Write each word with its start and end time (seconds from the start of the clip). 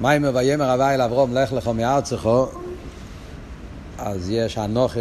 המיימר 0.00 0.30
ויאמר 0.34 0.74
אביי 0.74 0.94
אל 0.94 1.00
אברום 1.00 1.34
לך 1.34 1.52
לך 1.52 1.68
מארצך 1.68 2.28
אז 3.98 4.30
יש 4.30 4.58
הנוכה 4.58 5.00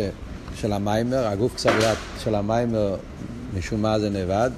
של 0.56 0.74
המיימר, 0.74 1.28
הגוף 1.28 1.56
קצת 1.56 1.72
של 2.24 2.36
המיימר 2.36 2.96
משום 3.58 3.82
מה 3.82 4.00
זה 4.00 4.10
נאבד 4.10 4.52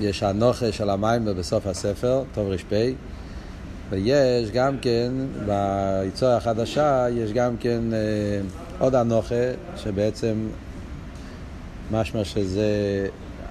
יש 0.00 0.22
הנוכה 0.22 0.72
של 0.72 0.90
המיימר 0.90 1.32
בסוף 1.32 1.66
הספר, 1.66 2.22
טוב 2.34 2.48
ר"פ 2.48 2.72
ויש 3.90 4.50
גם 4.50 4.78
כן, 4.78 5.12
ביצור 5.46 6.28
החדשה, 6.28 7.06
יש 7.10 7.32
גם 7.32 7.56
כן 7.60 7.80
אה, 7.92 7.98
עוד 8.78 8.94
הנוכה 8.94 9.34
שבעצם 9.76 10.34
משמע 11.90 12.24
שזה 12.24 12.66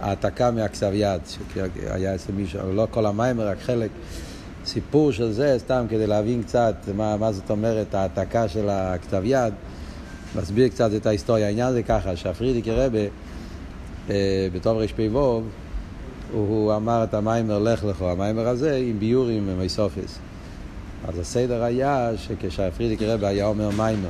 העתקה 0.01 0.51
מהכתב 0.51 0.91
יד, 0.93 1.21
שהיה 1.53 2.15
אצל 2.15 2.31
מישהו, 2.31 2.73
לא 2.73 2.87
כל 2.91 3.05
המיימר, 3.05 3.47
רק 3.47 3.57
חלק. 3.61 3.89
סיפור 4.67 5.11
של 5.11 5.31
זה, 5.31 5.55
סתם 5.57 5.85
כדי 5.89 6.07
להבין 6.07 6.43
קצת 6.43 6.75
מה, 6.95 7.17
מה 7.17 7.31
זאת 7.31 7.49
אומרת 7.49 7.95
העתקה 7.95 8.47
של 8.47 8.69
הכתב 8.69 9.21
יד, 9.25 9.53
מסביר 10.35 10.67
קצת 10.67 10.89
את 10.95 11.05
ההיסטוריה. 11.05 11.47
העניין 11.47 11.73
זה 11.73 11.83
ככה, 11.83 12.15
שהפרידיקי 12.15 12.71
רבה, 12.71 12.99
אה, 14.09 14.47
בתור 14.53 14.83
רפ"ו, 14.83 15.01
הוא, 15.03 15.43
הוא 16.31 16.75
אמר 16.75 17.03
את 17.03 17.13
המיימר 17.13 17.59
לך 17.59 17.83
לך, 17.83 18.01
המיימר 18.01 18.47
הזה 18.47 18.75
עם 18.75 18.99
ביורים 18.99 19.43
ומייסופס. 19.47 20.19
אז 21.07 21.19
הסדר 21.19 21.63
היה 21.63 22.11
שכשהפרידיקי 22.17 23.05
רבה 23.05 23.27
היה 23.27 23.45
אומר 23.45 23.69
מיימר, 23.69 24.09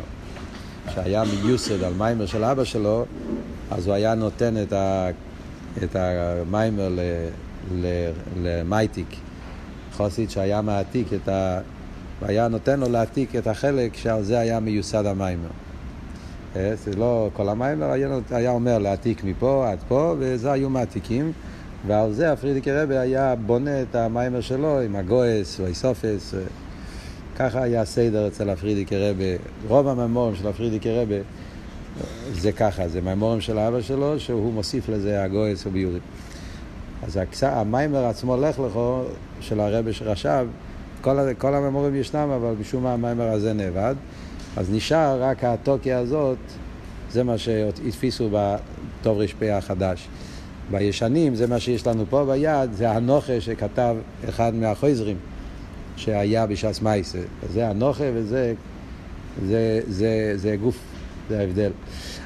שהיה 0.94 1.24
מיוסד 1.24 1.84
על 1.84 1.94
מיימר 1.94 2.26
של 2.26 2.44
אבא 2.44 2.64
שלו, 2.64 3.06
אז 3.72 3.88
הוא 3.88 3.96
היה 3.96 4.16
נותן 4.16 4.62
את, 4.62 4.74
ה, 4.74 5.10
את 5.84 5.96
המאמר 5.96 6.90
למעתיק. 8.44 9.27
חסיד 9.98 10.30
שהיה 10.30 10.62
מעתיק 10.62 11.14
את 11.14 11.30
ה... 11.30 11.60
והיה 12.22 12.48
נותן 12.48 12.80
לו 12.80 12.90
להעתיק 12.90 13.36
את 13.36 13.48
החלק 13.48 13.96
שעל 13.96 14.24
זה 14.24 14.40
היה 14.40 14.60
מיוסד 14.60 15.06
המאמר. 15.06 15.50
אה, 16.56 16.74
זה 16.76 16.96
לא 16.96 17.30
כל 17.34 17.50
המאמר, 17.50 17.92
היה, 18.30 18.52
אומר 18.52 18.78
להעתיק 18.78 19.24
מפה 19.24 19.72
עד 19.72 19.80
פה, 19.88 20.16
וזה 20.20 20.52
היו 20.52 20.70
מעתיקים. 20.70 21.32
ועל 21.88 22.14
זה 22.14 22.32
ה 22.32 22.36
פרידיקער 22.36 22.72
רבי 22.72 22.98
היה 22.98 23.36
בונה 23.36 23.82
את 23.82 23.96
המאמר 23.96 24.42
שלו 24.42 24.82
עם 24.82 24.96
הגהות 24.96 25.60
והוספות. 25.60 26.34
ככה 27.36 27.62
היה 27.62 27.82
הסדר 27.82 28.28
אצל 28.28 28.50
ה 28.50 28.55
פרידיקער 28.55 28.98
רבי. 28.98 29.36
רוב 29.68 29.88
המיימורים 29.88 30.36
של 30.36 30.48
הפרידיקי 30.48 30.92
רבי 30.92 31.20
זה 32.32 32.52
ככה, 32.52 32.88
זה 32.88 33.02
מיימורים 33.02 33.42
של 33.42 33.60
אבא 33.60 33.82
שלו, 33.82 34.20
שהוא 34.20 34.54
מוסיף 34.54 34.90
לזה 34.90 35.24
הגויס 35.24 35.66
וביורים. 35.66 36.02
אז 37.04 37.20
המיימר 37.42 38.06
עצמו 38.06 38.38
לך 38.38 38.60
לכו 38.60 39.04
של 39.42 39.60
הרבי 39.60 39.94
שרשב, 39.94 40.48
כל, 41.02 41.18
כל 41.38 41.56
הממורים 41.56 41.96
ישנם, 41.96 42.30
אבל 42.36 42.54
משום 42.62 42.84
מה 42.84 42.94
המיימר 42.94 43.28
הזה 43.28 43.54
נאבד. 43.54 43.96
אז 44.58 44.72
נשאר 44.72 45.24
רק 45.24 45.44
הטוקיה 45.44 46.00
הזאת, 46.00 46.38
זה 47.12 47.24
מה 47.24 47.38
שהתפיסו 47.38 48.30
בטוב 48.32 49.18
ר"פ 49.18 49.44
החדש. 49.52 50.08
בישנים, 50.72 51.36
זה 51.36 51.48
מה 51.48 51.60
שיש 51.60 51.88
לנו 51.88 52.06
פה 52.10 52.26
ביד, 52.26 52.74
זה 52.74 52.92
הנוכה 52.92 53.42
שכתב 53.42 53.96
אחד 54.30 54.56
מהחויזרים 54.56 55.18
שהיה 55.96 56.46
בש"ס 56.46 56.82
מייסה. 56.82 57.20
זה 57.54 57.68
הנוכה 57.68 58.04
וזה 58.14 58.54
זה, 59.46 59.82
זה, 59.88 60.34
זה 60.36 60.56
גוף, 60.56 60.78
זה 61.30 61.40
ההבדל. 61.40 61.72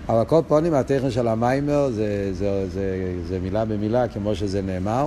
אבל 0.09 0.25
כל 0.25 0.42
פונים 0.48 0.73
הטכן 0.73 1.12
של 1.12 1.28
המיימר 1.28 1.90
זה, 1.90 2.30
זה, 2.34 2.70
זה, 2.70 3.16
זה 3.28 3.40
מילה 3.40 3.66
במילה 3.66 4.08
כמו 4.08 4.36
שזה 4.36 4.62
נאמר. 4.62 5.06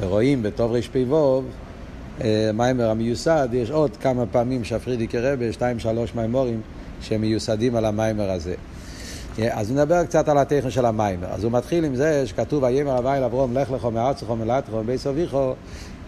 ורואים 0.00 0.42
בטוב 0.42 0.72
רפ"ו, 0.72 1.42
אה, 2.20 2.50
מיימר 2.54 2.90
המיוסד, 2.90 3.48
יש 3.52 3.70
עוד 3.70 3.96
כמה 3.96 4.26
פעמים 4.26 4.64
שהפרידיקי 4.64 5.18
רבה, 5.18 5.52
שתיים 5.52 5.78
שלוש 5.78 6.14
מיימורים 6.14 6.60
שמיוסדים 7.02 7.76
על 7.76 7.84
המיימר 7.84 8.30
הזה. 8.30 8.54
אה, 9.38 9.58
אז 9.58 9.72
נדבר 9.72 10.04
קצת 10.04 10.28
על 10.28 10.38
הטכן 10.38 10.70
של 10.70 10.84
המיימר. 10.84 11.26
אז 11.30 11.44
הוא 11.44 11.52
מתחיל 11.52 11.84
עם 11.84 11.94
זה 11.94 12.26
שכתוב 12.26 12.62
ויאמר 12.62 12.98
אביי 12.98 13.20
לאברום 13.20 13.56
לך 13.56 13.70
לך 13.70 13.84
מארצך 13.84 14.30
ומלאתך 14.30 14.72
ובייס 14.72 15.06
אביכו 15.06 15.54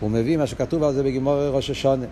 הוא 0.00 0.10
מביא 0.10 0.36
מה 0.36 0.46
שכתוב 0.46 0.82
על 0.82 0.92
זה 0.94 1.02
בגימור 1.02 1.48
ראש 1.48 1.70
השונה. 1.70 2.06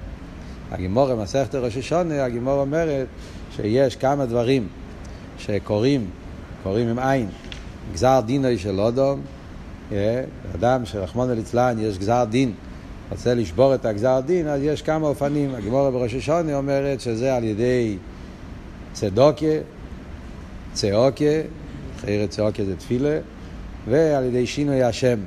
הגימור 0.70 1.14
במסכת 1.14 1.54
ראש 1.54 1.76
השונה, 1.76 2.24
הגימור 2.24 2.60
אומרת 2.60 3.06
שיש 3.56 3.96
כמה 3.96 4.26
דברים 4.26 4.68
שקורים, 5.38 6.10
קורים 6.62 6.88
עם 6.88 6.98
עין, 6.98 7.28
גזר 7.92 8.20
דינוי 8.26 8.58
של 8.58 8.80
אודום, 8.80 9.20
אדם 10.54 10.84
שרחמונו 10.84 11.34
ליצלן 11.34 11.76
יש 11.80 11.98
גזר 11.98 12.24
דין, 12.30 12.52
רוצה 13.10 13.34
לשבור 13.34 13.74
את 13.74 13.84
הגזר 13.84 14.20
דין, 14.26 14.48
אז 14.48 14.62
יש 14.62 14.82
כמה 14.82 15.06
אופנים. 15.06 15.54
הגמורה 15.54 15.90
בראש 15.90 16.14
השונה 16.14 16.56
אומרת 16.56 17.00
שזה 17.00 17.34
על 17.34 17.44
ידי 17.44 17.96
צדוקיה, 18.92 19.60
צעוקיה, 20.72 21.42
חייר 22.00 22.26
צעוקיה 22.26 22.64
זה 22.64 22.76
תפילה, 22.76 23.18
ועל 23.88 24.24
ידי 24.24 24.46
שינוי 24.46 24.82
השם. 24.82 25.18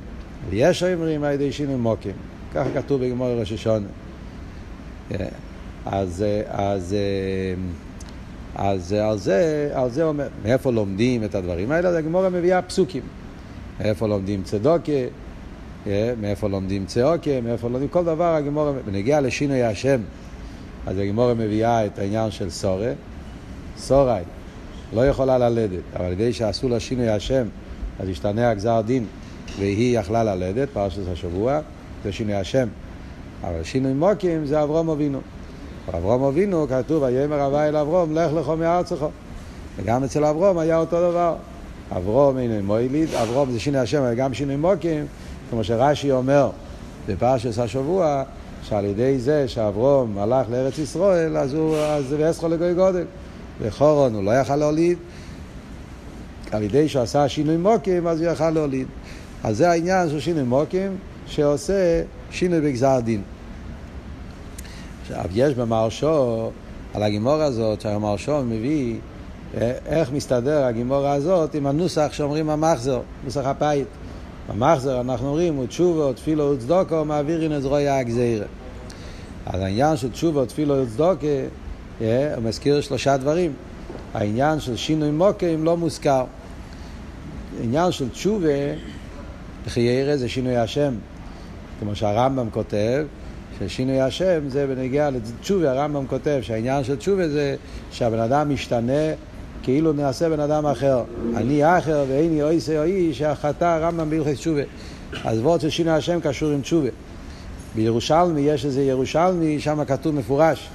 ויש 0.50 0.82
אומרים 0.82 1.24
על 1.24 1.32
ידי 1.32 1.52
שינוי 1.52 1.76
מוקים. 1.76 2.12
ככה 2.54 2.68
כתוב 2.74 3.04
בגמורה 3.04 3.34
בראש 3.34 3.52
השונה. 3.52 3.86
אה, 5.12 5.26
אז, 5.86 6.22
אה, 6.22 6.72
אז, 6.72 6.96
אז 8.54 8.92
על 8.92 9.18
זה, 9.18 9.70
על 9.74 9.90
זה 9.90 10.04
אומר, 10.04 10.28
מאיפה 10.44 10.70
לומדים 10.70 11.24
את 11.24 11.34
הדברים 11.34 11.70
האלה? 11.70 11.98
הגמורה 11.98 12.30
מביאה 12.30 12.62
פסוקים. 12.62 13.02
מאיפה 13.82 14.06
לומדים 14.06 14.42
צדוקה, 14.42 14.92
אה, 15.86 16.12
מאיפה 16.20 16.48
לומדים 16.48 16.86
צעוקה, 16.86 17.40
מאיפה 17.44 17.68
לומדים 17.68 17.88
כל 17.88 18.04
דבר, 18.04 18.34
הגמורה, 18.34 18.72
בנגיע 18.86 19.20
לשינוי 19.20 19.62
השם, 19.62 20.00
אז 20.86 20.98
הגמורה 20.98 21.34
מביאה 21.34 21.86
את 21.86 21.98
העניין 21.98 22.30
של 22.30 22.50
סורה, 22.50 22.92
סורי, 23.76 24.20
לא 24.92 25.06
יכולה 25.06 25.38
ללדת, 25.38 25.82
אבל 25.96 26.04
על 26.04 26.12
ידי 26.12 26.32
שעשו 26.32 26.68
לה 26.68 26.80
שינוי 26.80 27.08
השם, 27.08 27.46
אז 28.00 28.08
השתנה 28.08 28.50
הגזר 28.50 28.80
דין, 28.80 29.06
והיא 29.58 29.98
יכלה 29.98 30.24
ללדת, 30.24 30.68
פרשת 30.72 31.08
השבוע, 31.12 31.60
זה 32.04 32.12
שינוי 32.12 32.34
השם. 32.34 32.68
אבל 33.42 33.62
שינוי 33.62 33.92
מוקים 33.92 34.46
זה 34.46 34.62
אברום 34.62 34.90
אבינו. 34.90 35.20
אברום 35.88 36.22
אבינו 36.22 36.66
כתוב, 36.68 37.02
ויאמר 37.02 37.46
אביי 37.46 37.68
אל 37.68 37.76
אברום, 37.76 38.14
לך 38.14 38.32
לך 38.32 38.48
מארצך. 38.48 39.06
וגם 39.76 40.04
אצל 40.04 40.24
אברום 40.24 40.58
היה 40.58 40.76
אותו 40.76 41.10
דבר. 41.10 41.34
אברום 41.96 42.38
אינו 42.38 42.62
מויליד, 42.62 43.14
אברום 43.14 43.52
זה 43.52 43.60
שינוי 43.60 43.80
השם, 43.80 44.02
אבל 44.02 44.14
גם 44.14 44.34
שינוי 44.34 44.56
מוקים, 44.56 45.06
כמו 45.50 45.64
שרש"י 45.64 46.12
אומר 46.12 46.50
בפרשת 47.08 47.58
השבוע, 47.58 48.22
שעל 48.62 48.84
ידי 48.84 49.18
זה 49.18 49.48
שאברום 49.48 50.18
הלך 50.18 50.46
לארץ 50.50 50.78
ישראל, 50.78 51.36
אז 51.36 51.54
הוא, 51.54 51.76
אז 51.76 52.14
ואסכו 52.18 52.48
לגוי 52.48 52.74
גודל. 52.74 53.04
וחורון 53.60 54.14
הוא 54.14 54.24
לא 54.24 54.30
יכל 54.30 54.56
להוליד, 54.56 54.98
על 56.50 56.62
ידי 56.62 56.88
שהוא 56.88 57.02
עשה 57.02 57.28
שינוי 57.28 57.56
מוקים, 57.56 58.06
אז 58.06 58.20
הוא 58.20 58.30
יכל 58.30 58.50
להוליד. 58.50 58.86
אז 59.44 59.56
זה 59.56 59.70
העניין 59.70 60.08
של 60.08 60.20
שינוי 60.20 60.42
מוקים, 60.42 60.96
שעושה 61.26 62.02
שינוי 62.30 62.60
בגזר 62.60 63.00
דין. 63.00 63.22
עכשיו, 65.02 65.24
יש 65.34 65.54
במרשו, 65.54 66.50
על 66.94 67.02
הגימור 67.02 67.42
הזאת, 67.42 67.80
שהמרשו 67.80 68.42
מביא 68.42 68.96
איך 69.86 70.12
מסתדר 70.12 70.64
הגימורה 70.64 71.12
הזאת 71.12 71.54
עם 71.54 71.66
הנוסח 71.66 72.08
שאומרים 72.12 72.50
המחזר, 72.50 73.00
נוסח 73.24 73.46
הפייט. 73.46 73.88
במחזר 74.48 75.00
אנחנו 75.00 75.28
אומרים, 75.28 75.58
ותשובו, 75.58 76.12
תפילו 76.12 76.50
וצדוקו, 76.50 77.04
מעבירים 77.04 77.52
את 77.52 77.62
זרועי 77.62 77.88
הגזירה. 77.88 78.46
אז 79.46 79.60
העניין 79.60 79.96
של 79.96 80.10
תשובו, 80.10 80.44
תפילו 80.44 80.82
וצדוקו, 80.82 81.26
אה, 82.00 82.34
הוא 82.34 82.44
מזכיר 82.44 82.80
שלושה 82.80 83.16
דברים. 83.16 83.52
העניין 84.14 84.60
של 84.60 84.76
שינוי 84.76 85.10
מוקים 85.10 85.64
לא 85.64 85.76
מוזכר. 85.76 86.24
העניין 87.60 87.92
של 87.92 88.08
תשובה, 88.08 88.48
לחיירה 89.66 90.16
זה 90.16 90.28
שינוי 90.28 90.56
השם. 90.56 90.94
כמו 91.80 91.96
שהרמב"ם 91.96 92.50
כותב, 92.50 93.06
ששינוי 93.58 94.00
השם 94.00 94.48
זה 94.48 94.66
בנגיע 94.66 95.10
לתשובה, 95.10 95.70
הרמב"ם 95.70 96.06
כותב 96.06 96.38
שהעניין 96.42 96.84
של 96.84 96.96
תשובה 96.96 97.28
זה 97.28 97.56
שהבן 97.90 98.18
אדם 98.18 98.54
משתנה 98.54 99.12
כאילו 99.62 99.92
נעשה 99.92 100.28
בן 100.28 100.40
אדם 100.40 100.66
אחר. 100.66 101.02
אני 101.36 101.78
אחר 101.78 102.04
ואיני 102.08 102.42
אויסי 102.42 102.78
או 102.78 102.82
איש, 102.82 103.18
שהחטא 103.18 103.64
הרמב"ם 103.64 104.10
בהלכת 104.10 104.34
תשובה. 104.34 104.62
אז 105.24 105.38
וורד 105.38 105.60
של 105.60 105.70
שינוי 105.70 105.92
השם 105.92 106.20
קשור 106.20 106.50
עם 106.50 106.60
תשובה. 106.60 106.88
בירושלמי 107.74 108.40
יש 108.40 108.64
איזה 108.64 108.82
ירושלמי, 108.82 109.60
שם 109.60 109.84
כתוב 109.84 110.14
מפורש. 110.14 110.68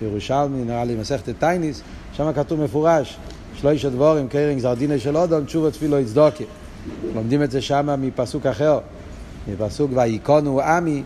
בירושלמי, 0.00 0.64
נראה 0.64 0.84
לי 0.84 0.94
מסכת 0.94 1.38
תענית, 1.38 1.82
שם 2.12 2.32
כתוב 2.32 2.60
מפורש. 2.60 3.16
שלושה 3.56 3.84
דברים 3.84 4.28
קורעין 4.28 4.60
גזר 4.60 4.76
דינו 4.76 4.98
של 4.98 5.16
אדם, 5.16 5.44
תשובה 5.44 5.70
תפילה 5.70 5.98
וצדקה. 5.98 6.44
לומדים 7.14 7.42
את 7.42 7.50
זה 7.50 7.62
שם 7.62 7.88
מפסוק 7.98 8.46
אחר, 8.46 8.78
מפסוק 9.48 9.90
ויכנעו 9.94 10.60
עמי, 10.60 11.02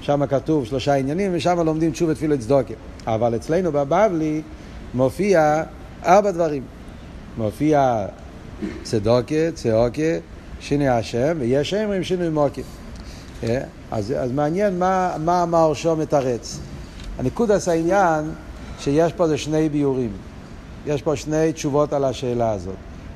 שם 0.00 0.26
כתוב 0.26 0.66
שלושה 0.66 0.94
עניינים, 0.94 1.30
ושם 1.34 1.60
לומדים 1.60 1.90
תשובה 1.90 2.14
תפילה 2.14 2.34
וצדקה. 2.34 2.74
אבל 3.06 3.36
אצלנו 3.36 3.72
בבבלי 3.72 4.42
מופיע 4.94 5.62
ארבע 6.04 6.30
דברים. 6.30 6.62
מופיע 7.36 8.06
צדוקה, 8.82 9.52
צעוקה, 9.54 10.12
שינוי 10.60 10.88
השם, 10.88 11.36
ויש 11.40 11.74
אומרים 11.74 12.04
שינוי 12.04 12.28
מוקי. 12.28 12.62
אז, 13.90 14.14
אז 14.18 14.32
מעניין 14.32 14.78
מה, 14.78 15.14
מה 15.24 15.42
המהרשו 15.42 15.96
מתרץ. 15.96 16.58
הנקודס 17.18 17.68
העניין 17.68 18.30
שיש 18.78 19.12
פה 19.12 19.28
זה 19.28 19.38
שני 19.38 19.68
ביורים. 19.68 20.12
יש 20.86 21.02
פה 21.02 21.16
שני 21.16 21.52
תשובות 21.52 21.92
על 21.92 22.04
השאלה 22.04 22.50
הזאת. 22.50 22.74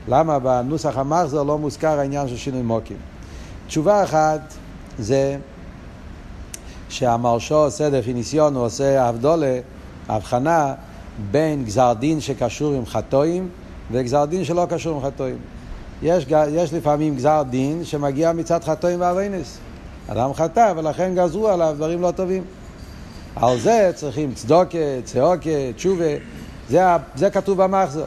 למה 0.09 0.38
בנוסח 0.38 0.99
המחזר 0.99 1.43
לא 1.43 1.59
מוזכר 1.59 1.99
העניין 1.99 2.29
של 2.29 2.37
שינוי 2.37 2.62
מוקים? 2.62 2.97
תשובה 3.67 4.05
אחת 4.05 4.55
זה 4.99 5.37
שהמרשו 6.88 7.55
עושה 7.55 7.91
דפיניסיון, 7.91 8.55
הוא 8.55 8.65
עושה 8.65 9.05
הבדולה, 9.05 9.59
הבחנה 10.09 10.75
בין 11.30 11.64
גזר 11.64 11.92
דין 11.98 12.20
שקשור 12.20 12.74
עם 12.74 12.86
חטואים 12.86 13.48
וגזר 13.92 14.24
דין 14.24 14.44
שלא 14.44 14.66
קשור 14.70 14.96
עם 14.96 15.02
חטואים. 15.06 15.36
יש, 16.02 16.26
יש 16.50 16.72
לפעמים 16.72 17.16
גזר 17.16 17.42
דין 17.50 17.84
שמגיע 17.84 18.32
מצד 18.32 18.64
חטואים 18.64 19.00
ואבוינס. 19.00 19.58
אדם 20.08 20.34
חטא 20.34 20.72
ולכן 20.76 21.14
גזרו 21.14 21.48
עליו 21.48 21.74
דברים 21.76 22.02
לא 22.02 22.10
טובים. 22.10 22.42
על 23.36 23.58
זה 23.58 23.90
צריכים 23.94 24.34
צדוקה, 24.34 24.78
צעוקה, 25.04 25.72
תשובה, 25.76 26.04
זה, 26.68 26.80
זה 27.14 27.30
כתוב 27.30 27.62
במחזור. 27.62 28.06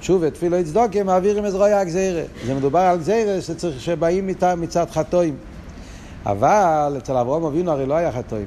תשובה, 0.00 0.30
תפילו 0.30 0.56
צדוקה, 0.64 1.02
מעבירים 1.02 1.46
את 1.46 1.52
זרועי 1.52 1.72
הגזירה. 1.72 2.22
זה 2.46 2.54
מדובר 2.54 2.78
על 2.78 2.98
גזירה 2.98 3.40
שצריך, 3.40 3.80
שבאים 3.80 4.26
מצד, 4.26 4.54
מצד 4.54 4.86
חטואים. 4.90 5.36
אבל 6.26 6.94
אצל 6.98 7.16
אברהם 7.16 7.44
אבינו 7.44 7.70
הרי 7.70 7.86
לא 7.86 7.94
היה 7.94 8.12
חטואים. 8.12 8.46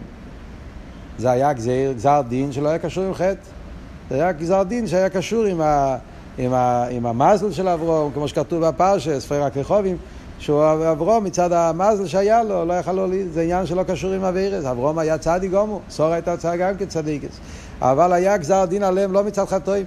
זה 1.17 1.31
היה 1.31 1.53
גזיר, 1.53 1.91
גזר 1.91 2.21
דין 2.29 2.51
שלא 2.51 2.69
היה 2.69 2.79
קשור 2.79 3.03
עם 3.03 3.13
חטא. 3.13 3.62
זה 4.09 4.15
היה 4.15 4.31
גזר 4.31 4.63
דין 4.63 4.87
שהיה 4.87 5.09
קשור 5.09 5.43
עם, 5.43 5.61
ה, 5.61 5.97
עם, 6.37 6.53
ה, 6.53 6.87
עם 6.91 7.05
המזל 7.05 7.51
של 7.51 7.67
אברום, 7.67 8.11
כמו 8.13 8.27
שכתוב 8.27 8.65
בפרשה, 8.65 9.19
ספר 9.19 9.43
הכרחובים, 9.43 9.97
שהוא 10.39 10.63
אברום 10.91 11.23
מצד 11.23 11.51
המזל 11.51 12.07
שהיה 12.07 12.43
לו, 12.43 12.65
לא 12.65 12.73
יכל 12.73 12.91
לו, 12.91 13.07
זה 13.31 13.41
עניין 13.41 13.65
שלא 13.65 13.83
קשור 13.83 14.11
עם 14.11 14.23
אבירס. 14.23 14.65
אברום 14.65 14.99
היה 14.99 15.17
צדיק 15.17 15.51
גומו, 15.51 15.79
סורה 15.89 16.13
הייתה 16.13 16.37
צדיק 16.37 16.59
גם 16.59 16.77
כצדיקס. 16.77 17.39
אבל 17.81 18.13
היה 18.13 18.37
גזר 18.37 18.65
דין 18.65 18.83
עליהם 18.83 19.11
לא 19.11 19.23
מצד 19.23 19.45
חטואים. 19.45 19.85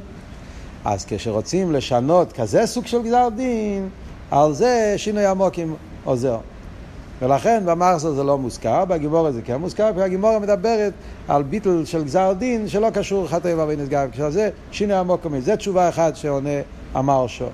אז 0.84 1.04
כשרוצים 1.08 1.72
לשנות 1.72 2.32
כזה 2.32 2.66
סוג 2.66 2.86
של 2.86 3.02
גזר 3.02 3.28
דין, 3.36 3.88
על 4.30 4.52
זה 4.52 4.94
שינוי 4.96 5.26
עמוקים 5.26 5.74
עוזר. 6.04 6.38
ולכן 7.22 7.62
במחזור 7.66 8.14
זה 8.14 8.24
לא 8.24 8.38
מוזכר, 8.38 8.84
בגימורה 8.84 9.32
זה 9.32 9.42
כן 9.42 9.56
מוזכר, 9.56 9.90
כי 9.94 10.02
הגימורה 10.02 10.38
מדברת 10.38 10.92
על 11.28 11.42
ביטל 11.42 11.84
של 11.84 12.04
גזר 12.04 12.32
דין 12.32 12.68
שלא 12.68 12.90
קשור 12.90 13.28
חטא 13.28 13.54
ואבינס 13.56 13.88
גם, 13.88 14.10
כשזה 14.10 14.50
שינוי 14.70 14.96
המוקומי. 14.96 15.40
זה 15.40 15.56
תשובה 15.56 15.88
אחת 15.88 16.16
שעונה 16.16 16.50
המרשו. 16.94 17.46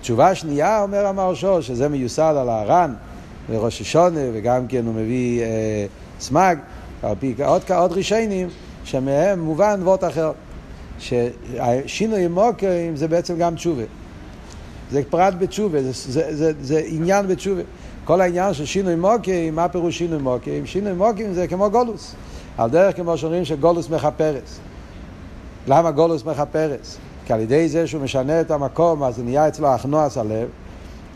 תשובה 0.00 0.34
שנייה 0.34 0.82
אומר 0.82 1.06
המרשו, 1.06 1.62
שזה 1.62 1.88
מיוסד 1.88 2.34
על 2.38 2.48
הר"ן 2.48 2.94
וראש 3.50 3.80
השונה, 3.80 4.20
וגם 4.32 4.66
כן 4.66 4.86
הוא 4.86 4.94
מביא 4.94 5.42
אה, 5.42 5.86
סמג, 6.20 6.58
על 7.02 7.14
פי 7.20 7.34
עוד, 7.44 7.62
עוד 7.74 7.92
רישיינים, 7.92 8.48
שמהם 8.84 9.40
מובן 9.40 9.80
וורט 9.82 10.04
אחר. 10.04 10.32
ששינוי 10.98 12.26
מוקרים 12.26 12.96
זה 12.96 13.08
בעצם 13.08 13.38
גם 13.38 13.54
תשובה. 13.54 13.82
זה 14.92 15.02
פרט 15.10 15.34
בתשובה, 15.38 15.82
זה, 15.82 15.92
זה, 15.92 16.36
זה, 16.36 16.52
זה 16.60 16.82
עניין 16.86 17.26
בתשובה. 17.26 17.62
כל 18.04 18.20
העניין 18.20 18.54
של 18.54 18.64
שינוי 18.64 18.94
מוקים, 18.94 19.54
מה 19.54 19.68
פירוש 19.68 19.98
שינוי 19.98 20.18
מוקים? 20.18 20.66
שינוי 20.66 20.92
מוקים 20.92 21.34
זה 21.34 21.46
כמו 21.46 21.70
גולוס. 21.70 22.14
על 22.58 22.70
דרך 22.70 22.96
כמו 22.96 23.18
שאומרים 23.18 23.44
שגולוס 23.44 23.90
מכפרס. 23.90 24.58
למה 25.66 25.90
גולוס 25.90 26.24
מכפרס? 26.24 26.98
כי 27.26 27.32
על 27.32 27.40
ידי 27.40 27.68
זה 27.68 27.86
שהוא 27.86 28.02
משנה 28.02 28.40
את 28.40 28.50
המקום, 28.50 29.02
אז 29.02 29.18
נהיה 29.18 29.48
אצלו 29.48 29.74
אחנועס 29.74 30.18
הלב. 30.18 30.48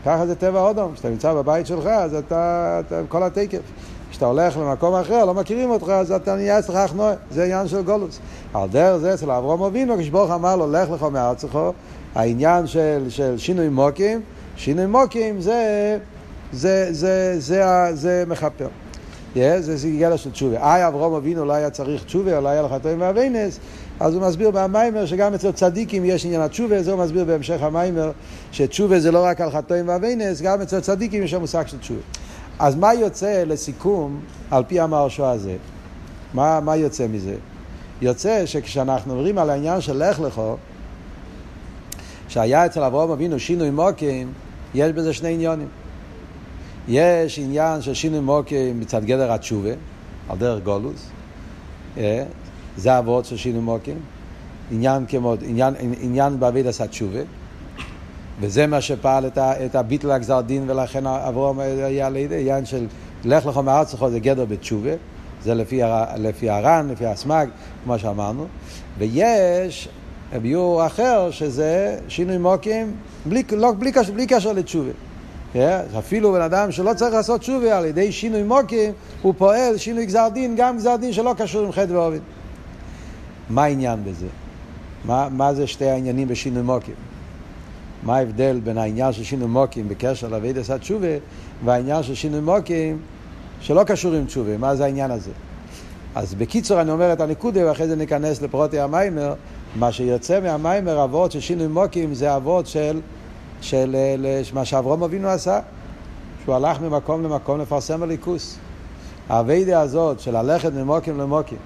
ככה 0.05 0.27
זה 0.27 0.35
טבע 0.35 0.61
אודום, 0.61 0.93
כשאתה 0.93 1.09
נמצא 1.09 1.33
בבית 1.33 1.67
שלך, 1.67 1.85
אז 1.85 2.13
אתה, 2.13 2.81
אתה 2.87 3.01
כל 3.09 3.23
התקף. 3.23 3.61
כשאתה 4.11 4.25
הולך 4.25 4.57
למקום 4.57 4.95
אחר, 4.95 5.25
לא 5.25 5.33
מכירים 5.33 5.69
אותך, 5.69 5.89
אז 5.89 6.11
אתה 6.11 6.35
נהיה 6.35 6.59
אצלך 6.59 6.75
אחנוע, 6.75 7.13
זה 7.31 7.43
עניין 7.43 7.67
של 7.67 7.81
גולוס. 7.81 8.19
על 8.53 8.69
דרך 8.69 8.97
זה 8.97 9.13
אצל 9.13 9.31
אברום 9.31 9.63
אבינו, 9.63 9.97
כשברוך 9.99 10.31
אמר 10.31 10.55
לו, 10.55 10.71
לך 10.71 10.89
לך 10.89 11.03
מארצך, 11.03 11.59
העניין 12.17 12.67
של, 12.67 13.05
של 13.09 13.37
שינוי 13.37 13.69
מוקים, 13.69 14.21
שינוי 14.55 14.85
מוקים 14.85 15.41
זה, 15.41 15.97
זה, 16.51 16.87
זה, 16.91 17.35
זה, 17.39 17.39
זה, 17.39 17.95
זה 17.95 18.23
מכפר. 18.27 18.67
Yeah, 19.35 19.39
זה 19.59 19.77
סיגלה 19.77 20.17
של 20.17 20.31
תשובה. 20.31 20.57
איי 20.57 20.87
אברום 20.87 21.13
אבינו 21.13 21.45
לא 21.45 21.53
היה 21.53 21.69
צריך 21.69 22.03
תשובה, 22.03 22.39
לא 22.39 22.49
היה 22.49 22.61
לך 22.61 22.75
טועים 22.81 23.01
ואבינס, 23.01 23.59
אז 23.99 24.13
הוא 24.13 24.21
מסביר 24.21 24.51
במיימר 24.51 25.05
שגם 25.05 25.33
אצל 25.33 25.51
צדיקים 25.51 26.05
יש 26.05 26.25
עניין 26.25 26.41
התשובה, 26.41 26.83
זה 26.83 26.91
הוא 26.91 27.03
מסביר 27.03 27.23
בהמשך 27.23 27.61
המיימר, 27.61 28.11
שתשובה 28.51 28.99
זה 28.99 29.11
לא 29.11 29.25
רק 29.25 29.41
על 29.41 29.51
חטאים 29.51 29.87
ואבינס, 29.87 30.41
גם 30.41 30.61
אצל 30.61 30.79
צדיקים 30.79 31.23
יש 31.23 31.33
המושג 31.33 31.67
של 31.67 31.77
תשובה. 31.77 32.01
אז 32.59 32.75
מה 32.75 32.93
יוצא 32.93 33.43
לסיכום 33.47 34.19
על 34.51 34.63
פי 34.67 34.79
המרשו 34.79 35.25
הזה? 35.25 35.55
מה, 36.33 36.59
מה 36.59 36.75
יוצא 36.75 37.07
מזה? 37.07 37.35
יוצא 38.01 38.45
שכשאנחנו 38.45 39.15
מדברים 39.15 39.37
על 39.37 39.49
העניין 39.49 39.81
של 39.81 40.09
לך 40.09 40.19
לכו, 40.19 40.55
שהיה 42.27 42.65
אצל 42.65 42.83
אברהם 42.83 43.09
אבינו 43.09 43.39
שינוי 43.39 43.69
מוקים, 43.69 44.31
יש 44.75 44.91
בזה 44.91 45.13
שני 45.13 45.33
עניונים. 45.33 45.67
יש 46.87 47.39
עניין 47.39 47.81
של 47.81 47.93
שינוי 47.93 48.19
מוקים 48.19 48.79
מצד 48.79 49.05
גדר 49.05 49.31
התשובה, 49.31 49.69
על 50.29 50.37
דרך 50.37 50.63
גולוס, 50.63 51.09
אה, 51.97 52.23
זה 52.77 52.99
אבות 52.99 53.25
של 53.25 53.37
שינוי 53.37 53.61
מוקים, 53.61 53.99
עניין 54.71 55.05
כמו, 55.07 55.35
עניין, 55.45 55.73
עניין 56.01 56.39
בעביד 56.39 56.67
עשה 56.67 56.87
תשובה, 56.87 57.19
וזה 58.39 58.67
מה 58.67 58.81
שפעל 58.81 59.27
את, 59.27 59.37
את 59.37 59.75
הביטל 59.75 60.11
הגזר 60.11 60.41
דין, 60.41 60.69
ולכן 60.69 61.07
אברהם 61.07 61.59
היה 61.59 62.09
לידי 62.09 62.39
עניין 62.41 62.65
של 62.65 62.87
לך 63.25 63.45
לך 63.45 63.57
מארצך 63.57 64.05
זה 64.07 64.19
גדר 64.19 64.45
בתשובה, 64.45 64.91
זה 65.43 65.53
לפי, 65.53 65.81
לפי 66.17 66.49
הר"ן, 66.49 66.87
לפי 66.91 67.05
הסמ"ג, 67.05 67.47
כמו 67.83 67.99
שאמרנו, 67.99 68.45
ויש 68.97 69.89
ביור 70.41 70.85
אחר 70.85 71.31
שזה 71.31 71.99
שינוי 72.07 72.37
מוקים 72.37 72.95
בלי, 73.25 73.43
לא, 73.51 73.71
בלי, 73.71 73.91
בלי, 73.91 74.11
בלי 74.13 74.27
קשר 74.27 74.53
לתשובה. 74.53 74.89
Yeah, 74.89 75.53
כן? 75.53 75.79
אפילו 75.99 76.31
בן 76.31 76.41
אדם 76.41 76.71
שלא 76.71 76.93
צריך 76.93 77.13
לעשות 77.13 77.41
תשובה 77.41 77.77
על 77.77 77.85
ידי 77.85 78.11
שינוי 78.11 78.43
מוקים, 78.43 78.91
הוא 79.21 79.33
פועל 79.37 79.77
שינוי 79.77 80.05
גזר 80.05 80.27
דין, 80.33 80.55
גם 80.55 80.77
גזר 80.77 80.95
דין 80.95 81.13
שלא 81.13 81.33
קשור 81.37 81.65
עם 81.65 81.71
חטא 81.71 81.91
ועובד. 81.91 82.19
מה 83.49 83.63
העניין 83.63 84.03
בזה? 84.03 84.25
מה, 85.05 85.27
מה 85.31 85.53
זה 85.53 85.67
שתי 85.67 85.85
העניינים 85.85 86.27
בשינוי 86.27 86.63
מוקים? 86.63 86.95
מה 88.03 88.17
ההבדל 88.17 88.59
בין 88.63 88.77
העניין 88.77 89.13
של 89.13 89.23
שינוי 89.23 89.47
מוקים 89.47 89.89
בקשר 89.89 90.27
לאבידס 90.27 90.69
התשובה 90.69 91.07
והעניין 91.65 92.03
של 92.03 92.15
שינוי 92.15 92.41
מוקים 92.41 92.97
שלא 93.61 93.83
קשור 93.83 94.13
עם 94.13 94.25
תשובה? 94.25 94.57
מה 94.57 94.75
זה 94.75 94.85
העניין 94.85 95.11
הזה? 95.11 95.31
אז 96.15 96.35
בקיצור 96.35 96.81
אני 96.81 96.91
אומר 96.91 97.13
את 97.13 97.21
הנקודה 97.21 97.67
ואחרי 97.67 97.87
זה 97.87 97.95
ניכנס 97.95 98.41
לפרוטי 98.41 98.79
המיימר 98.79 99.33
מה 99.75 99.91
שיוצא 99.91 100.39
מהמיימר 100.39 101.03
אבות 101.03 101.31
של 101.31 101.39
שינוי 101.39 101.67
מוקים 101.67 102.13
זה 102.13 102.35
אבות 102.35 102.67
של, 102.67 102.99
של, 103.61 103.95
של 104.43 104.55
מה 104.55 104.65
שאברום 104.65 105.03
אבינו 105.03 105.29
עשה, 105.29 105.59
שהוא 106.43 106.55
הלך 106.55 106.81
ממקום 106.81 107.23
למקום 107.23 107.59
לפרסם 107.59 108.03
הליכוס. 108.03 108.57
האביידה 109.29 109.81
הזאת 109.81 110.19
של 110.19 110.37
ללכת 110.37 110.73
ממוקים 110.73 111.17
למוקים, 111.17 111.57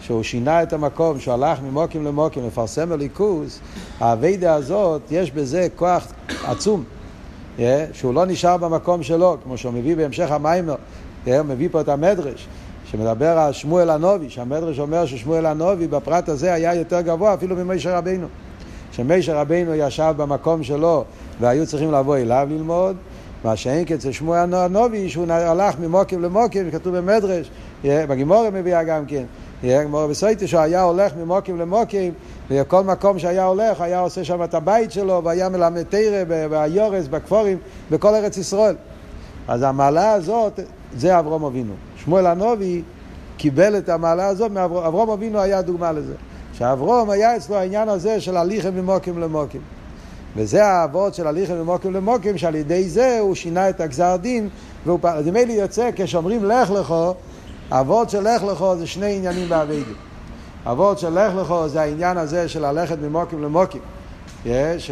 שהוא 0.00 0.22
שינה 0.22 0.62
את 0.62 0.72
המקום, 0.72 1.20
שהוא 1.20 1.34
הלך 1.34 1.60
ממוקים 1.62 2.04
למוקים 2.04 2.46
לפרסם 2.46 2.92
הליכוס, 2.92 3.60
האביידה 4.00 4.54
הזאת, 4.54 5.02
יש 5.10 5.30
בזה 5.30 5.68
כוח 5.76 6.06
עצום, 6.44 6.84
yeah, 7.58 7.60
שהוא 7.92 8.14
לא 8.14 8.26
נשאר 8.26 8.56
במקום 8.56 9.02
שלו, 9.02 9.36
כמו 9.42 9.58
שהוא 9.58 9.72
מביא 9.72 9.96
בהמשך 9.96 10.30
המיימר, 10.30 10.74
yeah, 10.74 11.30
הוא 11.30 11.42
מביא 11.42 11.68
פה 11.72 11.80
את 11.80 11.88
המדרש. 11.88 12.46
שמדבר 12.92 13.38
על 13.38 13.52
שמואל 13.52 13.90
הנובי, 13.90 14.30
שהמדרש 14.30 14.78
אומר 14.78 15.06
ששמואל 15.06 15.46
הנובי 15.46 15.86
בפרט 15.86 16.28
הזה 16.28 16.54
היה 16.54 16.74
יותר 16.74 17.00
גבוה 17.00 17.34
אפילו 17.34 17.56
ממשה 17.56 17.98
רבינו. 17.98 18.26
שמשה 18.92 19.40
רבינו 19.40 19.74
ישב 19.74 20.14
במקום 20.16 20.62
שלו 20.62 21.04
והיו 21.40 21.66
צריכים 21.66 21.92
לבוא 21.92 22.16
אליו 22.16 22.48
ללמוד, 22.50 22.96
מה 23.44 23.56
שאין 23.56 23.84
כצל 23.84 24.12
שמואל 24.12 24.54
הנובי 24.54 25.08
שהוא 25.08 25.26
הלך 25.30 25.78
ממוקים 25.80 26.22
למוקים, 26.22 26.70
כתוב 26.70 26.96
במדרש, 26.96 27.50
בגימורה 27.84 28.50
מביאה 28.50 28.84
גם 28.84 29.04
כן, 29.06 29.24
בסויטי 30.10 30.46
שהוא 30.46 30.60
היה 30.60 30.82
הולך 30.82 31.12
ממוקים 31.16 31.58
למוקים 31.58 32.12
וכל 32.50 32.84
מקום 32.84 33.18
שהיה 33.18 33.44
הולך 33.44 33.80
היה 33.80 34.00
עושה 34.00 34.24
שם 34.24 34.44
את 34.44 34.54
הבית 34.54 34.92
שלו 34.92 35.20
והיה 35.24 35.48
מלמד 35.48 35.82
תרא 35.82 36.24
והיורס 36.28 37.06
בכפורים 37.08 37.58
בכל 37.90 38.14
ארץ 38.14 38.36
ישראל. 38.36 38.74
אז 39.48 39.62
המעלה 39.62 40.12
הזאת 40.12 40.60
זה 40.96 41.18
אברום 41.18 41.44
אבינו. 41.44 41.72
שמואל 41.96 42.26
הנובי 42.26 42.82
קיבל 43.36 43.78
את 43.78 43.88
המעלה 43.88 44.26
הזאת 44.26 44.50
מאברום. 44.50 44.84
אברום 44.84 45.10
אבינו 45.10 45.38
היה 45.38 45.62
דוגמה 45.62 45.92
לזה. 45.92 46.14
שאברום 46.52 47.10
היה 47.10 47.36
אצלו 47.36 47.56
העניין 47.56 47.88
הזה 47.88 48.20
של 48.20 48.36
הליכם 48.36 48.74
ממוקים 48.74 49.18
למוקים. 49.18 49.60
וזה 50.36 50.64
האבות 50.64 51.14
של 51.14 51.26
הליכם 51.26 51.54
ממוקים 51.54 51.92
למוקים, 51.92 52.38
שעל 52.38 52.54
ידי 52.54 52.88
זה 52.88 53.18
הוא 53.20 53.34
שינה 53.34 53.68
את 53.68 53.80
הגזר 53.80 54.16
דין, 54.16 54.48
והוא 54.86 54.98
אז 55.02 55.26
ממילא 55.26 55.52
יוצא, 55.52 55.90
כשאומרים 55.96 56.44
לך 56.44 56.70
לכו, 56.70 57.14
האבות 57.70 58.10
של 58.10 58.28
לך 58.28 58.42
לכו 58.42 58.76
זה 58.76 58.86
שני 58.86 59.16
עניינים 59.16 59.48
באביידים. 59.48 59.94
האבות 60.64 60.98
של 60.98 61.18
לך 61.18 61.34
לכו 61.36 61.68
זה 61.68 61.80
העניין 61.80 62.18
הזה 62.18 62.48
של 62.48 62.66
ללכת 62.66 62.98
ממוקים 62.98 63.42
למוקים. 63.42 63.80
יש, 64.46 64.90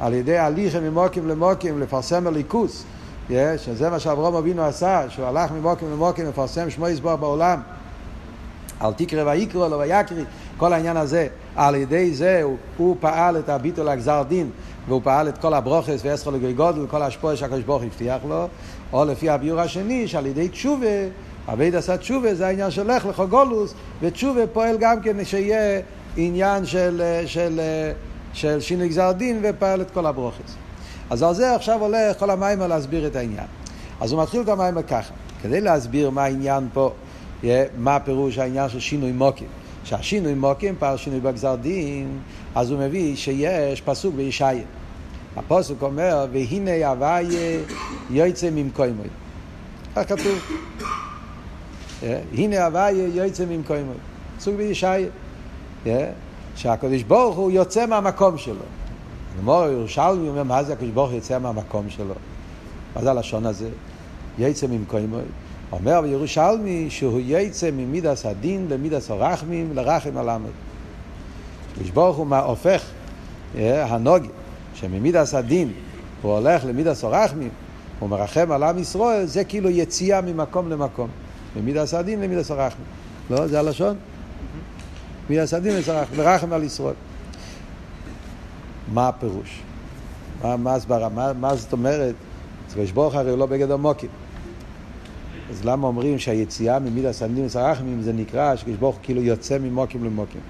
על 0.00 0.14
ידי 0.14 0.38
הליכם 0.38 0.82
ממוקים 0.82 1.28
למוקים 1.28 1.80
לפרסם 1.80 2.26
הליכוס. 2.26 2.84
שזה 3.30 3.90
מה 3.90 3.98
שאברום 3.98 4.34
אבינו 4.34 4.62
עשה, 4.62 5.04
שהוא 5.08 5.26
הלך 5.26 5.50
ממוקים 5.50 5.90
למוקים, 5.92 6.28
מפרסם 6.28 6.70
שמו 6.70 6.88
יסבור 6.88 7.16
בעולם. 7.16 7.60
אל 8.82 8.92
תקרא 8.92 9.30
ויקרא 9.30 9.68
לו 9.68 9.78
ויקרי, 9.78 10.24
כל 10.56 10.72
העניין 10.72 10.96
הזה, 10.96 11.26
על 11.56 11.74
ידי 11.74 12.14
זה 12.14 12.42
הוא, 12.42 12.56
הוא 12.76 12.96
פעל 13.00 13.38
את 13.38 13.48
הביטול 13.48 13.88
הגזר 13.88 14.22
דין, 14.28 14.50
והוא 14.88 15.00
פעל 15.04 15.28
את 15.28 15.38
כל 15.38 15.54
הברוכס 15.54 16.00
ועשר 16.04 16.30
לגוי 16.30 16.52
גודל, 16.52 16.84
וכל 16.84 17.02
השפוע 17.02 17.36
שהקדוש 17.36 17.62
ברוך 17.62 17.82
הבטיח 17.82 18.20
לו, 18.28 18.48
או 18.92 19.04
לפי 19.04 19.30
הביור 19.30 19.60
השני, 19.60 20.08
שעל 20.08 20.26
ידי 20.26 20.48
תשובה, 20.48 20.86
אבית 21.48 21.74
עשה 21.74 21.96
תשובה, 21.96 22.34
זה 22.34 22.46
העניין 22.46 22.70
של 22.70 22.92
לך 22.92 23.06
לך 23.06 23.22
גולוס, 23.30 23.74
ותשובה 24.00 24.46
פועל 24.46 24.76
גם 24.80 25.00
כן 25.00 25.24
שיהיה 25.24 25.80
עניין 26.16 26.66
של, 26.66 27.02
של, 27.26 27.26
של, 27.26 27.60
של 28.32 28.60
שינוי 28.60 28.88
גזר 28.88 29.12
דין, 29.12 29.40
ופעל 29.42 29.80
את 29.80 29.90
כל 29.90 30.06
הברוכס. 30.06 30.61
אז 31.12 31.22
על 31.22 31.34
זה 31.34 31.54
עכשיו 31.54 31.80
הולך 31.80 32.18
כל 32.18 32.30
המיימר 32.30 32.66
להסביר 32.66 33.06
את 33.06 33.16
העניין. 33.16 33.46
אז 34.00 34.12
הוא 34.12 34.22
מתחיל 34.22 34.40
את 34.40 34.48
המיימר 34.48 34.82
ככה, 34.82 35.12
כדי 35.42 35.60
להסביר 35.60 36.10
מה 36.10 36.24
העניין 36.24 36.68
פה, 36.72 36.92
מה 37.78 38.00
פירוש 38.04 38.38
העניין 38.38 38.68
של 38.68 38.80
שינוי 38.80 39.12
מוקים. 39.12 39.46
שהשינוי 39.84 40.34
מוקים 40.34 40.74
פעל 40.78 40.96
שינוי 40.96 41.20
בגזר 41.20 41.54
דין, 41.54 42.18
אז 42.54 42.70
הוא 42.70 42.78
מביא 42.80 43.16
שיש 43.16 43.80
פסוק 43.80 44.14
בישעיה. 44.14 44.64
הפוסק 45.36 45.82
אומר, 45.82 46.26
והנה 46.32 46.88
הוויה 46.88 47.60
יוצא 48.10 48.50
ממקוימוי. 48.50 49.08
כך 49.96 50.08
כתוב. 50.08 50.38
הנה 52.32 52.64
הוויה 52.64 53.06
יוצא 53.14 53.44
ממקוימוי. 53.44 53.96
פסוק 54.38 54.54
בישעיה. 54.56 55.08
שהקדוש 56.56 57.02
ברוך 57.02 57.36
הוא 57.36 57.50
יוצא 57.50 57.86
מהמקום 57.86 58.38
שלו. 58.38 58.81
גמור 59.38 59.64
ירושלמי 59.66 60.28
אומר, 60.28 60.42
מה 60.42 60.64
זה 60.64 60.72
הקדוש 60.72 60.90
ברוך 60.90 61.10
הוא 61.10 61.16
יוצא 61.16 61.38
מהמקום 61.38 61.90
שלו? 61.90 62.14
מה 62.96 63.02
זה 63.02 63.10
הלשון 63.10 63.46
הזה? 63.46 63.68
יצא 64.38 64.66
ממקוימוי. 64.66 65.22
אומר 65.72 66.00
בירושלמי 66.00 66.86
שהוא 66.90 67.20
יצא 67.24 67.70
ממידס 67.70 68.26
הדין 68.26 68.66
למידס 68.70 69.10
הרחמים 69.10 69.72
לרחם 69.74 70.16
הלמד. 70.16 70.50
הקדוש 71.72 71.90
ברוך 71.90 72.16
הוא 72.16 72.36
הופך 72.36 72.82
הנוגי 73.54 74.28
שממידס 74.74 75.34
הדין 75.34 75.72
הוא 76.22 76.32
הולך 76.32 76.64
למידס 76.64 77.04
הרחמים 77.04 77.48
הוא 77.98 78.08
מרחם 78.08 78.52
על 78.52 78.62
עם 78.62 78.78
ישראל 78.78 79.26
זה 79.26 79.44
כאילו 79.44 79.70
יציאה 79.70 80.20
ממקום 80.20 80.70
למקום 80.70 81.08
ממידס 81.56 81.94
הדין 81.94 82.20
למידס 82.20 82.50
הרחמים 82.50 82.86
לא? 83.30 83.46
זה 83.46 83.58
הלשון? 83.58 83.96
מידס 85.30 85.54
הדין 85.54 85.76
לרחם 86.16 86.52
על 86.52 86.62
ישראל 86.62 86.94
מה 88.94 89.08
הפירוש? 89.08 89.60
מה, 90.42 90.56
מה 90.56 90.74
הסברה? 90.74 91.08
מה, 91.08 91.32
מה 91.32 91.56
זאת 91.56 91.72
אומרת? 91.72 92.14
הקדוש 92.70 92.90
ברוך 92.90 93.14
הרי 93.14 93.30
הוא 93.30 93.38
לא 93.38 93.46
בגדר 93.46 93.76
מוקים 93.76 94.08
אז 95.50 95.64
למה 95.64 95.86
אומרים 95.86 96.18
שהיציאה 96.18 96.78
ממידע 96.78 97.12
סנדים 97.12 97.46
וסרחמים 97.46 98.02
זה 98.02 98.12
נקרא 98.12 98.56
שקדוש 98.56 98.76
ברוך 98.76 98.98
כאילו 99.02 99.22
יוצא 99.22 99.58
ממוקים 99.58 100.04
למוקים? 100.04 100.40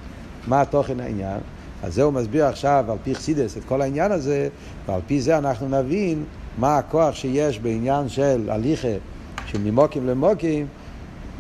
מה 0.46 0.60
התוכן 0.60 1.00
העניין? 1.00 1.38
אז 1.82 1.94
זה 1.94 2.02
הוא 2.02 2.12
מסביר 2.12 2.44
עכשיו 2.46 2.84
על 2.88 2.96
פי 3.04 3.14
חסידס 3.14 3.56
את 3.56 3.64
כל 3.64 3.82
העניין 3.82 4.12
הזה, 4.12 4.48
ועל 4.86 5.00
פי 5.06 5.20
זה 5.20 5.38
אנחנו 5.38 5.68
נבין 5.68 6.24
מה 6.58 6.78
הכוח 6.78 7.14
שיש 7.14 7.58
בעניין 7.58 8.08
של 8.08 8.48
הליכה 8.50 8.96
של 9.46 9.58
ממוקים 9.58 10.06
למוקים, 10.06 10.66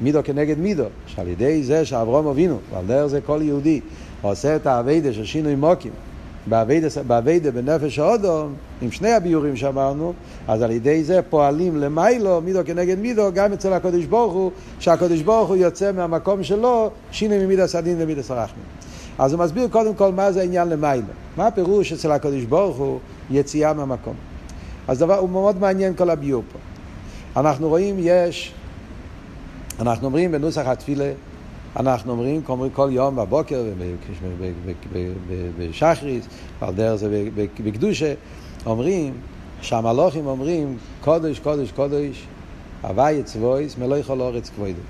מידו 0.00 0.20
כנגד 0.24 0.58
מידו, 0.58 0.84
שעל 1.06 1.28
ידי 1.28 1.62
זה 1.62 1.84
שאברום 1.84 2.26
אבינו, 2.26 2.58
ועל 2.72 2.86
דרך 2.86 3.06
זה 3.06 3.20
כל 3.20 3.40
יהודי 3.42 3.80
עושה 4.22 4.56
את 4.56 4.66
האביידה 4.66 5.12
של 5.12 5.24
שינוי 5.24 5.54
מוקים, 5.54 5.92
באביידה 7.06 7.50
בנפש 7.50 7.98
האודום, 7.98 8.54
עם 8.82 8.90
שני 8.90 9.12
הביורים 9.12 9.56
שאמרנו, 9.56 10.12
אז 10.48 10.62
על 10.62 10.70
ידי 10.70 11.04
זה 11.04 11.20
פועלים 11.30 11.76
למיילו, 11.76 12.40
מידו 12.40 12.60
כנגד 12.64 12.98
מידו, 12.98 13.32
גם 13.34 13.52
אצל 13.52 13.72
הקדוש 13.72 14.04
ברוך 14.04 14.32
הוא, 14.32 14.50
שהקדוש 14.78 15.22
ברוך 15.22 15.48
הוא 15.48 15.56
יוצא 15.56 15.92
מהמקום 15.92 16.42
שלו, 16.42 16.90
שינוי 17.10 17.44
ממידע 17.44 17.66
סדין 17.66 17.96
ומידע 17.98 18.22
סרחמים. 18.22 18.64
אז 19.18 19.32
הוא 19.32 19.40
מסביר 19.40 19.68
קודם 19.68 19.94
כל 19.94 20.12
מה 20.12 20.32
זה 20.32 20.40
העניין 20.40 20.68
למיילו. 20.68 21.06
מה 21.36 21.46
הפירוש 21.46 21.92
אצל 21.92 22.12
הקדוש 22.12 22.44
ברוך 22.44 22.76
הוא 22.76 22.98
יציאה 23.30 23.72
מהמקום. 23.72 24.14
אז 24.88 24.98
דבר, 24.98 25.18
הוא 25.18 25.30
מאוד 25.30 25.60
מעניין 25.60 25.94
כל 25.94 26.10
הביור 26.10 26.42
פה. 26.52 26.58
אנחנו 27.40 27.68
רואים, 27.68 27.96
יש, 27.98 28.52
אנחנו 29.80 30.06
אומרים 30.06 30.32
בנוסח 30.32 30.66
התפילה, 30.66 31.12
אנחנו 31.76 32.12
אומרים 32.12 32.42
כל 32.72 32.88
יום 32.92 33.16
בבוקר, 33.16 33.64
בשחריס, 35.58 36.26
ועל 36.60 36.74
דרך 36.74 36.94
זה 36.94 37.28
בקדושה, 37.64 38.14
אומרים 38.66 39.14
שהמלוכים 39.60 40.26
אומרים 40.26 40.78
קודש, 41.00 41.38
קודש, 41.38 41.72
קודש, 41.72 42.26
הווי 42.82 43.12
יצבויס, 43.12 43.78
מלא 43.78 43.94
יכול 43.94 44.20
אורץ 44.20 44.50
כבודו. 44.50 44.80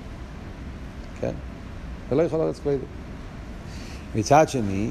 כן? 1.20 1.32
מלא 2.12 2.22
יכול 2.22 2.40
אורץ 2.40 2.58
כבודו. 2.58 2.84
מצד 4.14 4.48
שני, 4.48 4.90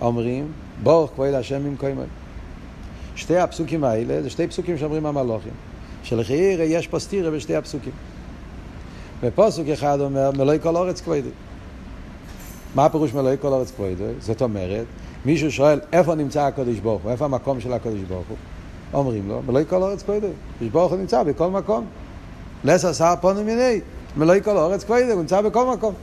אומרים, 0.00 0.52
ברוך 0.82 1.10
כבוד 1.10 1.34
השם 1.34 1.64
ממקומו. 1.64 2.02
שתי 3.16 3.38
הפסוקים 3.38 3.84
האלה 3.84 4.22
זה 4.22 4.30
שתי 4.30 4.46
פסוקים 4.46 4.78
שאומרים 4.78 5.06
המלוכים. 5.06 5.52
שלחייר 6.02 6.60
יש 6.62 6.86
פה 6.86 6.98
סתירה 6.98 7.30
בשתי 7.30 7.56
הפסוקים. 7.56 7.92
ופוסק 9.22 9.68
אחד 9.68 10.00
אומר, 10.00 10.30
מלואי 10.36 10.58
כל 10.62 10.76
אורץ 10.76 11.00
כבודו. 11.00 11.28
מה 12.74 12.84
הפירוש 12.84 13.14
מלואי 13.14 13.36
כל 13.40 13.48
אורץ 13.48 13.70
כבודו? 13.70 14.04
זאת 14.20 14.42
אומרת, 14.42 14.84
מישהו 15.24 15.52
שואל, 15.52 15.80
איפה 15.92 16.14
נמצא 16.14 16.42
הקדוש 16.42 16.78
ברוך 16.78 17.02
הוא? 17.02 17.10
איפה 17.10 17.24
המקום 17.24 17.60
של 17.60 17.72
הקדוש 17.72 18.00
ברוך 18.08 18.28
הוא? 18.28 18.36
אומרים 18.94 19.28
לו, 19.28 19.42
מלואי 19.46 19.64
כל 19.68 19.82
אורץ 19.82 20.02
כבודו. 20.02 20.26
הקדוש 20.54 20.70
ברוך 20.70 20.92
הוא 20.92 20.98
נמצא 20.98 21.22
בכל 21.22 21.50
מקום. 21.50 21.86
לסה 22.64 22.94
שר 22.94 23.14
פונו 23.20 23.44
מיני, 23.44 23.80
מלואי 24.16 24.42
כל 24.42 24.56
אורץ 24.56 24.84
כבודו, 24.84 25.12
הוא 25.12 25.20
נמצא 25.20 25.40
בכל 25.40 25.66
מקום. 25.66 25.94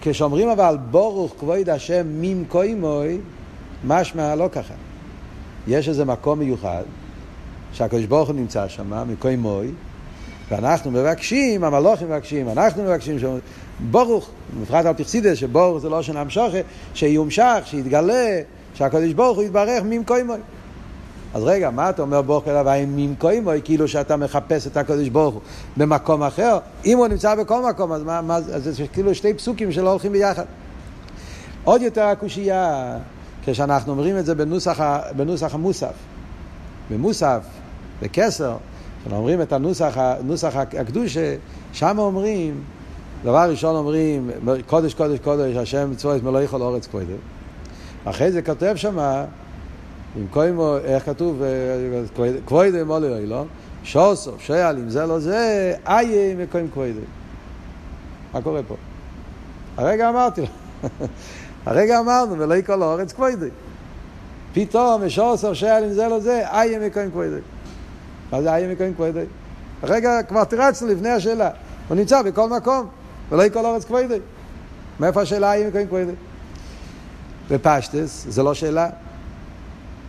כשאומרים 0.00 0.48
אבל 0.48 0.78
ברוך 0.90 1.34
כבוד 1.38 1.68
השם 1.68 2.06
ממקוימוי, 2.06 3.18
משמע 3.84 4.34
לא 4.34 4.48
ככה. 4.52 4.74
יש 5.68 5.88
איזה 5.88 6.04
מקום 6.04 6.38
מיוחד, 6.38 6.82
שהקדוש 7.72 8.04
ברוך 8.04 8.28
הוא 8.28 8.36
נמצא 8.36 8.68
שם, 8.68 9.10
מקוימוי, 9.12 9.70
ואנחנו 10.50 10.90
מבקשים, 10.90 11.64
המלוכים 11.64 12.06
מבקשים, 12.06 12.48
אנחנו 12.48 12.82
מבקשים, 12.82 13.16
ברוך, 13.90 14.30
בפרט 14.62 14.86
על 14.86 14.94
פרסידס, 14.94 15.38
שברוך 15.38 15.78
זה 15.78 15.88
לא 15.88 16.02
שנה 16.02 16.24
משוכה, 16.24 16.58
שיומשך, 16.94 17.58
שיתגלה, 17.64 18.40
שהקדוש 18.74 19.12
ברוך 19.12 19.36
הוא 19.36 19.44
יתברך 19.44 19.82
ממקוימוי. 19.84 20.38
אז 21.34 21.42
רגע, 21.44 21.70
מה 21.70 21.90
אתה 21.90 22.02
אומר 22.02 22.22
ברוך 22.22 22.48
אליו 22.48 22.68
האם 22.68 22.96
ממקוימוי, 22.96 23.60
כאילו 23.64 23.88
שאתה 23.88 24.16
מחפש 24.16 24.66
את 24.66 24.76
הקדוש 24.76 25.08
ברוך 25.08 25.34
הוא 25.34 25.42
במקום 25.76 26.22
אחר? 26.22 26.58
אם 26.84 26.98
הוא 26.98 27.06
נמצא 27.06 27.34
בכל 27.34 27.62
מקום, 27.70 27.92
אז 27.92 28.02
מה, 28.02 28.20
מה 28.20 28.36
אז 28.36 28.64
זה 28.64 28.86
כאילו 28.92 29.14
שתי 29.14 29.34
פסוקים 29.34 29.72
שלא 29.72 29.90
הולכים 29.90 30.12
ביחד. 30.12 30.44
עוד 31.64 31.82
יותר 31.82 32.02
הקושייה, 32.02 32.96
כשאנחנו 33.44 33.92
אומרים 33.92 34.18
את 34.18 34.26
זה 34.26 34.34
בנוסח, 34.34 34.80
בנוסח 35.16 35.54
המוסף. 35.54 35.94
במוסף, 36.90 37.42
כשאנחנו 38.02 38.56
אומרים 39.12 39.42
את 39.42 39.52
הנוסח, 39.52 39.96
נוסח 40.24 40.56
הקדושה, 40.56 41.34
שם 41.72 41.98
אומרים, 41.98 42.62
דבר 43.22 43.50
ראשון 43.50 43.76
אומרים, 43.76 44.30
קודש 44.66 44.94
קודש 44.94 45.18
קודש, 45.18 45.56
השם 45.56 45.94
צבועת 45.94 46.22
מלוא 46.22 46.40
יכול 46.40 46.62
אורץ 46.62 46.86
קודש. 46.86 47.06
אחרי 48.04 48.32
זה 48.32 48.42
כותב 48.42 48.72
שמה, 48.76 49.24
עם 50.16 50.26
קוימו, 50.30 50.76
איך 50.76 51.06
כתוב, 51.06 51.42
קווידה 52.44 52.84
מולי 52.84 53.26
לא? 53.26 53.44
שוסוף, 53.84 54.40
שואל, 54.40 54.76
אם 54.76 54.90
זה 54.90 55.06
לא 55.06 55.18
זה, 55.18 55.74
איה 55.86 56.34
מקוים 56.36 56.68
קווידה. 56.68 57.00
מה 58.32 58.42
קורה 58.42 58.60
פה? 58.68 58.74
הרגע 59.76 60.08
אמרתי 60.08 60.40
לו, 60.40 60.46
הרגע 61.66 62.00
אמרנו, 62.00 62.38
ולא 62.38 62.54
יקול 62.54 62.82
אורץ 62.82 63.12
קווידה. 63.12 63.46
פתאום, 64.52 65.08
שוסוף, 65.08 65.54
שואל, 65.54 65.84
אם 65.84 65.92
זה 65.92 66.08
לא 66.08 66.20
זה, 66.20 66.42
איה 66.52 66.86
מקוים 66.86 67.10
קווידה. 67.10 67.36
מה 68.32 68.42
זה 68.42 68.54
איה 68.54 68.72
מקוים 68.72 68.94
קווידה? 68.94 69.20
הרגע 69.82 70.22
כבר 70.28 70.44
תרצנו 70.44 70.88
לפני 70.88 71.08
השאלה. 71.08 71.50
הוא 71.88 71.96
נמצא 71.96 72.22
בכל 72.22 72.48
מקום, 72.48 72.86
ולא 73.30 73.42
יקול 73.42 73.66
אורץ 73.66 73.84
קווידה. 73.84 74.14
מאיפה 75.00 75.22
השאלה 75.22 75.52
איה 75.52 75.68
מקוים 75.68 75.86
קווידה? 75.88 76.12
בפשטס, 77.50 78.26
זה 78.28 78.42
לא 78.42 78.54
שאלה. 78.54 78.88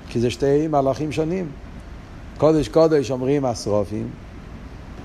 כי 0.10 0.20
זה 0.20 0.30
שתי 0.30 0.68
מהלכים 0.68 1.12
שונים. 1.12 1.50
קודש 2.38 2.68
קודש 2.68 3.12
אומרים 3.12 3.46
אסרופים, 3.46 4.10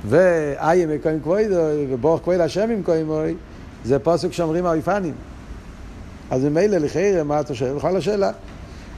ואיה 0.09 0.87
מקוים 0.87 1.21
כבודו, 1.21 1.61
וברוך 1.91 2.23
כבוד 2.23 2.41
השם 2.41 2.71
עם 2.71 2.83
כהן 2.85 3.35
זה 3.85 3.99
פוסק 3.99 4.33
שאומרים 4.33 4.67
האויפנים. 4.67 5.15
אז 6.31 6.45
ממילא 6.45 6.77
לחייר, 6.77 7.25
מה 7.25 7.41
אתה 7.41 7.55
שואל? 7.55 7.73
בכלל 7.73 7.97
השאלה. 7.97 8.31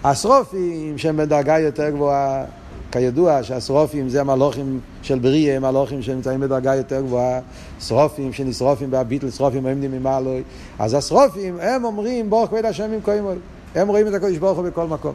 אסרופים 0.03 0.99
שהם 0.99 1.17
בדרגה 1.17 1.59
יותר 1.59 1.91
גבוהה, 1.91 2.45
כידוע 2.92 3.42
שהשרופים 3.42 4.09
זה 4.09 4.21
המלוכים 4.21 4.80
של 5.02 5.18
בריאה, 5.18 5.57
הם 5.57 5.62
מלוכים 5.62 6.02
שנמצאים 6.02 6.40
בדרגה 6.40 6.75
יותר 6.75 7.00
גבוהה, 7.00 7.40
שרופים 7.80 8.33
שנשרופים 8.33 8.90
בהביטל, 8.90 9.30
שרופים 9.30 9.66
עומדים 9.66 9.92
ממעלוי, 9.92 10.42
אז 10.78 10.95
השרופים 10.95 11.59
הם 11.61 11.85
אומרים 11.85 12.30
ברוך 12.30 12.49
כבוד 12.49 12.64
השם 12.64 12.92
עם 12.92 13.00
כהן 13.04 13.25
הם 13.75 13.88
רואים 13.88 14.09
את 14.09 14.14
הקודש 14.14 14.37
ברוך 14.37 14.59
הוא 14.59 14.66
בכל 14.66 14.87
מקום. 14.87 15.14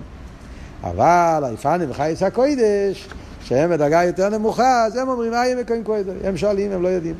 אבל 0.83 1.43
היפנים 1.45 1.89
וחייס 1.89 2.23
הקוידש, 2.23 3.07
שהם 3.43 3.69
בדרגה 3.69 4.03
יותר 4.03 4.29
נמוכה, 4.29 4.85
אז 4.85 4.95
הם 4.95 5.09
אומרים, 5.09 5.31
מה 5.31 5.37
יהיה 5.37 5.55
מקוים 5.55 5.83
קודם? 5.83 6.13
הם 6.23 6.37
שואלים, 6.37 6.71
הם 6.71 6.81
לא 6.81 6.87
יודעים. 6.87 7.15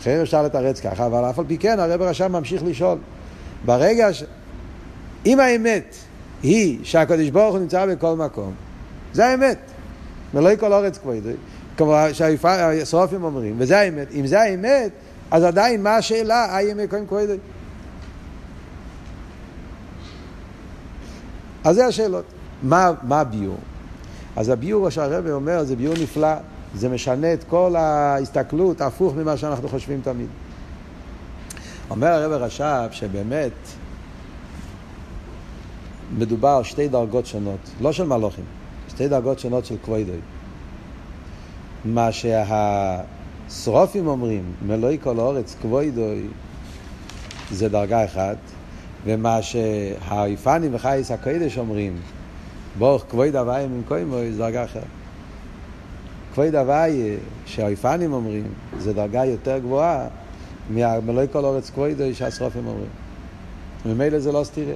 אחרי 0.00 0.22
אפשר 0.22 0.42
לתרץ 0.42 0.80
ככה, 0.80 1.06
אבל 1.06 1.30
אף 1.30 1.38
על 1.38 1.44
פי 1.48 1.58
כן 1.58 1.80
הרב 1.80 2.02
רשם 2.02 2.32
ממשיך 2.32 2.62
לשאול. 2.64 2.98
ברגע 3.64 4.12
ש... 4.12 4.24
אם 5.26 5.40
האמת 5.40 5.94
היא 6.42 6.78
שהקדוש 6.82 7.30
ברוך 7.30 7.52
הוא 7.52 7.58
נמצא 7.58 7.86
בכל 7.86 8.16
מקום, 8.16 8.52
זה 9.12 9.26
האמת. 9.26 9.58
מלואי 10.34 10.56
כל 10.60 10.72
אורץ 10.72 10.98
כבודי, 10.98 11.32
כמו 11.76 11.94
שהשרופים 12.12 13.24
אומרים, 13.24 13.54
וזה 13.58 13.78
האמת. 13.78 14.06
אם 14.14 14.26
זה 14.26 14.40
האמת, 14.40 14.90
אז 15.30 15.44
עדיין 15.44 15.82
מה 15.82 15.96
השאלה, 15.96 16.58
איה 16.58 16.74
מקוים 16.74 17.06
כבודי? 17.06 17.36
אז 21.64 21.76
זה 21.76 21.86
השאלות. 21.86 22.24
מה, 22.62 22.90
מה 23.02 23.20
הביור? 23.20 23.58
אז 24.36 24.48
הביור 24.48 24.90
שהרבא 24.90 25.30
אומר 25.30 25.64
זה 25.64 25.76
ביור 25.76 25.94
נפלא, 26.02 26.34
זה 26.74 26.88
משנה 26.88 27.32
את 27.32 27.44
כל 27.44 27.76
ההסתכלות, 27.76 28.80
הפוך 28.80 29.14
ממה 29.14 29.36
שאנחנו 29.36 29.68
חושבים 29.68 30.00
תמיד. 30.02 30.28
אומר 31.90 32.06
הרב 32.06 32.32
רש"ב 32.32 32.88
שבאמת 32.90 33.52
מדובר 36.18 36.48
על 36.48 36.64
שתי 36.64 36.88
דרגות 36.88 37.26
שונות, 37.26 37.70
לא 37.80 37.92
של 37.92 38.04
מלוכים, 38.04 38.44
שתי 39.00 39.08
דרגות 39.08 39.38
שונות 39.38 39.64
של 39.64 39.76
כבודוי. 39.84 40.18
מה 41.84 42.08
שהשרופים 42.12 44.06
אומרים, 44.06 44.52
מלואי 44.66 44.98
כל 45.02 45.18
האורץ 45.18 45.56
כבודוי, 45.62 46.22
זה 47.50 47.68
דרגה 47.68 48.04
אחת, 48.04 48.36
ומה 49.04 49.42
שהאיפנים 49.42 50.74
וחייס 50.74 51.10
הקודש 51.10 51.58
אומרים, 51.58 51.96
ברוך 52.78 53.04
כבוד 53.08 53.36
הוואי 53.36 53.66
מן 53.66 53.82
קוימוי, 53.88 54.32
זה 54.32 54.38
דרגה 54.38 54.64
אחרת. 54.64 54.82
כבוד 56.34 56.54
הוואי 56.54 57.16
שהאיפנים 57.46 58.12
אומרים, 58.12 58.44
זה 58.78 58.92
דרגה 58.92 59.24
יותר 59.24 59.58
גבוהה 59.58 60.08
מהמלואי 60.70 61.26
כל 61.32 61.44
אורץ 61.44 61.70
כבודוי 61.70 62.14
שהשרופים 62.14 62.66
אומרים. 62.66 62.90
ממילא 63.86 64.18
זה 64.18 64.32
לא 64.32 64.44
סתירה. 64.44 64.74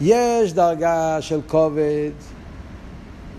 יש 0.00 0.52
דרגה 0.52 1.16
של 1.20 1.40
כובד, 1.46 2.10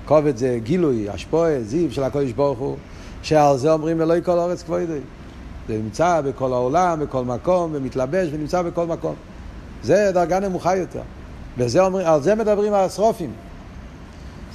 כובד 0.10 0.38
זה 0.38 0.60
גילוי, 0.64 1.10
השפועה, 1.10 1.64
זיו 1.64 1.92
של 1.92 2.04
הקודש 2.04 2.32
ברוך 2.32 2.60
הוא, 2.60 2.76
שעל 3.22 3.58
זה 3.58 3.72
אומרים 3.72 4.02
אלוהי 4.02 4.22
כל 4.24 4.32
אורץ 4.32 4.64
כבודי. 4.64 5.00
זה 5.68 5.74
נמצא 5.74 6.22
בכל 6.22 6.54
העולם, 6.54 7.00
בכל 7.00 7.26
מקום, 7.26 7.72
ומתלבש 7.74 8.28
ונמצא 8.32 8.62
בכל 8.62 8.86
מקום. 8.86 9.16
זה 9.84 10.12
דרגה 10.14 10.40
נמוכה 10.40 10.76
יותר. 10.76 11.02
וזה 11.58 11.82
אומר, 11.82 12.08
על 12.08 12.22
זה 12.22 12.36
מדברים 12.36 12.74
השרופים. 12.74 13.32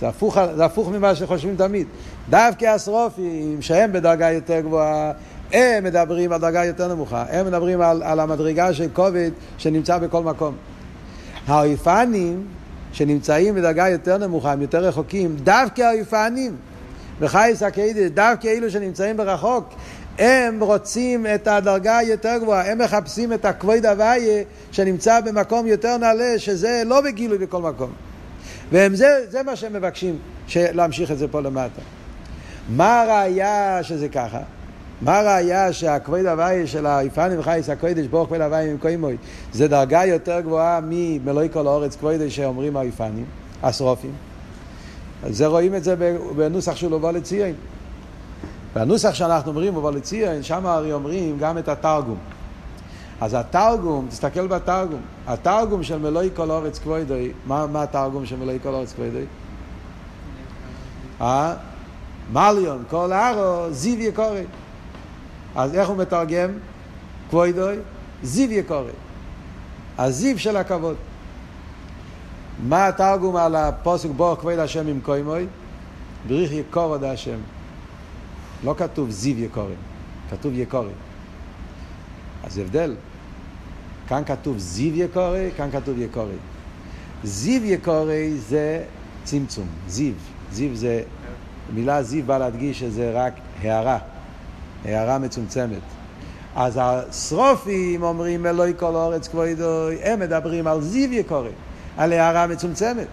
זה 0.00 0.08
הפוך, 0.08 0.38
זה 0.56 0.64
הפוך 0.64 0.88
ממה 0.88 1.14
שחושבים 1.14 1.56
תמיד. 1.56 1.87
דווקא 2.30 2.66
השרופים, 2.66 3.62
שהם 3.62 3.92
בדרגה 3.92 4.32
יותר 4.32 4.61
גבוהה, 4.61 5.12
הם 5.52 5.84
מדברים 5.84 6.32
על 6.32 6.40
דרגה 6.40 6.64
יותר 6.64 6.94
נמוכה. 6.94 7.25
הם 7.30 7.46
מדברים 7.46 7.80
על, 7.80 8.02
על 8.02 8.20
המדרגה 8.20 8.75
של 8.75 8.88
כובד 8.92 9.30
שנמצא 9.58 9.99
בכל 9.99 10.23
מקום. 10.23 10.54
האויפנים 11.46 12.46
שנמצאים 12.94 13.54
בדרגה 13.54 13.88
יותר 13.88 14.18
נמוכה, 14.18 14.52
הם 14.52 14.62
יותר 14.62 14.84
רחוקים, 14.84 15.36
דווקא 15.36 15.82
האויפנים, 15.82 16.56
בחייס 17.20 17.62
הקיידס, 17.62 18.10
דווקא 18.14 18.48
אלו 18.48 18.70
שנמצאים 18.70 19.16
ברחוק, 19.16 19.74
הם 20.18 20.62
רוצים 20.62 21.26
את 21.34 21.48
הדרגה 21.48 21.98
היותר 21.98 22.36
גבוהה, 22.40 22.70
הם 22.70 22.78
מחפשים 22.78 23.32
את 23.32 23.44
הכבוד 23.44 23.86
הוויה 23.86 24.42
שנמצא 24.72 25.20
במקום 25.20 25.66
יותר 25.66 25.96
נעלה, 25.96 26.38
שזה 26.38 26.82
לא 26.86 27.00
בגילוי 27.00 27.38
בכל 27.38 27.62
מקום. 27.62 27.90
וזה 28.72 29.42
מה 29.46 29.56
שהם 29.56 29.72
מבקשים, 29.72 30.18
להמשיך 30.56 31.10
את 31.10 31.18
זה 31.18 31.28
פה 31.28 31.40
למטה. 31.40 31.82
מה 32.68 33.02
הראייה 33.02 33.78
שזה 33.82 34.08
ככה? 34.08 34.40
מה 35.02 35.18
הראייה 35.18 35.72
שהכבוד 35.72 36.26
הוואי 36.26 36.66
של 36.66 36.86
היפנים 36.86 37.38
וחייס 37.38 37.70
הקודש 37.70 38.06
ברוך 38.06 38.26
כבוד 38.26 38.40
הוואי 38.40 38.70
עם 38.70 38.78
קוימוי 38.78 39.16
זה 39.52 39.68
דרגה 39.68 40.04
יותר 40.04 40.40
גבוהה 40.40 40.80
ממלואי 40.83 41.48
כל 41.52 41.66
האורץ 41.66 41.96
כבודש 41.96 42.37
שאומרים 42.37 42.76
היפנים, 42.76 43.24
השרופים. 43.62 44.12
אז 45.24 45.37
זה 45.37 45.46
רואים 45.46 45.74
את 45.74 45.85
זה 45.85 45.96
בנוסח 46.37 46.76
של 46.76 46.94
אובו 46.94 47.11
לציון. 47.11 47.52
והנוסח 48.74 49.14
שאנחנו 49.14 49.50
אומרים 49.50 49.76
אובו 49.76 49.90
לציון, 49.90 50.42
שם 50.42 50.66
הרי 50.66 50.92
אומרים 50.92 51.38
גם 51.38 51.59
את 51.59 51.68
התרגום. 51.68 52.18
אז 53.20 53.35
התרגום, 53.35 54.07
תסתכל 54.09 54.46
בתרגום, 54.46 55.00
התרגום 55.26 55.83
של 55.83 55.98
מלואי 55.98 56.28
כל 56.35 56.50
אורץ 56.50 56.78
כבודוי, 56.78 57.33
מה, 57.46 57.66
מה 57.66 57.83
התרגום 57.83 58.26
של 58.26 58.37
מלואי 58.37 58.59
כל 58.62 58.68
אורץ 58.68 58.92
כבודוי? 58.92 59.24
אה? 61.20 61.54
מליון, 62.33 62.85
כל 62.90 63.12
ארו, 63.12 63.72
זיו 63.72 64.00
יקורי. 64.00 64.44
אז 65.56 65.74
איך 65.74 65.88
הוא 65.88 65.96
מתרגם? 65.96 66.50
כבודוי? 67.30 67.76
זיו 68.22 68.52
יקורי. 68.52 68.92
הזיו 69.98 70.38
של 70.38 70.56
הכבוד. 70.56 70.96
מה 72.68 72.86
התרגום 72.86 73.36
על 73.36 73.54
הפוסק 73.54 74.08
בור 74.16 74.36
כבוד 74.36 74.58
השם 74.58 74.86
עם 74.86 75.00
קוימוי? 75.00 75.46
בריך 76.28 76.52
יקור 76.52 76.84
עוד 76.84 77.04
השם. 77.04 77.38
לא 78.64 78.74
כתוב 78.78 79.10
זיו 79.10 79.38
יקורי, 79.38 79.74
כתוב 80.30 80.52
יקורי. 80.54 80.92
אז 82.44 82.58
הבדל. 82.58 82.94
כאן 84.08 84.22
כתוב 84.26 84.58
זיו 84.58 84.96
יקורי, 84.96 85.50
כאן 85.56 85.70
כתוב 85.70 85.98
יקורי. 85.98 86.36
זיו 87.24 87.64
יקורי 87.64 88.34
זה 88.38 88.84
צמצום, 89.24 89.66
זיו. 89.88 90.12
זיו 90.52 90.76
זה, 90.76 91.02
מילה 91.74 92.02
זיו 92.02 92.24
בא 92.24 92.38
להדגיש 92.38 92.80
שזה 92.80 93.12
רק 93.14 93.32
הערה. 93.62 93.98
הערה 94.85 95.18
מצומצמת. 95.18 95.79
אז 96.57 96.81
השרופים 96.83 98.03
אומרים 98.03 98.47
אלוהי 98.47 98.73
כל 98.77 98.94
אורץ 98.94 99.29
כבודוי, 99.29 99.99
הם 100.03 100.20
מדברים 100.20 100.66
על 100.66 100.83
זיו 100.83 101.12
יקורי, 101.12 101.51
על 101.97 102.12
הערה 102.12 102.47
מצומצמת. 102.47 103.07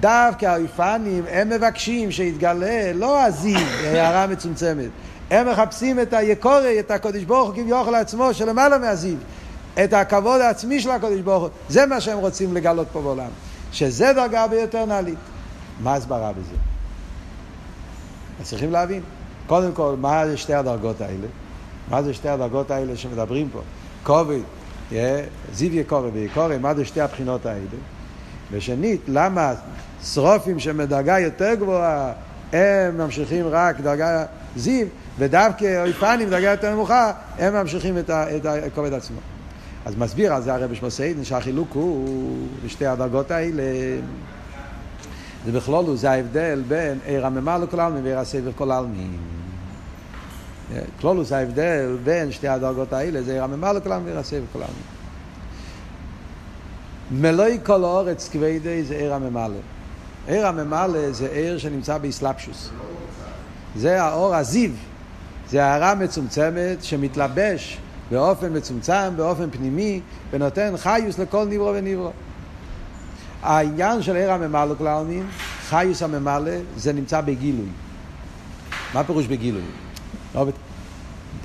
דווקא 0.00 0.46
האיפנים, 0.46 1.24
הם 1.30 1.48
מבקשים 1.48 2.10
שיתגלה 2.10 2.92
לא 2.92 3.22
הזיו, 3.22 3.58
הערה 3.84 4.26
מצומצמת. 4.26 4.90
הם 5.30 5.48
מחפשים 5.48 6.00
את 6.00 6.12
היקורי, 6.12 6.80
את 6.80 6.90
הקודש 6.90 7.22
ברוך 7.22 7.48
הוא 7.48 7.54
כביכול 7.54 7.92
לעצמו, 7.92 8.34
שלמעלה 8.34 8.78
מהזיו. 8.78 9.16
את 9.84 9.92
הכבוד 9.92 10.40
העצמי 10.40 10.80
של 10.80 10.90
הקודש 10.90 11.20
ברוך 11.20 11.42
הוא. 11.42 11.50
זה 11.68 11.86
מה 11.86 12.00
שהם 12.00 12.18
רוצים 12.18 12.54
לגלות 12.54 12.86
פה 12.92 13.02
בעולם. 13.02 13.28
שזה 13.72 14.12
דרגה 14.12 14.46
ביותר 14.46 14.84
נעלית. 14.84 15.18
מה 15.80 15.94
הסברה 15.94 16.32
בזה? 16.32 16.56
צריכים 18.42 18.72
להבין. 18.72 19.02
קודם 19.46 19.72
כל, 19.72 19.94
מה 20.00 20.26
זה 20.26 20.36
שתי 20.36 20.54
הדרגות 20.54 21.00
האלה? 21.00 21.26
מה 21.90 22.02
זה 22.02 22.14
שתי 22.14 22.28
הדרגות 22.28 22.70
האלה 22.70 22.96
שמדברים 22.96 23.48
פה? 23.52 23.60
כובד, 24.02 24.40
זיו 25.52 25.74
יקורי 25.74 26.10
ויקורי, 26.10 26.58
מה 26.58 26.74
זה 26.74 26.84
שתי 26.84 27.00
הבחינות 27.00 27.46
האלה? 27.46 27.64
ושנית, 28.52 29.00
למה 29.08 29.54
שרופים 30.02 30.58
שמדרגה 30.58 31.18
יותר 31.18 31.54
גבוהה, 31.54 32.12
הם 32.52 32.98
ממשיכים 32.98 33.46
רק 33.48 33.80
דרגה 33.80 34.24
זיו, 34.56 34.86
ודווקא 35.18 35.82
אויפנים 35.82 36.30
דרגה 36.30 36.50
יותר 36.50 36.74
נמוכה, 36.74 37.12
הם 37.38 37.54
ממשיכים 37.54 37.98
את, 37.98 38.10
את 38.10 38.46
הכובד 38.46 38.92
עצמו. 38.92 39.18
אז 39.84 39.96
מסביר 39.98 40.34
על 40.34 40.42
זה 40.42 40.54
הרבי 40.54 40.74
שמוסיידן 40.74 41.24
שהחילוק 41.24 41.68
הוא 41.72 42.48
בשתי 42.64 42.86
הדרגות 42.86 43.30
האלה. 43.30 43.62
זה 45.46 45.52
בכלולו, 45.52 45.96
זה 45.96 46.10
ההבדל 46.10 46.62
בין 46.68 46.98
עיר 47.04 47.26
הממה 47.26 47.58
לכל 47.58 47.80
העלמין 47.80 48.04
ועיר 48.04 48.18
הסבב 48.18 48.52
כל 48.56 48.70
העלמין. 48.70 49.16
כלולוס 51.00 51.32
ההבדל 51.32 51.96
בין 52.04 52.32
שתי 52.32 52.48
הדרגות 52.48 52.92
האלה 52.92 53.22
זה 53.22 53.32
עיר 53.32 53.44
הממה 53.44 53.72
לכל 53.72 53.92
העלמין 53.92 54.08
ועיר 54.08 54.20
הסבב 54.20 54.42
כל 54.52 54.58
העלמין. 54.58 54.82
מלואי 57.10 57.58
כל 57.64 57.84
האורץ 57.84 58.28
כבדי 58.28 58.82
זה 58.82 58.96
עיר 58.96 59.14
הממלא. 59.14 59.58
עיר 60.26 60.46
הממלא 60.46 61.12
זה 61.12 61.28
עיר 61.32 61.58
שנמצא 61.58 61.98
באסלאפשוס. 61.98 62.70
זה 63.76 64.02
האור 64.02 64.34
הזיו. 64.34 64.70
זה 65.50 65.64
הערה 65.64 65.94
מצומצמת 65.94 66.84
שמתלבש 66.84 67.78
באופן 68.10 68.56
מצומצם, 68.56 69.16
באופן 69.16 69.50
פנימי, 69.50 70.00
ונותן 70.30 70.76
חיוס 70.76 71.18
לכל 71.18 71.44
נברו 71.44 71.72
ונברו. 71.74 72.10
העניין 73.46 74.02
של 74.02 74.16
עיר 74.16 74.32
הממלא 74.32 74.74
כל 74.78 74.86
העלמין, 74.86 75.26
חיוס 75.68 76.02
הממלא, 76.02 76.52
זה 76.76 76.92
נמצא 76.92 77.20
בגילוי. 77.20 77.66
מה 78.94 79.04
פירוש 79.04 79.26
בגילוי? 79.26 79.62
לא 80.34 80.46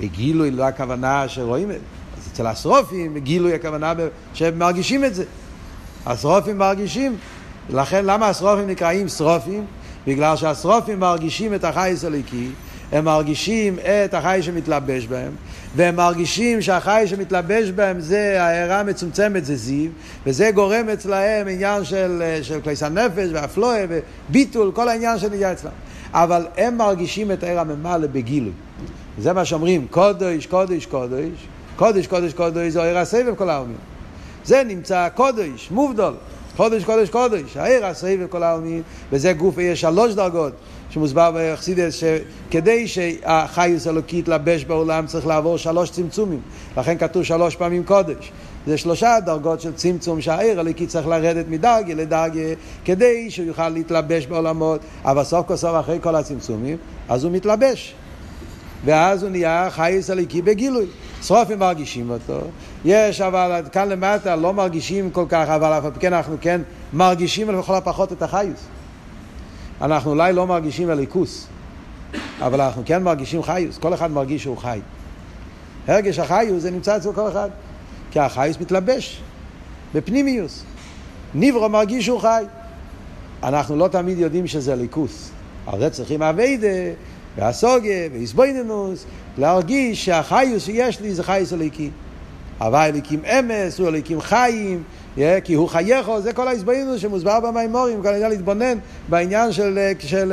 בגילוי 0.00 0.50
לא 0.50 0.64
הכוונה 0.64 1.28
שרואים 1.28 1.70
את 1.70 1.74
זה. 1.74 1.80
אז 2.18 2.28
אצל 2.32 2.46
השרופים, 2.46 3.18
גילוי 3.18 3.54
הכוונה 3.54 3.92
שהם 4.34 4.58
מרגישים 4.58 5.04
את 5.04 5.14
זה. 5.14 5.24
השרופים 6.06 6.58
מרגישים, 6.58 7.16
לכן 7.70 8.04
למה 8.04 8.28
השרופים 8.28 8.66
נקראים 8.66 9.08
שרופים? 9.08 9.64
בגלל 10.06 10.36
שהשרופים 10.36 11.00
מרגישים 11.00 11.54
את 11.54 11.64
החי 11.64 11.94
הליקי, 12.06 12.48
הם 12.92 13.04
מרגישים 13.04 13.78
את 13.78 14.14
החי 14.14 14.40
שמתלבש 14.42 15.06
בהם, 15.06 15.32
והם 15.76 15.96
מרגישים 15.96 16.62
שהחי 16.62 17.02
שמתלבש 17.06 17.70
בהם 17.70 18.00
זה 18.00 18.42
ההערה 18.42 18.80
המצומצמת, 18.80 19.44
זה 19.44 19.56
זיו, 19.56 19.90
וזה 20.26 20.50
גורם 20.54 20.88
אצלהם 20.88 21.48
עניין 21.48 21.84
של, 21.84 22.22
של 22.42 22.60
כליס 22.60 22.82
הנפש 22.82 23.28
והפלואה 23.32 23.84
וביטול, 23.88 24.72
כל 24.74 24.88
העניין 24.88 25.18
שנהיה 25.18 25.52
אצלם. 25.52 25.70
אבל 26.12 26.46
הם 26.56 26.76
מרגישים 26.76 27.32
את 27.32 27.42
העיר 27.42 27.60
הממלא 27.60 28.06
בגילוי. 28.06 28.52
זה 29.18 29.32
מה 29.32 29.44
שאומרים, 29.44 29.86
קודש, 29.90 30.46
קודש, 30.46 30.86
קודש, 30.86 31.46
קודש, 31.76 32.06
קודש, 32.06 32.32
קודש, 32.32 32.72
זה 32.72 32.82
העיר 32.82 32.98
הסבב 32.98 33.34
כל 33.34 33.50
העלמין. 33.50 33.76
זה 34.44 34.62
נמצא 34.66 35.08
קודש, 35.08 35.70
מובדול, 35.70 36.14
קודש, 36.56 36.84
קודש, 36.84 37.10
קודש, 37.10 37.56
העיר 37.56 37.86
הסבב 37.86 38.26
כל 38.28 38.42
העלמין, 38.42 38.82
וזה 39.12 39.32
גוף, 39.32 39.58
יש 39.58 39.80
שלוש 39.80 40.14
דרגות. 40.14 40.52
שמוסבר 40.92 41.30
באכסידס 41.30 41.94
שכדי 41.94 42.88
שהחיוס 42.88 43.86
אלוקי 43.86 44.18
יתלבש 44.18 44.64
בעולם 44.64 45.06
צריך 45.06 45.26
לעבור 45.26 45.56
שלוש 45.56 45.90
צמצומים. 45.90 46.40
לכן 46.76 46.98
כתוב 46.98 47.22
שלוש 47.22 47.56
פעמים 47.56 47.84
קודש. 47.84 48.32
זה 48.66 48.78
שלושה 48.78 49.16
דרגות 49.24 49.60
של 49.60 49.72
צמצום 49.72 50.20
שהעיר 50.20 50.60
הליקי 50.60 50.86
צריך 50.86 51.06
לרדת 51.06 51.48
מדרגה 51.48 51.94
לדרגה 51.94 52.40
כדי 52.84 53.30
שהוא 53.30 53.46
יוכל 53.46 53.68
להתלבש 53.68 54.26
בעולמות. 54.26 54.80
אבל 55.04 55.24
סוף 55.24 55.46
כל 55.46 55.56
סוף 55.56 55.80
אחרי 55.80 55.98
כל 56.02 56.14
הצמצומים 56.14 56.76
אז 57.08 57.24
הוא 57.24 57.32
מתלבש. 57.32 57.94
ואז 58.84 59.22
הוא 59.22 59.30
נהיה 59.30 59.68
חייס 59.70 60.10
הליקי 60.10 60.42
בגילוי. 60.42 60.86
שרופים 61.22 61.58
מרגישים 61.58 62.10
אותו. 62.10 62.38
יש 62.84 63.20
אבל 63.20 63.62
כאן 63.72 63.88
למטה 63.88 64.36
לא 64.36 64.52
מרגישים 64.52 65.10
כל 65.10 65.24
כך 65.28 65.48
אבל 65.48 65.72
אף 65.72 65.84
כן 66.00 66.12
אנחנו 66.12 66.36
כן 66.40 66.60
מרגישים 66.92 67.50
לכל 67.50 67.74
הפחות 67.74 68.12
את 68.12 68.22
החייס 68.22 68.66
אנחנו 69.82 70.10
אולי 70.10 70.32
לא 70.32 70.46
מרגישים 70.46 70.90
הליכוס, 70.90 71.46
אבל 72.40 72.60
אנחנו 72.60 72.82
כן 72.86 73.02
מרגישים 73.02 73.42
חיוס, 73.42 73.78
כל 73.78 73.94
אחד 73.94 74.10
מרגיש 74.10 74.42
שהוא 74.42 74.56
חי. 74.56 74.80
הרגש 75.88 76.18
החיוס 76.18 76.62
זה 76.62 76.70
נמצא 76.70 76.96
אצל 76.96 77.12
כל 77.12 77.28
אחד, 77.28 77.50
כי 78.10 78.20
החיוס 78.20 78.60
מתלבש 78.60 79.22
בפנימיוס. 79.94 80.62
ניברו 81.34 81.68
מרגיש 81.68 82.04
שהוא 82.04 82.20
חי. 82.20 82.44
אנחנו 83.42 83.76
לא 83.76 83.88
תמיד 83.88 84.18
יודעים 84.18 84.46
שזה 84.46 84.74
ליכוס. 84.74 85.30
על 85.66 85.80
זה 85.80 85.90
צריכים 85.90 86.22
אביידה, 86.22 86.68
והסוגה, 87.36 88.08
ואיסבויננוס, 88.12 89.04
להרגיש 89.38 90.04
שהחיוס 90.04 90.64
שיש 90.64 91.00
לי 91.00 91.14
זה 91.14 91.22
חייס 91.22 91.52
אליקי. 91.52 91.90
הווה 92.58 92.86
אליקים 92.86 93.24
אמס, 93.24 93.78
הוא 93.78 93.88
אליקים 93.88 94.20
חיים, 94.20 94.82
כי 95.44 95.54
הוא 95.54 95.68
חייכו, 95.68 96.20
זה 96.20 96.32
כל 96.32 96.48
ההסברנו 96.48 96.98
שמוסבר 96.98 97.40
במימורים, 97.40 98.02
כל 98.02 98.08
העניין 98.08 98.30
להתבונן 98.30 98.78
בעניין 99.08 99.52
של, 99.52 99.92
של 99.98 100.32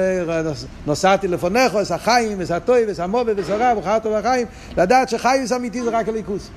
נוסעתי 0.85 1.27
לפונך, 1.27 1.77
את 1.81 1.91
החיים, 1.91 2.41
את 2.41 2.51
הטוי, 2.51 2.83
את 2.91 2.99
המובה, 2.99 3.33
ואת 3.35 3.49
הרע, 3.49 3.73
וחרתו 3.77 4.11
והחיים, 4.11 4.47
לדעת 4.77 5.09
שחיוס 5.09 5.51
אמיתי 5.51 5.83
זה 5.83 5.89
רק 5.89 6.09
הליכוס. 6.09 6.49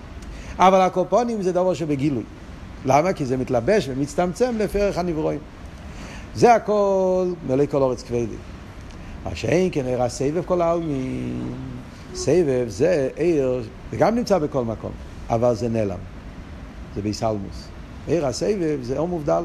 אבל 0.59 0.81
הקופונים 0.81 1.43
זה 1.43 1.53
דבר 1.53 1.75
שבגילוי. 1.75 2.23
למה? 2.85 3.13
כי 3.13 3.27
זה 3.27 3.37
מתלבש 3.37 3.89
ומצטמצם 3.89 4.55
לפי 4.59 4.76
ערך 4.76 4.99
הנבראים. 4.99 5.39
זה 6.35 6.55
הכל 6.55 7.27
מלא 7.47 7.67
כל 7.67 7.83
הארץ 7.83 8.03
כבודו. 8.03 8.37
מה 9.25 9.31
שאין 9.35 9.69
כן 9.73 9.87
אור 9.87 10.03
הסובב 10.03 10.43
כל 10.47 10.63
עלמין. 10.63 11.55
סובב 12.15 12.65
זה 12.69 13.09
אור, 13.17 13.63
זה 13.91 13.97
גם 13.97 14.15
נמצא 14.15 14.39
בכל 14.39 14.65
מקום, 14.65 14.91
אבל 15.31 15.55
זה 15.55 15.69
נעלם. 15.69 15.99
זה 16.95 17.03
בהתעלמות. 17.03 17.72
אור 18.07 18.27
הסובב 18.27 18.79
זה 18.83 18.99
אור 18.99 19.09
מובדל. 19.09 19.43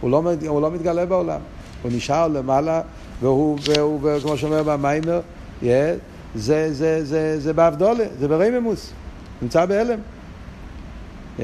הוא 0.00 0.10
לא, 0.10 0.22
הוא 0.46 0.62
לא 0.62 0.70
מתגלה 0.70 1.06
בעולם. 1.06 1.40
הוא 1.82 1.92
נשאר 1.94 2.28
למעלה, 2.28 2.80
והוא, 3.20 3.58
והוא, 3.64 3.98
והוא 4.02 4.20
כמו 4.20 4.36
שאומר 4.36 4.62
במאמר, 4.62 5.20
yeah, 5.62 5.64
זה, 5.64 6.72
זה, 6.74 6.74
זה, 6.74 7.04
זה 7.04 7.40
זה 7.40 7.52
בהבדלה, 7.52 8.04
זה 8.18 8.28
ברוממות, 8.28 8.92
נמצא 9.42 9.66
בהלם. 9.66 9.98
Yeah. 11.38 11.42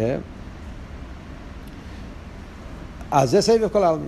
אז 3.10 3.30
זה 3.30 3.40
סבב 3.40 3.68
כל 3.68 3.84
העלמין. 3.84 4.06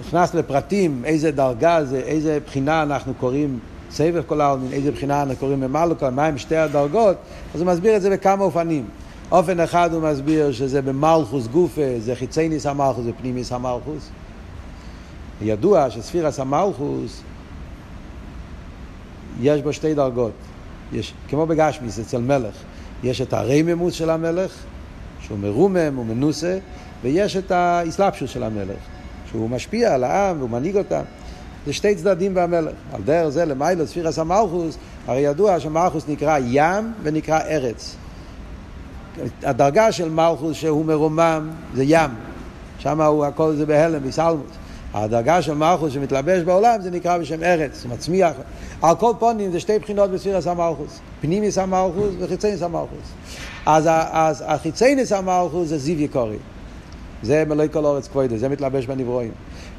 נכנס 0.00 0.34
לפרטים, 0.34 1.02
איזה 1.04 1.30
דרגה 1.30 1.84
זה, 1.84 1.96
איזה 1.96 2.38
בחינה 2.46 2.82
אנחנו 2.82 3.14
קוראים 3.14 3.58
סבב 3.90 4.22
כל 4.26 4.40
העלמין, 4.40 4.72
איזה 4.72 4.92
בחינה 4.92 5.22
אנחנו 5.22 5.36
קוראים 5.36 5.60
ממלכה, 5.60 6.10
מהם 6.10 6.38
שתי 6.38 6.56
הדרגות, 6.56 7.16
אז 7.54 7.60
הוא 7.60 7.70
מסביר 7.72 7.96
את 7.96 8.02
זה 8.02 8.10
בכמה 8.10 8.44
אופנים. 8.44 8.84
אופן 9.32 9.60
אחד 9.60 9.92
הוא 9.92 10.02
מסביר 10.02 10.52
שזה 10.52 10.82
במלכוס 10.82 11.46
גופה, 11.46 11.82
זה 11.98 12.14
חיצייניס 12.14 12.66
המלכוס 12.66 13.04
ופנימיס 13.06 13.52
המלכוס. 13.52 14.08
ידוע 15.42 15.90
שספירס 15.90 16.40
המלכוס 16.40 17.22
יש 19.40 19.62
בו 19.62 19.72
שתי 19.72 19.94
דרגות. 19.94 20.32
יש, 20.92 21.14
כמו 21.28 21.46
בגשמיס 21.46 21.98
אצל 21.98 22.20
מלך, 22.20 22.54
יש 23.02 23.20
את 23.20 23.32
הרייממוס 23.32 23.94
של 23.94 24.10
המלך, 24.10 24.52
שהוא 25.20 25.38
מרומם, 25.38 25.96
הוא 25.96 26.06
מנוסה, 26.06 26.58
ויש 27.02 27.36
את 27.36 27.50
האסלאפשוס 27.50 28.30
של 28.30 28.42
המלך, 28.42 28.78
שהוא 29.30 29.50
משפיע 29.50 29.94
על 29.94 30.04
העם 30.04 30.38
והוא 30.38 30.50
מנהיג 30.50 30.76
אותם. 30.76 31.02
זה 31.66 31.72
שתי 31.72 31.94
צדדים 31.94 32.34
במלך. 32.34 32.74
על 32.92 33.02
דרך 33.02 33.28
זה 33.28 33.44
למיילו 33.44 33.86
ספירס 33.86 34.18
המלכוס, 34.18 34.78
הרי 35.06 35.20
ידוע 35.20 35.60
שמלכוס 35.60 36.04
נקרא 36.08 36.38
ים 36.46 36.92
ונקרא 37.02 37.40
ארץ. 37.40 37.96
הדרגה 39.42 39.92
של 39.92 40.10
מלכוס 40.10 40.56
שהוא 40.56 40.84
מרומם 40.84 41.50
זה 41.74 41.84
ים, 41.86 42.10
שם 42.78 43.00
הכל 43.00 43.54
זה 43.54 43.66
בהלם, 43.66 44.02
בסלמוס. 44.02 44.50
הדרגה 44.94 45.42
של 45.42 45.54
מלכוס 45.54 45.92
שמתלבש 45.92 46.42
בעולם 46.42 46.80
זה 46.82 46.90
נקרא 46.90 47.18
בשם 47.18 47.42
ארץ, 47.42 47.84
הוא 47.84 47.92
מצמיח. 47.92 48.32
על 48.82 48.96
כל 48.96 49.12
פונים 49.18 49.52
זה 49.52 49.60
שתי 49.60 49.78
בחינות 49.78 50.10
בספירס 50.10 50.46
המלכוס, 50.46 51.00
פנימיס 51.20 51.58
המלכוס 51.58 52.14
וחיצייניס 52.18 52.62
המלכוס. 52.62 53.12
אז, 53.66 53.88
אז 54.10 54.44
החיצייניס 54.46 55.12
המלכוס 55.12 55.68
זה 55.68 55.78
זיו 55.78 56.00
יקורי. 56.00 56.36
זה 57.22 57.44
מלואי 57.48 57.68
כל 57.72 57.84
אורץ 57.84 58.08
כבוידו, 58.08 58.36
זה 58.36 58.48
מתלבש 58.48 58.86
בנברואים. 58.86 59.30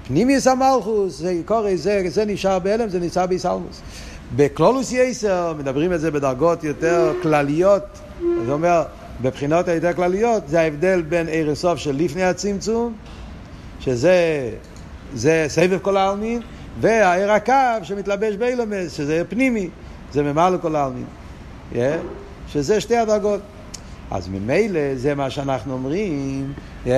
פנימיס 0.07 0.47
המלכוס, 0.47 1.19
זה 1.19 1.31
יקורי, 1.31 1.77
זה, 1.77 2.03
זה 2.07 2.25
נשאר 2.25 2.59
בהלם, 2.59 2.89
זה 2.89 2.99
נמצא 2.99 3.25
בסלמוס. 3.25 3.81
בקלולוס 4.35 4.91
יסר 4.91 5.53
מדברים 5.59 5.93
את 5.93 5.99
זה 5.99 6.11
בדרגות 6.11 6.63
יותר 6.63 7.13
כלליות, 7.21 7.83
זה 8.45 8.51
אומר 8.51 8.83
בבחינות 9.21 9.67
היותר 9.67 9.93
כלליות 9.93 10.47
זה 10.47 10.61
ההבדל 10.61 11.01
בין 11.01 11.27
עיר 11.27 11.51
הסוף 11.51 11.79
של 11.79 11.95
לפני 11.95 12.23
הצמצום, 12.23 12.93
שזה 13.79 14.49
זה 15.13 15.45
סבב 15.47 15.79
כל 15.81 15.97
העלמין, 15.97 16.41
והעיר 16.79 17.31
הקו 17.31 17.53
שמתלבש 17.83 18.35
באילומס, 18.35 18.93
שזה 18.93 19.23
פנימי, 19.29 19.69
זה 20.13 20.23
ממלא 20.23 20.57
כל 20.61 20.75
העלמין. 20.75 21.05
Yeah? 21.73 21.77
שזה 22.47 22.81
שתי 22.81 22.97
הדרגות. 22.97 23.39
אז 24.11 24.27
ממילא 24.27 24.95
זה 24.95 25.15
מה 25.15 25.29
שאנחנו 25.29 25.73
אומרים, 25.73 26.53
yeah? 26.85 26.89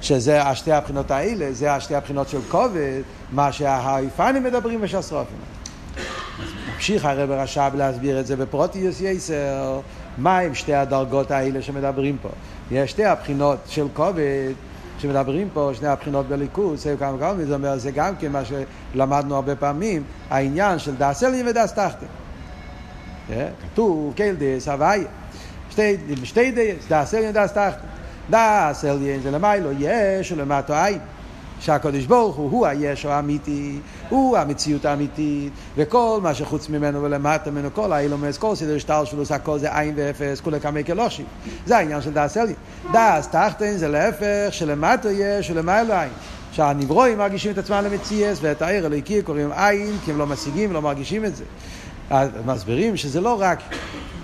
שזה 0.00 0.42
השתי 0.42 0.72
הבחינות 0.72 1.10
האלה, 1.10 1.52
זה 1.52 1.72
השתי 1.72 1.94
הבחינות 1.94 2.28
של 2.28 2.40
כובד, 2.48 3.00
מה 3.32 3.52
שהאיפנים 3.52 4.44
מדברים 4.44 4.78
ושסרופים. 4.82 5.36
ממשיך 6.74 7.04
הרב 7.04 7.30
רש"ב 7.30 7.70
להסביר 7.74 8.20
את 8.20 8.26
זה 8.26 8.36
בפרוטיוס 8.36 9.00
יסר, 9.00 9.80
מה 10.18 10.38
הם 10.38 10.54
שתי 10.54 10.74
הדרגות 10.74 11.30
האלה 11.30 11.62
שמדברים 11.62 12.16
פה. 12.22 12.28
יש 12.70 12.90
שתי 12.90 13.04
הבחינות 13.04 13.58
של 13.66 13.86
כובד 13.94 14.52
שמדברים 14.98 15.48
פה, 15.52 15.70
שני 15.74 15.88
הבחינות 15.88 16.28
בליכוז, 16.28 16.82
זה 16.82 16.94
כמה 16.98 17.18
כמה, 17.18 17.44
זה 17.44 17.54
אומר, 17.54 17.78
זה 17.78 17.90
גם 17.90 18.16
כן 18.16 18.32
מה 18.32 18.42
שלמדנו 18.44 19.34
הרבה 19.34 19.56
פעמים, 19.56 20.02
העניין 20.30 20.78
של 20.78 20.94
דס 20.96 21.24
אליה 21.24 21.44
ודס 21.46 21.72
תחתן. 21.72 22.06
כתוב, 23.62 24.12
קייל 24.16 24.36
דס 24.38 24.68
הוויה. 24.68 25.04
שתי, 25.70 25.96
דס, 26.52 26.88
דס 26.88 27.14
אליה 27.14 27.30
ודס 27.30 27.52
תחתן. 27.52 27.86
דס 28.30 28.84
אליה 28.84 29.18
זה 29.22 29.30
למיילו 29.30 29.70
יש 29.78 30.32
ולמטו 30.32 30.74
עין. 30.74 30.98
שהקדוש 31.64 32.06
ברוך 32.06 32.36
הוא 32.36 32.50
הוא 32.50 32.66
היש 32.66 33.06
האמיתי, 33.06 33.78
הוא 34.08 34.36
המציאות 34.36 34.84
האמיתית, 34.84 35.52
וכל 35.76 36.18
מה 36.22 36.34
שחוץ 36.34 36.68
ממנו 36.68 37.02
ולמטה 37.02 37.50
ממנו, 37.50 37.68
כל 37.74 37.92
האילומס, 37.92 38.38
כל 38.38 38.54
סדר 38.54 38.78
שטר 38.78 39.04
שלו, 39.04 39.22
הכל 39.30 39.58
זה 39.58 39.78
עין 39.78 39.94
ואפס, 39.96 40.40
כולי 40.40 40.60
כמי 40.60 40.84
כלושים. 40.84 41.24
זה 41.66 41.76
העניין 41.76 42.00
של 42.00 42.12
דאס 42.12 42.36
אליה. 42.36 42.54
דאס 42.92 43.28
תחתן 43.28 43.76
זה 43.76 43.88
להפך, 43.88 44.48
שלמטה 44.50 45.10
יש 45.10 45.50
ולמעלה 45.50 46.02
עין. 46.02 46.12
שהנברואים 46.52 47.18
מרגישים 47.18 47.52
את 47.52 47.58
עצמם 47.58 47.82
למציאס, 47.84 48.38
ואת 48.42 48.62
העיר 48.62 48.86
הליקי 48.86 49.22
קוראים 49.22 49.52
עין, 49.52 49.96
כי 50.04 50.10
הם 50.10 50.18
לא 50.18 50.26
משיגים, 50.26 50.72
לא 50.72 50.82
מרגישים 50.82 51.24
את 51.24 51.36
זה. 51.36 51.44
אז 52.10 52.28
מסבירים 52.46 52.96
שזה 52.96 53.20
לא 53.20 53.40
רק 53.40 53.58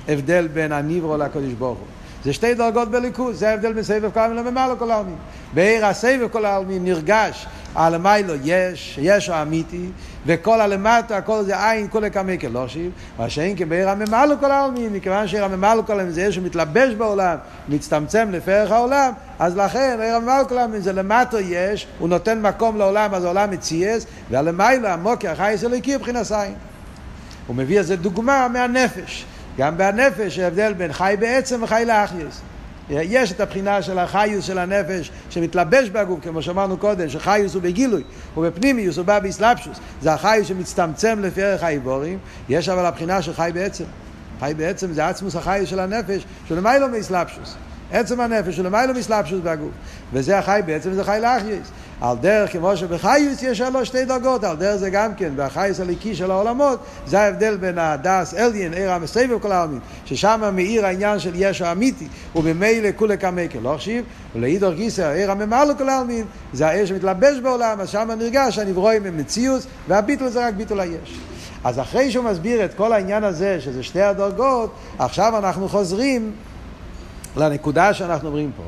הבדל 0.09 0.49
בין 0.53 0.73
הנברו 0.73 1.17
לקדוש 1.17 1.53
ברוך 1.53 1.79
הוא. 1.79 1.87
זה 2.25 2.33
שתי 2.33 2.55
דרגות 2.55 2.91
בליכוז, 2.91 3.39
זה 3.39 3.51
ההבדל 3.51 3.73
בין 3.73 3.83
סבב 3.83 4.11
כל 4.11 4.21
העלמין 4.21 4.45
למעלה 4.45 4.77
כל 4.77 4.91
העלמין. 4.91 5.17
בעיר 5.55 5.87
הסבב 5.87 6.29
כל 6.29 6.45
העלמין 6.45 6.85
נרגש 6.85 7.47
הלמיילו 7.75 8.35
יש, 8.45 8.99
יש 9.03 9.29
האמיתי, 9.29 9.87
וכל 10.27 10.61
הלמטה, 10.61 11.17
הכל 11.17 11.43
זה 11.43 11.71
עין, 11.71 11.89
כל 11.89 12.05
הקמי 12.05 12.39
כלושים, 12.39 12.91
מה 13.19 13.31
שאין 13.31 13.57
כבעיר 13.57 13.89
הממלא 13.89 14.35
כל 14.41 14.51
העלמין, 14.51 14.93
מכיוון 14.93 15.29
שעיר 15.29 15.45
הממלא 15.45 15.83
כל 15.87 15.93
העלמין 15.93 16.13
זה 16.13 16.21
עיר 16.21 16.31
שמתלבש 16.31 16.95
בעולם, 16.95 17.37
מצטמצם 17.69 18.29
לפרח 18.31 18.71
העולם, 18.71 19.13
אז 19.39 19.57
לכן 19.57 19.99
עיר 20.03 20.15
הממלא 20.15 20.45
כל 20.49 20.59
העלמין 20.59 20.81
זה 20.81 20.93
למטה 20.93 21.41
יש, 21.41 21.87
הוא 21.99 22.09
נותן 22.09 22.43
מקום 22.43 22.79
לעולם, 22.79 23.15
אז 23.15 23.25
העולם 23.25 23.51
מציאס, 23.51 24.07
והלמיילו 24.31 24.89
המוקר, 24.89 25.31
החייס 25.31 25.65
אלוהיקי 25.65 25.97
מבחינת 25.97 26.33
עין. 26.33 26.55
הוא 27.47 27.57
מביא 27.57 27.79
איזה 27.79 27.97
דוגמה 27.97 28.49
מהנפש. 28.49 29.25
גם 29.61 29.79
בנפש 29.79 30.39
ההבדל 30.39 30.73
בין 30.73 30.93
חי 30.93 31.15
בעצם 31.21 31.63
וחי 31.63 31.85
לאחייס. 31.87 32.41
יש 32.91 33.33
את 33.33 33.41
הבחינה 33.41 33.83
של 33.83 33.99
החיוס 33.99 34.45
של 34.45 34.59
הנפש 34.59 35.11
שמתלבש 35.31 35.89
בגוף, 35.89 36.21
כמו 36.23 36.43
שאמרנו 36.43 36.77
קודם, 36.77 37.09
שחיוס 37.09 37.55
הוא 37.55 37.63
בגילוי, 37.63 38.03
הוא 38.35 38.47
בפנימיות, 38.47 38.97
הוא 38.97 39.07
בא 39.07 39.19
בהתלבשות. 39.19 39.79
זה 40.03 40.13
החיות 40.13 40.49
שמצטמצם 40.49 41.19
לפי 41.23 41.43
ערך 41.43 41.63
האיברים, 41.63 42.19
יש 42.49 42.69
אבל 42.69 42.87
הבחינה 42.87 43.23
של 43.23 43.35
חי 43.35 43.51
בעצם. 43.55 43.85
חי 44.41 44.53
בעצם 44.57 44.93
זה 44.93 45.09
עצמות 45.09 45.37
החיות 45.37 45.69
של 45.69 45.81
הנפש, 45.81 46.25
שלמעלה 46.49 46.89
מהתלבשות. 46.89 47.55
עצם 47.93 48.21
הנפש 48.21 48.57
הוא 48.57 48.65
למעלה 48.65 48.95
מהתלבשות 48.95 49.41
בגוף. 49.45 49.71
וזה 50.13 50.39
החי 50.39 50.61
בעצם, 50.67 50.93
זה 50.93 51.05
חי 51.05 51.19
להחיות. 51.23 51.71
על 52.01 52.17
דרך 52.21 52.53
כמו 52.53 52.77
שבחיות 52.77 53.43
יש 53.43 53.61
לו 53.61 53.87
שתי 53.87 54.05
דרגות, 54.05 54.45
על 54.45 54.57
דרך 54.57 54.77
זה 54.77 54.91
גם 54.91 55.15
כן, 55.15 55.33
בחיות 55.37 55.81
האלוקי 55.81 56.15
של 56.15 56.31
העולמות, 56.31 56.79
זה 57.07 57.21
ההבדל 57.21 57.57
בין 57.57 57.79
הדעת 57.79 58.35
עליון, 58.35 58.75
אור 58.75 58.93
הסובב 58.93 59.33
כל 59.33 59.53
עלמין, 59.53 59.79
ששם 60.05 60.51
מאיר 60.53 60.87
העניין 60.87 61.19
של 61.19 61.33
יש 61.35 61.73
האמיתי, 61.73 62.09
וממילא 62.37 62.89
כולא 62.97 63.19
קמיה 63.19 63.59
כלא 63.63 63.75
חשיב, 63.77 64.05
ולעידור 64.35 64.73
גיסר, 64.73 65.09
עיר 65.09 65.31
הממלא 65.31 65.75
כל 65.79 65.89
העלמין, 65.89 66.25
זה 66.53 66.67
העיר 66.67 66.87
שמתלבש 66.87 67.39
בעולם, 67.39 67.81
אז 67.81 67.89
שם 67.89 68.11
נרגש 68.19 68.59
הנברואים 68.59 69.07
הם 69.07 69.17
מציאוס, 69.17 69.67
והביטול 69.89 70.29
זה 70.29 70.47
רק 70.47 70.55
ביטול 70.55 70.81
היש. 70.81 71.19
אז 71.65 71.81
אחרי 71.81 72.11
שהוא 72.11 72.25
מסביר 72.25 72.65
את 72.65 72.75
כל 72.75 72.93
העניין 72.93 73.25
הזה, 73.25 73.61
שזה 73.61 73.83
שתי 73.83 74.03
הדרגות, 74.03 74.75
עכשיו 74.99 75.39
אנחנו 75.39 75.69
חוזרים 75.69 76.33
לנקודה 77.37 77.95
שאנחנו 77.95 78.29
אומרים 78.29 78.51
פה. 78.57 78.63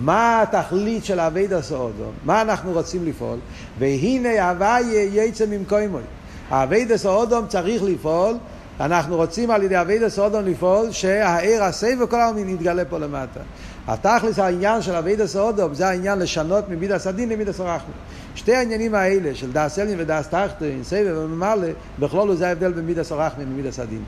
מה 0.00 0.42
התכלית 0.42 1.04
של 1.04 1.20
אבי 1.20 1.46
דסאודום? 1.46 2.12
מה 2.24 2.42
אנחנו 2.42 2.72
רוצים 2.72 3.06
לפעול? 3.06 3.38
והנה 3.78 4.50
הוויה 4.50 5.24
יצא 5.24 5.46
ממקוימוי. 5.46 6.02
אבי 6.50 6.84
דסאודום 6.84 7.46
צריך 7.46 7.82
לפעול, 7.82 8.36
אנחנו 8.80 9.16
רוצים 9.16 9.50
על 9.50 9.62
ידי 9.62 9.80
אבי 9.80 9.98
דסאודום 9.98 10.44
לפעול 10.44 10.90
שהעיר 10.90 11.64
הסי 11.64 11.96
וכל 12.00 12.20
העלמין 12.20 12.48
יתגלה 12.48 12.84
פה 12.84 12.98
למטה. 12.98 13.40
התכלס 13.86 14.38
העניין 14.38 14.82
של 14.82 14.94
אבי 14.94 15.16
דסאודום 15.16 15.74
זה 15.74 15.88
העניין 15.88 16.18
לשנות 16.18 16.68
ממידס 16.68 17.06
הדין 17.06 17.28
למידס 17.28 17.60
הרחמים. 17.60 17.96
שתי 18.34 18.54
העניינים 18.54 18.94
האלה 18.94 19.34
של 19.34 19.52
דאס 19.52 19.78
אלין 19.78 20.00
ודאס 20.00 20.28
תחתין, 20.28 20.84
סבב 20.84 21.14
וממלא, 21.18 21.68
בכלול 21.98 22.36
זה 22.36 22.48
ההבדל 22.48 22.72
בין 22.72 22.86
מידס 22.86 23.12
הרחמים 23.12 23.52
ומידס 23.52 23.78
הדין. 23.78 24.02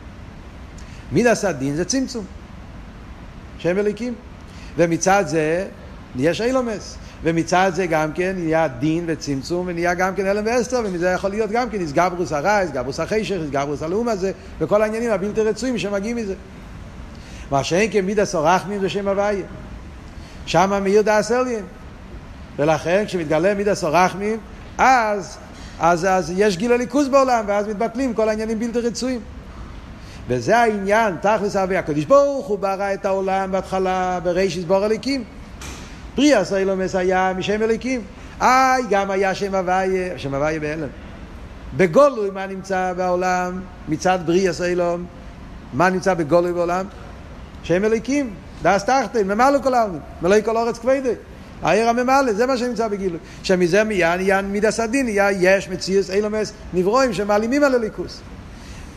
מידס 1.12 1.45
הדין 1.45 1.77
זה 1.77 1.85
צמצום. 1.85 2.25
שם 3.66 3.79
אליקים. 3.79 4.14
ומצד 4.76 5.24
זה 5.26 5.66
יש 6.16 6.40
אילומס. 6.40 6.96
ומצד 7.22 7.72
זה 7.74 7.87
גם 7.87 8.12
כן 8.12 8.37
נהיה 8.37 8.68
דין 8.68 9.05
וצמצום 9.07 9.66
ונהיה 9.66 9.94
גם 9.94 10.14
כן 10.14 10.26
אלם 10.26 10.44
ואסתר 10.46 10.83
ומזה 10.85 11.09
יכול 11.09 11.31
להיות 11.31 11.50
גם 11.50 11.70
כן 11.70 11.81
איסגברוס 11.81 12.33
הרע, 12.33 12.61
איסגברוס 12.61 13.00
החשך, 13.00 13.37
איסגברוס 13.42 13.83
הלאום 13.83 14.09
הזה 14.09 14.33
וכל 14.59 14.83
העניינים 14.83 15.11
הבלתי 15.11 15.40
רצויים 15.40 15.79
שמגיעים 15.79 16.16
מזה. 16.16 16.35
מה 17.50 17.64
שאין 17.64 17.92
כמידס 17.92 18.35
אורחמים 18.35 18.81
זה 18.81 18.88
שם 18.88 19.09
הוויה. 19.09 19.44
שם 20.46 20.81
מאיר 20.83 21.02
דאס 21.02 21.33
אליין. 21.33 21.64
ולכן 22.59 23.05
כשמתגלה 23.07 23.55
מידס 23.55 23.85
אורחמים 23.85 24.38
אז, 24.79 25.37
אז, 25.81 26.07
אז 26.11 26.33
יש 26.37 26.57
גיל 26.57 26.72
הליכוז 26.72 27.09
בעולם 27.09 27.44
ואז 27.46 27.68
מתבטלים 27.68 28.14
כל 28.14 28.29
העניינים 28.29 28.59
בלתי 28.59 28.79
רצויים. 28.79 29.20
וזה 30.29 30.59
העניין, 30.59 31.15
תכלס 31.21 31.57
אבי 31.57 31.77
הקדוש 31.77 32.05
ברוך 32.05 32.47
הוא 32.47 32.59
ברא 32.59 32.95
את 32.95 33.05
העולם 33.05 33.53
בהתחלה 33.53 34.21
ברישיס 34.23 34.65
בור 34.65 34.85
הליקים. 34.85 35.25
בריאה 36.17 36.45
סיילומס 36.45 36.95
היה 36.95 37.33
משם 37.37 37.62
אליקים. 37.62 38.01
איי, 38.41 38.83
גם 38.91 39.11
היה 39.11 39.35
שם 39.35 39.55
הוויה, 39.55 40.19
שם 40.19 40.35
הוויה 40.35 40.61
בהלם. 40.61 40.89
בגולוי 41.77 42.31
מה 42.31 42.47
נמצא 42.47 42.93
בעולם 42.97 43.61
מצד 43.89 44.19
בריאה 44.27 44.53
סיילום? 44.53 45.05
מה 45.73 45.91
נמצא 45.91 46.15
בגולוי 46.15 46.53
בעולם? 46.53 46.87
שם 47.62 47.85
אליקים, 47.85 48.35
דאס 48.62 48.85
תחתן, 48.85 49.29
ממלא 49.29 49.59
כל 49.62 49.75
העולם, 49.75 49.99
מלא 50.23 50.41
כל 50.41 50.57
אורץ 50.57 50.79
כבדי. 50.79 51.12
העיר 51.62 51.89
הממלא, 51.89 52.33
זה 52.33 52.47
מה 52.47 52.57
שנמצא 52.57 52.89
בגילוי. 52.89 53.19
שמזה 53.43 53.85
מיין, 53.85 54.21
יין 54.21 54.45
מידס 54.45 54.81
הדין, 54.81 55.07
יש 55.41 55.69
מציאס 55.69 56.11
אילומס 56.11 56.53
נברואים 56.75 57.12
שמעלימים 57.12 57.65
על 57.65 57.75
הליכוס. 57.75 58.21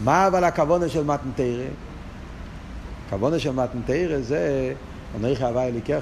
מה 0.03 0.27
אבל 0.27 0.43
הכוונה 0.43 0.89
של 0.89 1.03
מתנתרא? 1.03 1.65
הכוונה 3.07 3.39
של 3.39 3.51
מתנתרא 3.51 4.19
זה, 4.21 4.73
אנריך 5.19 5.41
הוויה 5.41 5.67
אליקך. 5.67 6.01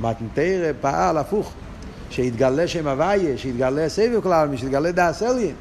מתנתרא 0.00 0.72
פעל 0.80 1.18
הפוך, 1.18 1.52
שהתגלה 2.10 2.68
שם 2.68 2.86
הוויה, 2.86 3.38
שהתגלה 3.38 3.88
סבב 3.88 4.20
כלל, 4.20 4.56
שהתגלה 4.56 4.92
דאס 4.92 5.22
אליין. 5.22 5.54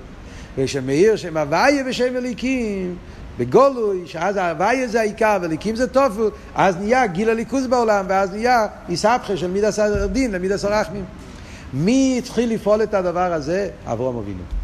ושמאיר 0.58 1.16
שם 1.16 1.38
הוויה 1.38 1.84
ושם 1.88 2.16
אליקים, 2.16 2.96
בגולוי, 3.38 4.02
שאז 4.06 4.36
ההוויה 4.36 4.88
זה 4.88 5.00
העיקר 5.00 5.38
וליקים 5.42 5.76
זה 5.76 5.88
טופו, 5.88 6.28
אז 6.56 6.78
נהיה 6.78 7.08
גיל 7.08 7.30
הליכוז 7.30 7.68
בעולם, 7.68 8.06
ואז 8.08 8.32
נהיה 8.32 8.68
איסבכה 8.90 9.38
של 9.38 9.48
מידס 9.48 9.80
הדין 9.80 10.32
למידס 10.32 10.66
הרחמים. 10.66 11.06
מי 11.74 12.16
התחיל 12.18 12.54
לפעול 12.54 12.84
את 12.84 12.94
הדבר 12.94 13.34
הזה? 13.34 13.70
אברום 13.86 14.18
אבינו. 14.18 14.59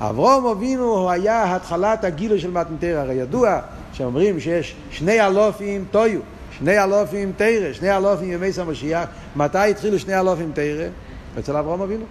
אברום 0.00 0.46
אבינו 0.46 0.84
הוא 0.84 1.10
היה 1.10 1.56
התחלת 1.56 2.04
הגילוי 2.04 2.40
של 2.40 2.50
מתנתר, 2.50 2.98
הרי 2.98 3.14
ידוע 3.14 3.60
שאומרים 3.92 4.40
שיש 4.40 4.76
שני 4.90 5.26
אלופים 5.26 5.84
טויו, 5.90 6.20
שני 6.58 6.84
אלופים 6.84 7.32
תרא, 7.36 7.72
שני 7.72 7.96
אלופים 7.96 8.32
ימי 8.32 8.52
סמשיח, 8.52 9.08
מתי 9.36 9.70
התחילו 9.70 9.98
שני 9.98 10.20
אלופים 10.20 10.50
תרא? 10.54 10.86
אצל 11.38 11.56
אברום 11.56 11.82
אבינו. 11.82 12.04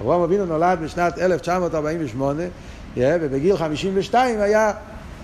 אברום 0.00 0.22
אבינו 0.22 0.46
נולד 0.46 0.78
בשנת 0.82 1.18
1948, 1.18 2.42
ובגיל 2.96 3.56
52 3.56 4.40
היה, 4.40 4.72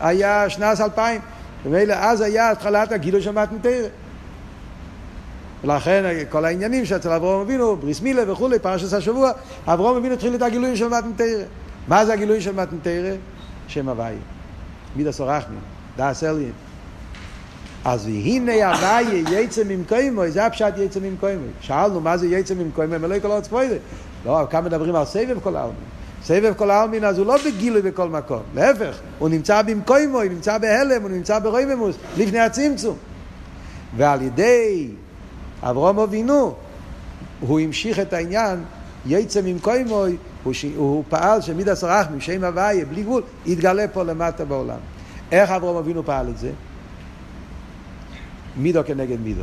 היה 0.01 0.51
שנת 0.51 0.81
2000, 0.81 1.21
ומילא 1.65 1.95
אז 1.95 2.21
היה 2.21 2.51
התחלת 2.51 2.93
הגילוי 2.93 3.23
של 3.23 3.31
מתנתר. 3.31 3.87
ולכן 5.65 6.05
כל 6.29 6.45
העניינים 6.45 6.85
שאצל 6.85 7.13
אברום 7.13 7.41
אבינו, 7.41 7.77
בריס 7.77 8.01
מילה 8.01 8.33
וכולי, 8.33 8.59
פרשת 8.59 8.93
השבוע, 8.93 9.31
אברום 9.67 9.97
אבינו 9.97 10.15
התחיל 10.15 10.35
את 10.35 10.43
הגילויים 10.43 10.77
של 10.77 10.89
מתנתרא. 10.89 11.45
מה 11.89 12.07
זה 12.07 12.13
הגילוי 12.13 12.41
של 12.41 12.53
מתנתרא? 12.53 13.15
שם 13.69 13.89
הוואי. 13.89 14.15
מידס 14.97 15.21
אורחמים, 15.21 15.61
דאס 15.97 16.25
אליין. 16.25 16.53
אז 17.85 18.07
הנה 18.07 18.75
הוואי 18.75 19.25
יצא 19.31 19.63
ממקוימו, 19.69 20.23
זה 20.29 20.47
הפשט 20.47 20.75
יצא 20.79 21.01
ממקוימו. 21.01 21.47
שאלנו 21.61 22.01
מה 22.01 22.17
זה 22.17 22.27
יצא 22.27 22.55
ממקוימו, 22.55 22.99
מלא 22.99 23.19
כל 23.19 23.29
עוד 23.29 23.45
ספוידה. 23.45 23.77
לא, 24.27 24.47
כאן 24.51 24.65
מדברים 24.65 24.95
על 24.95 25.05
סבב 25.05 25.41
כל 25.43 25.57
העלמין. 25.57 25.91
סבב 26.25 26.53
כל 26.57 26.71
העלמין 26.71 27.05
אז 27.05 27.19
הוא 27.19 27.27
לא 27.27 27.37
בגילוי 27.47 27.83
בכל 27.83 28.09
מקום, 28.09 28.43
להפך, 28.55 29.01
הוא 29.19 29.29
נמצא 29.29 29.63
במקוימו, 29.63 30.21
הוא 30.21 30.31
נמצא 30.31 30.59
בהלם, 30.59 31.03
הוא 31.03 31.11
נמצא 31.11 31.39
ברויממוס, 31.39 31.97
לפני 32.17 32.39
הצמצום. 32.39 32.97
ועל 33.97 34.23
ידי 34.23 34.91
אברום 35.63 35.99
אבינו, 35.99 36.55
הוא 37.41 37.61
המשיך 37.61 38.01
את 38.01 38.13
העניין, 38.13 38.65
יצא 39.07 39.41
ממקוימוי, 39.45 40.17
הוא, 40.43 40.53
ש... 40.53 40.65
הוא 40.77 41.05
פעל 41.09 41.41
שמידס 41.41 41.85
רחמים, 41.85 42.21
שם 42.21 42.45
הוויה, 42.45 42.85
בלי 42.85 43.03
גבול, 43.03 43.23
יתגלה 43.47 43.89
פה 43.89 44.03
למטה 44.03 44.45
בעולם. 44.45 44.79
איך 45.33 45.51
אברהם 45.51 45.77
אבינו 45.77 46.05
פעל 46.05 46.29
את 46.29 46.39
זה? 46.39 46.51
מידו 48.57 48.81
כנגד 48.87 49.21
מידו. 49.21 49.43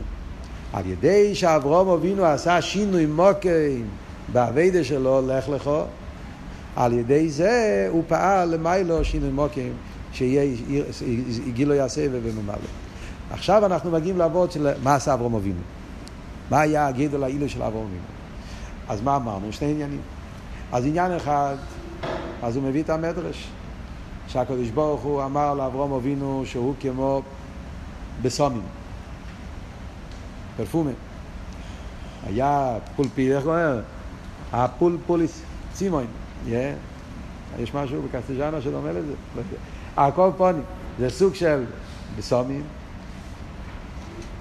על 0.73 0.85
ידי 0.85 1.35
שאברהם 1.35 1.87
אבינו 1.87 2.25
עשה 2.25 2.61
שינוי 2.61 3.05
מוקים 3.05 3.87
באביידה 4.33 4.83
שלו, 4.83 5.21
לך 5.27 5.49
לך, 5.49 5.69
על 6.75 6.93
ידי 6.93 7.29
זה 7.29 7.87
הוא 7.91 8.03
פעל 8.07 8.49
למיילו 8.49 9.05
שינוי 9.05 9.29
מוקים, 9.29 9.73
גילו 11.53 11.73
יעשה 11.73 12.07
ובממלא. 12.11 12.57
עכשיו 13.31 13.65
אנחנו 13.65 13.91
מגיעים 13.91 14.17
לעבוד 14.17 14.51
של 14.51 14.67
מה 14.83 14.95
עשה 14.95 15.13
אברהם 15.13 15.35
אבינו. 15.35 15.59
מה 16.49 16.61
היה 16.61 16.87
הגדול 16.87 17.23
העילו 17.23 17.49
של 17.49 17.63
אברהם 17.63 17.83
אבינו. 17.85 18.16
אז 18.89 19.01
מה 19.01 19.15
אמרנו? 19.15 19.53
שני 19.53 19.71
עניינים. 19.71 20.01
אז 20.71 20.85
עניין 20.85 21.11
אחד, 21.11 21.55
אז 22.43 22.55
הוא 22.55 22.63
מביא 22.63 22.83
את 22.83 22.89
המדרש, 22.89 23.47
שהקדוש 24.27 24.69
ברוך 24.69 25.01
הוא 25.01 25.23
אמר 25.23 25.53
לאברום 25.53 25.93
אבינו 25.93 26.43
שהוא 26.45 26.73
כמו 26.79 27.21
בסומים, 28.21 28.61
פרפומה. 30.57 30.91
היה 32.27 32.77
פולפי, 32.95 33.33
איך 33.35 33.43
קוראים? 33.43 33.81
הפולפוליס 34.53 35.41
צימון, 35.73 36.05
yeah. 36.47 36.51
יש 37.59 37.73
משהו 37.73 38.01
בקסטג'אנה 38.01 38.61
שדומה 38.61 38.91
לזה? 38.91 39.13
הכל 39.97 40.29
פונים, 40.37 40.63
זה 40.99 41.09
סוג 41.09 41.35
של 41.35 41.63
בסומים, 42.17 42.63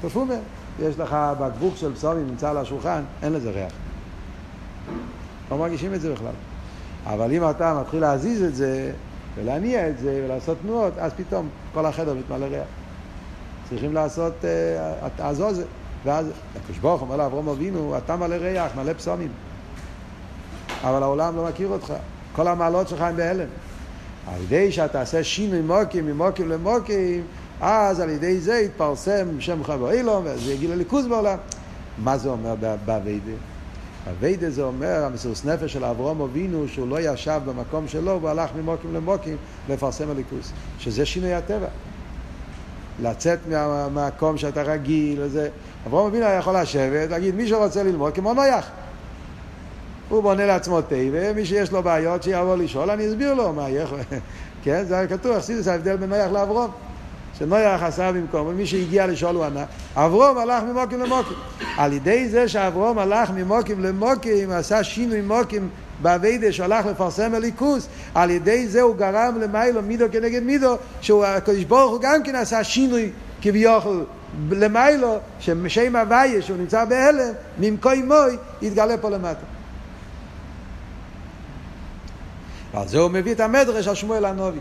פרפומה. 0.00 0.34
יש 0.82 0.98
לך 0.98 1.16
בקבוק 1.40 1.76
של 1.76 1.90
בסומים, 1.90 2.26
נמצא 2.26 2.50
על 2.50 2.56
השולחן, 2.56 3.02
אין 3.22 3.32
לזה 3.32 3.50
ריח. 3.50 3.72
לא 5.50 5.58
מרגישים 5.58 5.94
את 5.94 6.00
זה 6.00 6.12
בכלל. 6.12 6.32
אבל 7.06 7.32
אם 7.32 7.50
אתה 7.50 7.78
מתחיל 7.80 8.00
להזיז 8.00 8.42
את 8.42 8.54
זה, 8.54 8.92
ולהניע 9.36 9.88
את 9.88 9.98
זה, 9.98 10.22
ולעשות 10.24 10.58
תנועות, 10.62 10.92
אז 10.98 11.12
פתאום 11.16 11.48
כל 11.74 11.86
החדר 11.86 12.14
מתמלא 12.14 12.44
ריח. 12.44 12.66
צריכים 13.68 13.94
לעשות, 13.94 14.32
uh, 14.42 15.08
תעזוז, 15.16 15.62
ואז 16.04 16.26
הקדוש 16.56 16.78
ברוך 16.78 17.02
אומר 17.02 17.16
לאברום 17.16 17.48
אבינו, 17.48 17.98
אתה 17.98 18.16
מלא 18.16 18.34
ריח, 18.34 18.72
מלא 18.76 18.92
פסומים. 18.92 19.30
אבל 20.82 21.02
העולם 21.02 21.36
לא 21.36 21.44
מכיר 21.44 21.68
אותך. 21.68 21.92
כל 22.32 22.48
המעלות 22.48 22.88
שלך 22.88 23.00
הם 23.00 23.16
בהלם. 23.16 23.48
על 24.26 24.42
ידי 24.42 24.72
שאתה 24.72 25.00
עושה 25.00 25.24
שינוי 25.24 25.60
מוקים 25.60 26.06
ממוקים 26.06 26.48
למוקים, 26.48 27.22
אז 27.60 28.00
על 28.00 28.10
ידי 28.10 28.40
זה 28.40 28.54
יתפרסם 28.54 29.40
שם 29.40 29.64
חבר 29.64 29.90
אילום, 29.92 30.24
וזה 30.24 30.52
יגיע 30.52 30.70
לליכוז 30.70 31.06
בעולם. 31.06 31.38
מה 31.98 32.18
זה 32.18 32.28
אומר 32.28 32.54
באביידה? 32.84 33.32
אביידה 34.10 34.50
זה 34.50 34.62
אומר, 34.62 35.04
המסירות 35.04 35.44
נפש 35.44 35.72
של 35.72 35.84
אברום 35.84 36.20
אבינו, 36.20 36.68
שהוא 36.68 36.88
לא 36.88 37.00
ישב 37.00 37.40
במקום 37.44 37.88
שלו, 37.88 38.18
והוא 38.20 38.30
הלך 38.30 38.50
ממוקים 38.56 38.94
למוקים 38.94 39.36
לפרסם 39.68 40.10
הליכוז. 40.10 40.52
שזה 40.78 41.06
שינוי 41.06 41.34
הטבע. 41.34 41.66
לצאת 43.02 43.38
מהמקום 43.48 44.38
שאתה 44.38 44.62
רגיל 44.62 45.22
וזה. 45.22 45.48
אברום 45.86 46.06
אבינו 46.06 46.24
היה 46.24 46.38
יכול 46.38 46.56
לשבת, 46.60 47.10
להגיד, 47.10 47.34
מי 47.34 47.48
שרוצה 47.48 47.82
ללמוד 47.82 48.14
כמו 48.14 48.34
נויח. 48.34 48.70
הוא 50.08 50.22
בונה 50.22 50.46
לעצמו 50.46 50.82
תה, 50.82 50.94
ומי 51.12 51.46
שיש 51.46 51.72
לו 51.72 51.82
בעיות 51.82 52.22
שיבוא 52.22 52.56
לשאול, 52.56 52.90
אני 52.90 53.08
אסביר 53.08 53.34
לו 53.34 53.52
מה 53.52 53.68
יהיה. 53.68 53.86
כן, 54.64 54.84
זה 54.84 55.06
כתוב, 55.08 55.38
חסידס 55.38 55.68
ההבדל 55.68 55.96
בין 55.96 56.08
נויח 56.08 56.32
לאברום. 56.32 56.70
שנויח 57.38 57.82
עשה 57.82 58.12
במקום, 58.12 58.46
ומי 58.46 58.66
שהגיע 58.66 59.06
לשאול 59.06 59.36
הוא 59.36 59.44
ענה. 59.44 59.64
אברום 59.94 60.38
הלך 60.38 60.62
ממוקים 60.62 61.00
למוקים. 61.00 61.36
על 61.76 61.92
ידי 61.92 62.28
זה 62.28 62.48
שאברום 62.48 62.98
הלך 62.98 63.30
ממוקים 63.30 63.80
למוקים, 63.84 64.50
עשה 64.50 64.84
שינוי 64.84 65.20
מוקים 65.20 65.68
באביידה 66.02 66.52
שהלך 66.52 66.86
לפרסם 66.86 67.34
הליכוס, 67.34 67.88
על 68.14 68.30
ידי 68.30 68.68
זה 68.68 68.82
הוא 68.82 68.96
גרם 68.96 69.38
למיילו 69.40 69.82
מידו 69.82 70.04
כנגד 70.12 70.42
מידו, 70.42 70.76
שהקדוש 71.00 71.64
ברוך 71.64 71.92
הוא 71.92 72.00
גם 72.00 72.22
כן 72.22 72.34
עשה 72.34 72.64
שינוי 72.64 73.10
כביכול 73.42 74.04
למיילו, 74.50 75.18
ששם 75.40 75.96
הוויה 75.96 76.42
שהוא 76.42 76.56
נמצא 76.56 76.84
בהלם, 76.84 77.32
ממקוי 77.58 78.02
מוי, 78.02 78.36
יתגלה 78.62 78.96
פה 78.96 79.10
למטה. 79.10 79.40
ועל 82.74 82.88
זה 82.88 82.98
הוא 82.98 83.10
מביא 83.10 83.32
את 83.32 83.40
המדרש 83.40 83.88
על 83.88 83.94
שמואל 83.94 84.24
הנובי. 84.24 84.58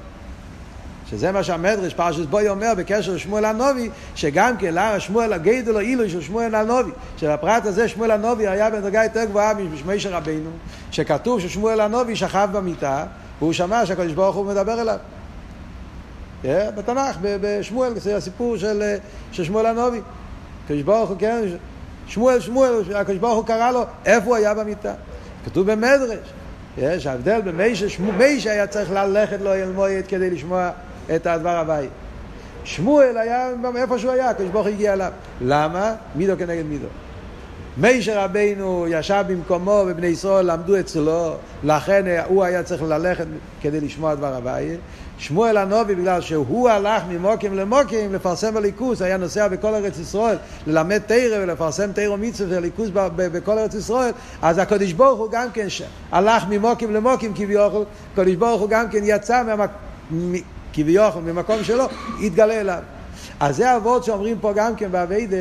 שזה 1.10 1.32
מה 1.32 1.44
שהמדרש 1.44 1.94
פרשת 1.94 2.26
בוי 2.26 2.50
אומר 2.50 2.74
בקשר 2.78 3.14
לשמואל 3.14 3.46
הנובי, 3.46 3.90
שגם 4.16 4.58
כן 4.58 4.74
למה 4.74 5.00
שמואל 5.00 5.34
הגדול 5.34 5.78
אילו 5.78 6.10
של 6.10 6.22
שמואל 6.22 6.56
הנובי, 6.56 6.92
שבפרט 7.18 7.66
הזה 7.66 7.88
שמואל 7.88 8.12
הנובי 8.12 8.48
היה 8.48 8.70
בדרגה 8.70 9.04
יותר 9.04 9.26
גבוהה 9.26 9.54
משמישר 9.54 10.14
רבינו, 10.14 10.50
שכתוב 10.92 11.40
ששמואל 11.40 11.80
הנובי 11.80 12.16
שכב 12.16 12.50
במיטה, 12.52 13.06
והוא 13.40 13.54
שמע 13.54 13.86
שהקדוש 13.86 14.14
ברוך 14.14 14.36
הוא 14.36 14.46
מדבר 14.46 14.82
אליו. 14.82 14.98
Yeah, 16.44 16.48
בתנ"ך, 16.76 17.18
בשמואל, 17.22 18.00
זה 18.00 18.18
הסיפור 18.18 18.58
של, 18.58 18.96
של 19.32 19.44
שמואל 19.44 19.66
הנובי. 19.66 20.02
הקדוש 20.66 20.82
ברוך 20.82 21.10
הוא, 21.10 21.18
כן, 21.20 21.42
שמואל, 22.08 22.40
שמואל, 22.40 22.84
הקדוש 22.96 23.18
ברוך 23.18 23.36
הוא 23.36 23.46
קרא 23.46 23.72
לו, 23.72 23.84
איפה 24.06 24.26
הוא 24.26 24.36
היה 24.36 24.54
במיטה? 24.54 24.94
כתוב 25.46 25.72
במדרש. 25.72 26.34
יש 26.78 27.08
הבדל 27.08 27.42
בין 27.42 27.56
מי 28.18 28.40
שהיה 28.40 28.68
צריך 28.68 28.92
ללכת 28.92 29.42
לו 29.42 29.54
אל 29.54 29.72
מועד 29.72 30.04
כדי 30.08 30.30
לשמוע 30.30 30.70
את 31.16 31.28
הדבר 31.28 31.58
הבאי. 31.58 31.88
שמואל 32.64 33.18
היה 33.18 33.50
איפה 33.76 34.00
שהוא 34.00 34.12
היה, 34.12 34.30
הקדוש 34.30 34.50
ברוך 34.50 34.68
הגיע 34.68 34.94
אליו. 34.94 35.12
למה? 35.42 35.94
מידו 36.16 36.34
כנגד 36.38 36.66
מידו. 36.66 36.88
מישר 37.78 38.24
רבינו 38.24 38.86
ישב 38.90 39.24
במקומו 39.28 39.84
ובני 39.88 40.08
ישראל 40.08 40.52
למדו 40.52 40.80
אצלו, 40.80 41.36
לכן 41.64 42.06
הוא 42.28 42.44
היה 42.44 42.64
צריך 42.64 42.84
ללכת 42.84 43.26
כדי 43.62 43.80
לשמוע 43.80 44.16
דבר 44.16 44.36
הבאי. 44.36 44.78
שמואל 45.18 45.58
הנובי, 45.58 45.96
בגלל 45.96 46.22
שהוא 46.22 46.70
הלך 46.70 47.04
ממוקים 47.10 47.54
למוקים 47.54 48.14
לפרסם 48.14 48.54
בליכוס, 48.54 49.02
היה 49.02 49.18
נוסע 49.18 49.48
בכל 49.48 49.76
ארץ 49.76 50.00
ישראל 50.00 50.38
ללמד 50.68 50.98
תרא 50.98 51.44
ולפרסם 51.44 51.92
תרא 51.92 52.16
מצווה 52.16 52.58
וליכוס 52.58 52.90
בכל 53.16 53.58
ארץ 53.58 53.74
ישראל, 53.74 54.12
אז 54.42 54.58
הקדוש 54.58 54.94
ברוך 54.94 55.20
הוא 55.20 55.28
גם 55.32 55.48
כן 55.54 55.68
הלך 56.12 56.44
ממוקים 56.50 56.94
למוקים 56.94 57.34
כביכול, 57.34 57.84
הקדוש 58.14 58.36
ברוך 58.36 58.62
הוא 58.62 58.70
גם 58.70 58.90
כן 58.90 59.02
יצא 59.04 59.44
מהמק... 59.44 59.70
כביכול 60.76 61.22
ממקום 61.22 61.64
שלו, 61.64 61.86
התגלה 62.24 62.62
אליו. 62.62 62.80
אז 63.40 63.56
זה 63.56 63.76
אבות 63.76 64.04
שאומרים 64.04 64.38
פה 64.42 64.54
גם 64.54 64.76
כן 64.76 64.92
באביידה, 64.92 65.38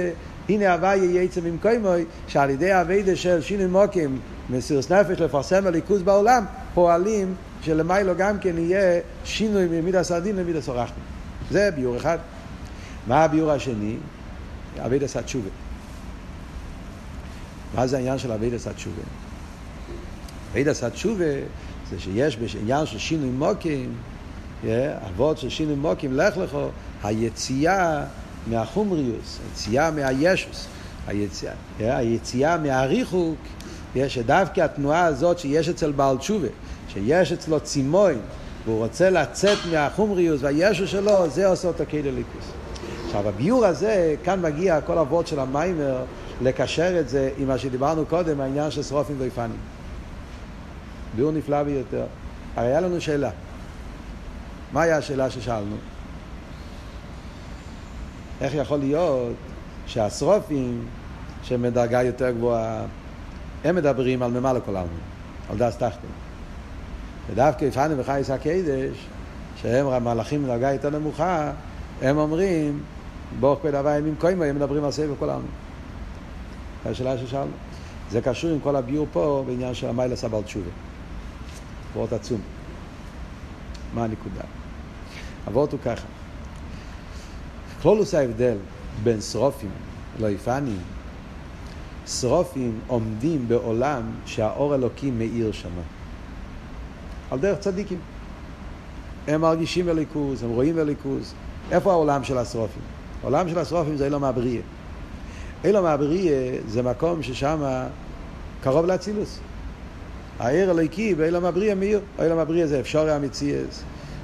הנה 0.48 0.72
הוויה 0.72 1.22
יצא 1.22 1.40
ממקומוי, 1.40 2.04
שעל 2.28 2.50
ידי 2.50 2.80
אביידה 2.80 3.16
של 3.16 3.42
שינוי 3.42 3.66
מוקים, 3.66 4.18
מסירות 4.50 4.90
נפש 4.90 5.20
לפרסם 5.20 5.66
הליכוז 5.66 6.02
בעולם, 6.02 6.44
פועלים 6.74 7.34
שלמיילו 7.62 8.16
גם 8.16 8.38
כן 8.38 8.58
יהיה 8.58 9.00
שינוי 9.24 9.66
ממידע 9.66 10.02
סרדין 10.02 10.36
למידע 10.36 10.60
סורחנו. 10.60 11.02
זה 11.50 11.70
ביור 11.70 11.96
אחד. 11.96 12.18
מה 13.06 13.24
הביור 13.24 13.50
השני? 13.50 13.96
אביידה 14.78 15.08
סתשובה. 15.08 15.48
מה 17.74 17.86
זה 17.86 17.96
העניין 17.96 18.18
של 18.18 18.32
אביידה 18.32 18.58
סתשובה? 18.58 19.02
אביידה 20.52 20.74
סתשובה 20.74 21.24
זה 21.90 22.00
שיש 22.00 22.36
בעניין 22.36 22.86
של 22.86 22.98
שינוי 22.98 23.30
מוקים 23.30 23.94
אבות 25.06 25.38
של 25.38 25.48
שינוי 25.48 25.74
מוקים, 25.74 26.16
לך 26.16 26.36
לך, 26.36 26.56
היציאה 27.02 28.04
מהחומריוס, 28.46 29.38
היציאה 29.48 29.90
מהישוס, 29.90 30.66
היציאה, 31.06 31.52
היציאה 31.80 32.56
מהריחוק, 32.58 33.38
שדווקא 34.08 34.60
התנועה 34.60 35.04
הזאת 35.04 35.38
שיש 35.38 35.68
אצל 35.68 35.92
בעל 35.92 36.16
תשובה, 36.16 36.48
שיש 36.88 37.32
אצלו 37.32 37.60
צימוי, 37.60 38.14
והוא 38.64 38.78
רוצה 38.78 39.10
לצאת 39.10 39.58
מהחומריוס 39.72 40.40
והישוס 40.42 40.90
שלו, 40.90 41.30
זה 41.30 41.46
עושה 41.46 41.68
אותו 41.68 41.84
כאילו 41.88 42.10
ליכוס. 42.10 42.52
עכשיו 43.06 43.28
הביור 43.28 43.66
הזה, 43.66 44.14
כאן 44.24 44.42
מגיע 44.42 44.80
כל 44.80 44.98
אבות 44.98 45.26
של 45.26 45.40
המיימר 45.40 45.96
לקשר 46.42 47.00
את 47.00 47.08
זה 47.08 47.30
עם 47.38 47.48
מה 47.48 47.58
שדיברנו 47.58 48.06
קודם, 48.06 48.40
העניין 48.40 48.70
של 48.70 48.82
שרופים 48.82 49.16
ויפנים. 49.18 49.56
ביור 51.16 51.32
נפלא 51.32 51.62
ביותר. 51.62 52.04
הרי 52.56 52.66
היה 52.66 52.80
לנו 52.80 53.00
שאלה. 53.00 53.30
מה 54.74 54.82
היה 54.82 54.96
השאלה 54.96 55.30
ששאלנו? 55.30 55.76
איך 58.40 58.54
יכול 58.54 58.78
להיות 58.78 59.32
שהשרופים 59.86 60.86
שהם 61.42 61.62
בדרגה 61.62 62.02
יותר 62.02 62.30
גבוהה, 62.30 62.82
הם 63.64 63.74
מדברים 63.74 64.22
על 64.22 64.30
ממלא 64.30 64.60
כל 64.64 64.76
העלמין, 64.76 65.00
על 65.50 65.58
דס 65.58 65.76
תחתן. 65.76 66.08
ודווקא 67.30 67.64
יפנו 67.64 67.98
וחייס 67.98 68.30
הקדש, 68.30 69.06
שהם 69.56 70.04
מלאכים 70.04 70.44
בדרגה 70.44 70.72
יותר 70.72 70.90
נמוכה, 70.90 71.52
הם 72.02 72.18
אומרים, 72.18 72.82
ברוך 73.40 73.58
פי 73.62 73.70
דבר 73.70 73.90
ימים 73.90 74.14
קוימו, 74.18 74.42
הם 74.42 74.56
מדברים 74.56 74.84
על 74.84 74.90
סבב 74.90 75.14
כל 75.18 75.30
העלמין. 75.30 75.50
זו 76.84 76.90
השאלה 76.90 77.18
ששאלנו. 77.18 77.52
זה 78.10 78.20
קשור 78.20 78.50
עם 78.50 78.60
כל 78.60 78.76
הביור 78.76 79.06
פה 79.12 79.44
בעניין 79.46 79.74
של 79.74 79.88
המיילס 79.88 80.24
הבעל. 80.24 80.42
וורט 81.94 82.12
עצום. 82.12 82.40
מה 83.94 84.04
הנקודה? 84.04 84.43
אבות 85.48 85.72
הוא 85.72 85.80
ככה. 85.84 86.06
כלולוס 87.82 88.14
ההבדל 88.14 88.56
בין 89.02 89.20
שרופים 89.20 89.70
לאיפנים, 90.20 90.78
שרופים 92.06 92.80
עומדים 92.86 93.48
בעולם 93.48 94.02
שהאור 94.26 94.74
אלוקים 94.74 95.18
מאיר 95.18 95.52
שמה. 95.52 95.82
על 97.30 97.38
דרך 97.38 97.58
צדיקים. 97.58 97.98
הם 99.28 99.40
מרגישים 99.40 99.86
בליכוז, 99.86 100.42
הם 100.42 100.50
רואים 100.50 100.76
בליכוז. 100.76 101.34
איפה 101.70 101.92
העולם 101.92 102.24
של 102.24 102.38
השרופים? 102.38 102.82
העולם 103.22 103.48
של 103.48 103.58
השרופים 103.58 103.96
זה 103.96 104.04
אילום 104.04 104.24
הבריא. 104.24 104.60
אילום 105.64 105.86
הבריא 105.86 106.32
זה 106.68 106.82
מקום 106.82 107.22
ששם 107.22 107.62
קרוב 108.62 108.86
לאצילוס. 108.86 109.38
העיר 110.38 110.70
אלוקי 110.70 111.14
באילום 111.14 111.44
הבריא 111.44 111.74
מאיר. 111.74 112.00
אילום 112.18 112.38
הבריא 112.38 112.66
זה 112.66 112.80
אפשרי 112.80 113.12
המציאס. 113.12 113.82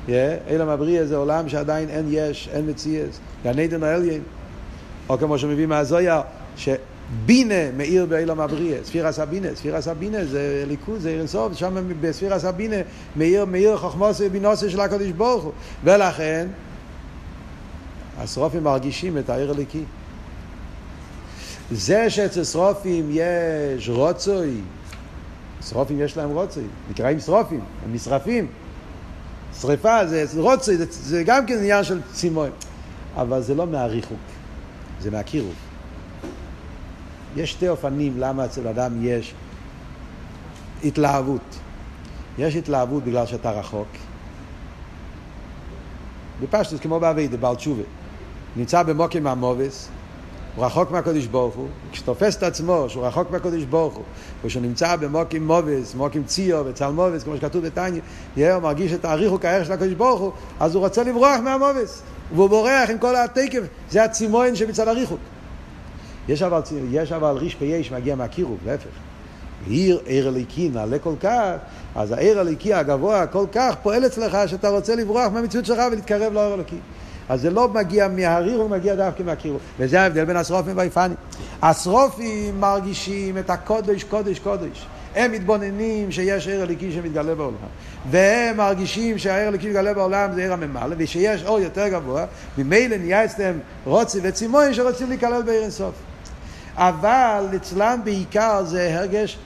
אילם 0.09 0.69
הבריא 0.69 1.05
זה 1.05 1.17
עולם 1.17 1.49
שעדיין 1.49 1.89
אין 1.89 2.07
יש, 2.11 2.49
אין 2.53 2.71
מציאס, 2.71 3.21
גן 3.45 3.59
עדן 3.59 3.83
העליין. 3.83 4.23
או 5.09 5.19
כמו 5.19 5.39
שמביא 5.39 5.67
מהזויה, 5.67 6.21
שבינה 6.57 7.71
מאיר 7.77 8.07
באילם 8.07 8.41
הבריא, 8.41 8.77
ספירס 8.85 9.19
הבינה, 9.19 9.49
ספירס 9.55 9.89
הבינה 9.89 10.25
זה 10.25 10.65
ליכוז, 10.69 11.03
זה 11.03 11.09
עיר 11.09 11.19
אינסוף, 11.19 11.53
שם 11.55 11.77
בספירס 12.01 12.45
הבינה 12.45 12.77
מאיר, 13.17 13.45
מאיר 13.45 13.77
חוכמוסי 13.77 14.27
ובינוסי 14.27 14.71
של 14.71 14.81
הקדוש 14.81 15.11
ברוך 15.11 15.45
הוא. 15.45 15.53
ולכן, 15.85 16.47
השרופים 18.19 18.65
מרגישים 18.65 19.19
את 19.19 19.31
העיר 19.31 19.51
הליקי. 19.51 19.83
זה 21.71 22.11
שאצל 22.11 22.45
שרופים 22.45 23.11
יש 23.11 23.89
רוצוי, 23.89 24.61
שרופים 25.69 26.01
יש 26.01 26.17
להם 26.17 26.31
רוצוי, 26.31 26.65
נקראים 26.91 27.21
שרופים, 27.21 27.61
הם 27.85 27.95
נשרפים. 27.95 28.47
שריפה 29.61 30.07
זה, 30.07 30.25
רוצה, 30.37 30.77
זה, 30.77 30.85
זה 30.91 31.23
גם 31.25 31.47
כן 31.47 31.59
עניין 31.59 31.85
של 31.85 32.01
צימון. 32.13 32.51
אבל 33.17 33.43
זה 33.43 33.55
לא 33.55 33.67
מהריחוק, 33.67 34.19
זה 35.01 35.11
מהקירוב. 35.11 35.55
יש 37.37 37.51
שתי 37.51 37.69
אופנים 37.69 38.15
למה 38.19 38.45
אצל 38.45 38.69
אדם 38.69 38.93
יש 39.03 39.35
התלהבות. 40.85 41.59
יש 42.39 42.57
התלהבות 42.57 43.05
בגלל 43.05 43.27
שאתה 43.27 43.51
רחוק. 43.51 43.89
בפשטוס 46.41 46.81
כמו 46.81 47.01
באביידה, 47.01 47.37
בעל 47.37 47.57
תשובה. 47.57 47.83
נמצא 48.57 48.83
במוקים 48.83 49.25
מהמובס, 49.25 49.89
הוא 50.57 50.65
רחוק 50.65 50.91
מהקודש 50.91 51.27
ברוך 51.27 51.55
הוא, 51.55 51.69
כשתופס 51.93 52.37
את 52.37 52.43
עצמו 52.43 52.85
שהוא 52.89 53.07
רחוק 53.07 53.31
מהקודש 53.31 53.63
ברוך 53.63 53.95
הוא, 53.95 54.05
וכשהוא 54.45 54.63
נמצא 54.63 54.97
במוקים 54.97 55.47
מובס, 55.47 55.95
מוקים 55.95 56.25
ציו 56.25 56.65
וצל 56.67 56.91
מובס, 56.91 57.23
כמו 57.23 57.37
שכתוב 57.37 57.67
בתניא, 57.67 58.01
הוא 58.37 58.63
מרגיש 58.63 58.93
את 58.93 59.05
האריכו 59.05 59.41
כערך 59.41 59.67
של 59.67 59.73
הקודש 59.73 59.93
ברוך 59.93 60.21
הוא, 60.21 60.33
אז 60.61 60.75
הוא 60.75 60.85
רוצה 60.85 61.03
לברוח 61.05 61.41
מהמובס, 61.45 62.03
והוא 62.35 62.49
בורח 62.49 62.91
עם 62.91 62.99
כל 62.99 63.17
התקף, 63.17 63.63
זה 63.91 64.05
הצימון 64.05 64.57
שמצד 64.57 64.89
הריחוק. 64.89 65.21
יש 66.29 66.43
אבל, 66.43 66.61
יש 66.91 67.13
אבל 67.13 67.37
ריש 67.37 67.55
פייש 67.55 67.93
מגיע 67.93 68.15
מהקירוב, 68.15 68.59
להפך. 68.67 68.87
עיר 69.67 70.01
עיר 70.05 70.29
הליקי 70.29 70.69
נעלה 70.69 70.99
כל 70.99 71.15
כך, 71.21 71.53
אז 71.95 72.13
העיר 72.13 72.41
הליקי 72.41 72.75
הגבוה 72.75 73.27
כל 73.27 73.47
כך 73.53 73.75
פועל 73.83 74.07
אצלך 74.07 74.39
שאתה 74.47 74.69
רוצה 74.69 74.97
לברוח 74.97 75.33
מהמציאות 75.33 75.67
שלך 75.67 75.79
ולהתקרב 75.93 76.33
לעיר 76.33 76.53
הליקי. 76.53 76.77
אז 77.31 77.41
זה 77.41 77.51
לא 77.51 77.69
מגיע 77.69 78.09
מהריר, 78.09 78.61
הוא 78.61 78.71
מגיע 78.71 78.95
דווקא 78.95 79.23
מהקירוב. 79.23 79.61
וזה 79.79 80.01
ההבדל 80.01 80.25
בין 80.25 80.37
השרופים 80.37 80.77
והיפנים. 80.77 81.17
השרופים 81.63 82.61
מרגישים 82.61 83.39
את 83.39 83.51
הקודש, 83.51 84.05
קודש, 84.05 84.39
קודש. 84.39 84.87
הם 85.15 85.33
מתבוננים 85.33 86.13
שיש 86.13 86.49
עיר 86.49 86.63
הליקי 86.63 86.93
שמתגלה 86.93 87.35
בעולם. 87.35 87.57
והם 88.11 88.57
מרגישים 88.57 89.19
שהעיר 89.19 89.49
הליקי 89.49 89.67
שמתגלה 89.67 89.95
בעולם 89.95 90.33
זה 90.33 90.41
עיר 90.41 90.53
הממלא, 90.53 90.95
ושיש 90.99 91.45
אור 91.45 91.59
יותר 91.59 91.89
גבוה, 91.89 92.25
ממילא 92.59 92.97
נהיה 92.97 93.25
אצלם 93.25 93.59
רוצי 93.85 94.19
וצימון 94.23 94.75
שרוצים 94.75 95.09
להיכלל 95.09 95.43
בעיר 95.43 95.63
אינסוף. 95.63 95.95
אבל 96.77 97.47
אצלם 97.57 98.01
בעיקר 98.05 98.65
זה 98.65 98.99
הרגש 98.99 99.39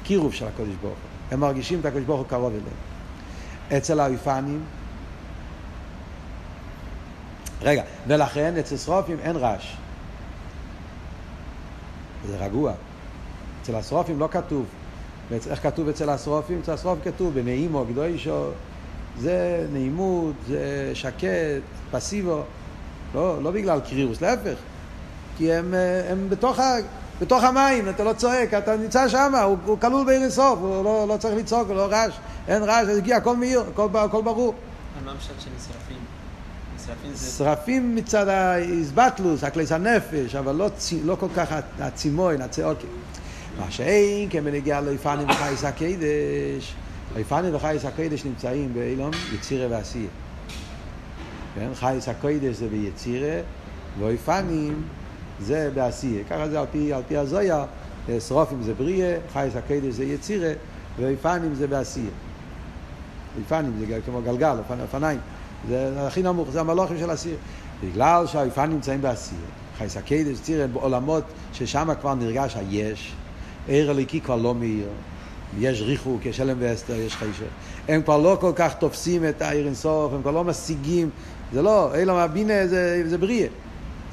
הקירוב 0.00 0.32
של 0.34 0.46
הקודש 0.46 0.74
ברוך 0.82 0.94
הוא. 0.94 1.32
הם 1.32 1.40
מרגישים 1.40 1.80
את 1.80 1.86
הקודש 1.86 2.04
ברוך 2.04 2.20
הוא 2.20 2.28
קרוב 2.28 2.52
אליהם. 2.52 3.76
אצל 3.76 4.00
האיפנים, 4.00 4.60
רגע, 7.62 7.82
ולכן 8.06 8.56
אצל 8.56 8.76
שרופים 8.76 9.16
אין 9.22 9.36
רעש. 9.36 9.76
זה 12.26 12.36
רגוע. 12.36 12.72
אצל 13.62 13.74
השרופים 13.74 14.20
לא 14.20 14.28
כתוב. 14.30 14.66
איך 15.50 15.62
כתוב 15.62 15.88
אצל 15.88 16.10
השרופים? 16.10 16.60
אצל 16.62 16.72
השרופים 16.72 17.12
כתוב 17.12 17.34
בנעימו, 17.34 17.84
גדוישו, 17.84 18.50
זה 19.18 19.66
נעימות, 19.72 20.34
זה 20.48 20.90
שקט, 20.94 21.62
פסיבו. 21.90 22.42
לא, 23.14 23.42
לא 23.42 23.50
בגלל 23.50 23.80
קרירוס, 23.80 24.20
להפך. 24.20 24.54
כי 25.36 25.52
הם, 25.52 25.74
אה, 25.74 26.12
הם 26.12 26.28
בתוך, 26.28 26.58
ה, 26.58 26.76
בתוך 27.20 27.44
המים, 27.44 27.88
אתה 27.88 28.04
לא 28.04 28.12
צועק, 28.12 28.54
אתה 28.54 28.76
נמצא 28.76 29.08
שם, 29.08 29.34
הוא, 29.34 29.56
הוא 29.64 29.78
כלול 29.78 30.06
בעיר 30.06 30.22
אינסוף, 30.22 30.58
הוא 30.58 30.84
לא, 30.84 31.06
לא 31.08 31.16
צריך 31.16 31.34
לצעוק, 31.34 31.68
הוא 31.68 31.76
לא 31.76 31.86
רעש, 31.86 32.14
אין 32.48 32.62
רעש, 32.62 32.88
הגיע, 32.88 33.16
הכל 33.16 33.36
מאיר, 33.36 33.64
הכל, 33.72 33.88
הכל 33.94 34.22
ברור. 34.22 34.54
מה 35.04 35.10
המשל 35.10 35.32
של 35.38 35.50
נשרפים? 35.56 36.21
שרפים 37.36 37.94
מצד 37.94 38.28
האיזבטלוס, 38.28 39.44
הכליס 39.44 39.72
הנפש, 39.72 40.34
אבל 40.34 40.54
לא, 40.54 40.70
לא 41.04 41.16
כל 41.20 41.28
כך 41.36 41.54
הצימון, 41.78 42.42
הצעוקי. 42.42 42.86
מה 43.58 43.70
שאין 43.70 44.28
כמנהיגי 44.30 44.72
הלויפנים 44.72 45.28
וחייס 45.28 45.64
הקדש, 45.64 46.74
לויפנים 47.14 47.54
וחייס 47.54 47.84
הקדש 47.84 48.24
נמצאים 48.24 48.74
באילון 48.74 49.10
יצירה 49.34 49.66
ועשייה. 49.70 50.08
כן? 51.54 51.68
חייס 51.74 52.08
הקדש 52.08 52.56
זה 52.56 52.68
ביצירה, 52.68 53.40
לויפנים 54.00 54.82
זה 55.40 55.70
בעשייה. 55.74 56.24
ככה 56.30 56.48
זה 56.48 56.60
על 56.60 56.66
פי, 56.72 56.92
על 56.92 57.02
פי 57.08 57.16
הזויה, 57.16 57.64
שרופים 58.28 58.62
זה 58.62 58.74
בריאה, 58.74 59.16
חייס 59.32 59.56
הקדש 59.56 59.94
זה 59.94 60.04
יצירה, 60.04 60.52
ולפנים 60.98 61.54
זה 61.54 61.66
בעשייה. 61.66 62.10
לפנים 63.40 63.72
זה 63.78 63.98
כמו 64.06 64.22
גלגל, 64.22 64.56
אופניים. 64.82 65.18
זה 65.68 66.06
הכי 66.06 66.22
נמוך, 66.22 66.50
זה 66.50 66.60
המלוכים 66.60 66.98
של 66.98 67.10
הסיר. 67.10 67.36
בגלל 67.84 68.26
שהאיפנים 68.26 68.70
נמצאים 68.70 69.02
בעשייה. 69.02 69.40
חייס 69.78 69.96
הקדש, 69.96 70.40
צירה, 70.42 70.66
בעולמות 70.66 71.24
ששם 71.52 71.88
כבר 72.00 72.14
נרגש 72.14 72.56
היש, 72.56 73.12
עיר 73.68 73.90
הליקי 73.90 74.20
כבר 74.20 74.36
לא 74.36 74.54
מאיר. 74.54 74.88
יש 75.58 75.82
ריחוק, 75.82 76.26
יש 76.26 76.40
הלם 76.40 76.56
ואסתר, 76.58 76.94
יש 76.94 77.16
חיישר. 77.16 77.44
הם 77.88 78.02
כבר 78.02 78.18
לא 78.18 78.36
כל 78.40 78.52
כך 78.56 78.74
תופסים 78.74 79.28
את 79.28 79.42
העיר 79.42 79.66
אינסוף, 79.66 80.12
הם 80.12 80.22
כבר 80.22 80.30
לא 80.30 80.44
משיגים, 80.44 81.10
זה 81.52 81.62
לא, 81.62 81.94
אילם 81.94 82.14
הבינה 82.14 82.66
זה, 82.66 83.02
זה 83.08 83.18
בריאה. 83.18 83.48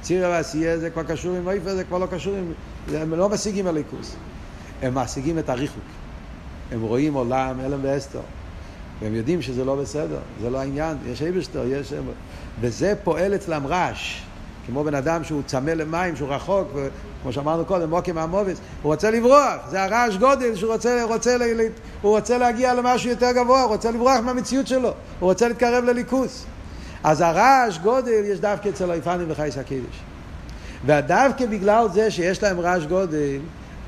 ציר 0.01 0.27
ועשייה 0.29 0.77
זה 0.77 0.89
כבר 0.89 1.03
קשור 1.03 1.35
עם 1.35 1.49
איפה, 1.49 1.75
זה 1.75 1.83
כבר 1.83 1.97
לא 1.97 2.05
קשור 2.05 2.35
עם... 2.35 2.53
הם 2.95 3.13
לא 3.13 3.29
משיגים 3.29 3.67
הליכוס. 3.67 4.15
הם 4.81 4.95
משיגים 4.97 5.39
את 5.39 5.49
הריחוק. 5.49 5.83
הם 6.71 6.81
רואים 6.81 7.13
עולם, 7.13 7.59
אלם 7.59 7.79
ואסתר. 7.81 8.19
והם 9.01 9.15
יודעים 9.15 9.41
שזה 9.41 9.65
לא 9.65 9.75
בסדר, 9.75 10.19
זה 10.41 10.49
לא 10.49 10.57
העניין, 10.57 10.97
יש 11.07 11.21
אייבשטר, 11.21 11.63
יש... 11.67 11.93
וזה 12.61 12.93
פועל 13.03 13.35
אצלם 13.35 13.67
רעש. 13.67 14.21
כמו 14.69 14.83
בן 14.83 14.95
אדם 14.95 15.23
שהוא 15.23 15.41
צמא 15.45 15.71
למים, 15.71 16.15
שהוא 16.15 16.29
רחוק, 16.29 16.67
וכמו 16.73 17.33
שאמרנו 17.33 17.65
קודם, 17.65 17.89
מוקי 17.89 18.11
מהמובס, 18.11 18.57
הוא 18.81 18.93
רוצה 18.93 19.11
לברוח, 19.11 19.69
זה 19.69 19.83
הרעש 19.83 20.15
גודל 20.15 20.55
שהוא 20.55 20.73
רוצה, 20.73 21.03
רוצה, 21.03 21.37
הוא 22.01 22.17
רוצה 22.17 22.37
להגיע 22.37 22.73
למשהו 22.73 23.09
יותר 23.09 23.31
גבוה, 23.31 23.61
הוא 23.61 23.69
רוצה 23.69 23.91
לברוח 23.91 24.19
מהמציאות 24.19 24.67
שלו, 24.67 24.93
הוא 25.19 25.29
רוצה 25.29 25.47
להתקרב 25.47 25.83
לליכוס. 25.83 26.45
אז 27.03 27.21
הרעש 27.21 27.77
גודל 27.77 28.21
יש 28.25 28.39
דווקא 28.39 28.69
אצל 28.69 28.91
היפנים 28.91 29.25
וחייס 29.29 29.57
הקידש. 29.57 29.99
ודווקא 30.85 31.45
בגלל 31.45 31.87
זה 31.93 32.11
שיש 32.11 32.43
להם 32.43 32.59
רעש 32.59 32.83
גודל, 32.83 33.39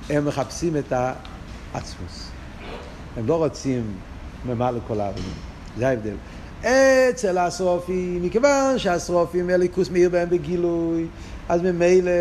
הם 0.09 0.25
מחפשים 0.25 0.77
את 0.77 0.93
העצמוס. 0.93 2.29
הם 3.17 3.27
לא 3.27 3.35
רוצים 3.35 3.83
ממלא 4.45 4.79
כל 4.87 4.99
הערים. 4.99 5.23
זה 5.77 5.87
ההבדל. 5.87 6.15
אצל 6.61 7.37
השרופים, 7.37 8.23
מכיוון 8.23 8.79
שהשרופים 8.79 9.49
אליקוס 9.49 9.89
מאיר 9.89 10.09
בהם 10.09 10.29
בגילוי, 10.29 11.07
אז 11.49 11.61
ממילא 11.61 12.11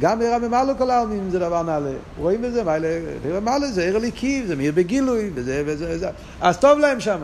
גם 0.00 0.20
עיר 0.20 0.34
הממלא 0.34 0.72
כל 0.78 0.90
העלמין 0.90 1.30
זה 1.30 1.38
דבר 1.38 1.62
נעלה. 1.62 1.90
רואים 2.18 2.42
בזה, 2.42 2.64
מה 2.64 2.76
אלה, 2.76 2.88
עיר 3.24 3.36
הממלא 3.36 3.70
זה 3.70 3.82
עיר 3.82 3.96
אליקי, 3.96 4.42
זה 4.46 4.56
מאיר 4.56 4.72
בגילוי, 4.74 5.30
וזה 5.34 5.62
וזה 5.66 5.86
וזה. 5.90 6.08
אז 6.40 6.58
טוב 6.58 6.78
להם 6.78 7.00
שם. 7.00 7.20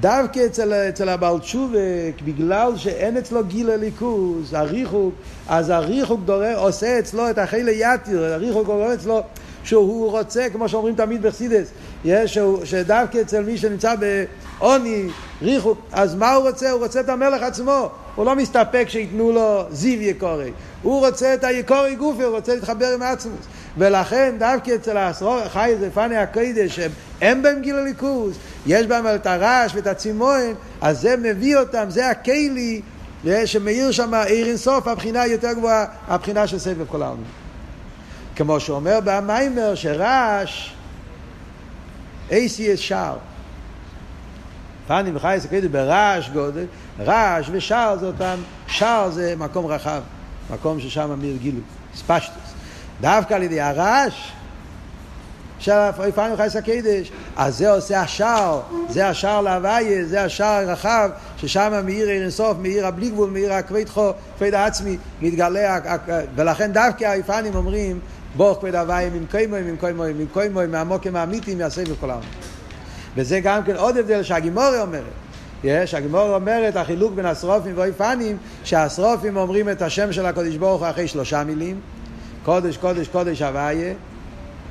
דווקא 0.00 0.46
אצל, 0.46 0.72
אצל 0.72 1.08
הבעל 1.08 1.38
תשובה, 1.38 1.78
בגלל 2.24 2.76
שאין 2.76 3.16
אצלו 3.16 3.44
גיל 3.44 3.70
הליכוז, 3.70 4.54
הריחוק, 4.54 5.14
אז 5.48 5.70
הריחוק 5.70 6.20
דורר, 6.24 6.58
עושה 6.58 6.98
אצלו 6.98 7.30
את 7.30 7.38
החילה 7.38 7.72
יתיר, 7.72 8.24
הריחוק 8.24 8.66
גורם 8.66 8.90
אצלו 8.90 9.22
שהוא 9.64 10.10
רוצה, 10.10 10.46
כמו 10.52 10.68
שאומרים 10.68 10.94
תמיד 10.94 11.22
בחסידס, 11.22 11.70
שדווקא 12.64 13.20
אצל 13.20 13.42
מי 13.42 13.58
שנמצא 13.58 13.94
בעוני, 14.58 15.08
ריחוק, 15.42 15.78
אז 15.92 16.14
מה 16.14 16.32
הוא 16.32 16.48
רוצה? 16.48 16.70
הוא 16.70 16.80
רוצה 16.80 17.00
את 17.00 17.08
המלך 17.08 17.42
עצמו. 17.42 17.90
הוא 18.14 18.26
לא 18.26 18.36
מסתפק 18.36 18.86
שייתנו 18.88 19.32
לו 19.32 19.64
זיו 19.70 20.02
יקורי. 20.02 20.52
הוא 20.82 21.06
רוצה 21.06 21.34
את 21.34 21.44
היקורי 21.44 21.94
גופי, 21.94 22.22
הוא 22.22 22.36
רוצה 22.36 22.54
להתחבר 22.54 22.94
עם 22.94 23.02
עצמוס. 23.02 23.46
ולכן 23.78 24.34
דווקא 24.38 24.74
אצל 24.74 24.96
החי 24.96 25.74
זה 25.80 25.90
פני 25.90 26.16
הקודש, 26.16 26.80
הם 27.20 27.42
בהם 27.42 27.60
גיל 27.60 27.76
הליכוז, 27.76 28.38
יש 28.66 28.86
בהם 28.86 29.04
את 29.14 29.26
הרעש 29.26 29.74
ואת 29.74 29.86
הצימון, 29.86 30.54
אז 30.80 31.00
זה 31.00 31.16
מביא 31.16 31.56
אותם, 31.56 31.84
זה 31.88 32.10
הכלי 32.10 32.80
שמאיר 33.44 33.90
שם 33.90 34.14
עיר 34.14 34.46
אינסוף, 34.46 34.86
הבחינה 34.86 35.20
היותר 35.22 35.52
גבוהה, 35.52 35.84
הבחינה 36.08 36.46
של 36.46 36.58
סבב 36.58 36.86
כל 36.88 37.02
העולם. 37.02 37.22
כמו 38.36 38.60
שאומר 38.60 38.98
במיימר 39.04 39.74
שרעש, 39.74 40.70
אייסי 42.30 42.72
את 42.72 42.78
שער. 42.78 43.16
פנים 44.86 45.16
וחייס 45.16 45.44
הקודש 45.44 45.64
ברעש 45.64 46.28
גודל, 46.28 46.64
רעש 47.00 47.48
ושער 47.52 47.96
זה 47.98 48.06
אותם, 48.06 48.36
שער 48.66 49.10
זה 49.10 49.34
מקום 49.38 49.66
רחב, 49.66 50.00
מקום 50.50 50.80
ששם 50.80 51.10
אמיר 51.10 51.36
גילוי, 51.36 51.62
ספשטוס. 51.94 52.54
דווקא 53.00 53.34
על 53.34 53.42
ידי 53.42 53.60
הרעש 53.60 54.32
של 55.58 55.72
פנים 56.14 56.32
וחייס 56.34 56.56
הקודש, 56.56 57.12
אז 57.36 57.56
זה 57.56 57.70
עושה 57.70 58.00
השער, 58.00 58.60
זה 58.88 59.08
השער 59.08 59.40
להוויה, 59.40 60.04
זה 60.04 60.24
השער 60.24 60.68
הרחב, 60.68 61.10
ששם 61.36 61.80
מאיר 61.84 62.08
עיר 62.08 62.22
אינסוף, 62.22 62.56
מאיר 62.62 62.86
הבלי 62.86 63.10
גבול, 63.10 63.30
מאיר 63.30 63.52
הכבד 63.52 63.88
חו, 63.88 64.10
כבד 64.38 64.54
העצמי, 64.54 64.96
מתגלה, 65.22 65.78
ולכן 66.34 66.72
דווקא 66.72 67.04
היפנים 67.04 67.54
אומרים 67.54 68.00
בוך 68.38 68.58
כבד 68.60 68.74
הוויים 68.74 69.14
עם 69.14 69.24
קיימוים, 69.30 69.66
עם 69.66 69.76
קיימוים, 69.76 70.20
עם 70.20 70.26
קיימוים, 70.32 70.70
מהמוקים 70.70 71.16
האמיתיים, 71.16 71.58
מהסבב 71.58 71.94
כל 72.00 72.10
העולם. 72.10 72.26
וזה 73.16 73.40
גם 73.40 73.64
כן 73.64 73.76
עוד 73.76 73.96
הבדל 73.96 74.22
שהגימורה 74.22 74.82
אומרת. 74.82 75.02
יש, 75.64 75.94
הגימורה 75.94 76.34
אומרת, 76.34 76.76
החילוק 76.76 77.12
בין 77.14 77.26
השרופים 77.26 77.72
ואיפנים, 77.76 78.36
שהשרופים 78.64 79.36
אומרים 79.36 79.68
את 79.68 79.82
השם 79.82 80.12
של 80.12 80.26
הקודש 80.26 80.56
ברוך 80.56 80.82
הוא 80.82 80.90
אחרי 80.90 81.08
שלושה 81.08 81.44
מילים, 81.44 81.80
קודש, 82.44 82.76
קודש, 82.76 83.08
קודש, 83.08 83.42
הוויה, 83.42 83.94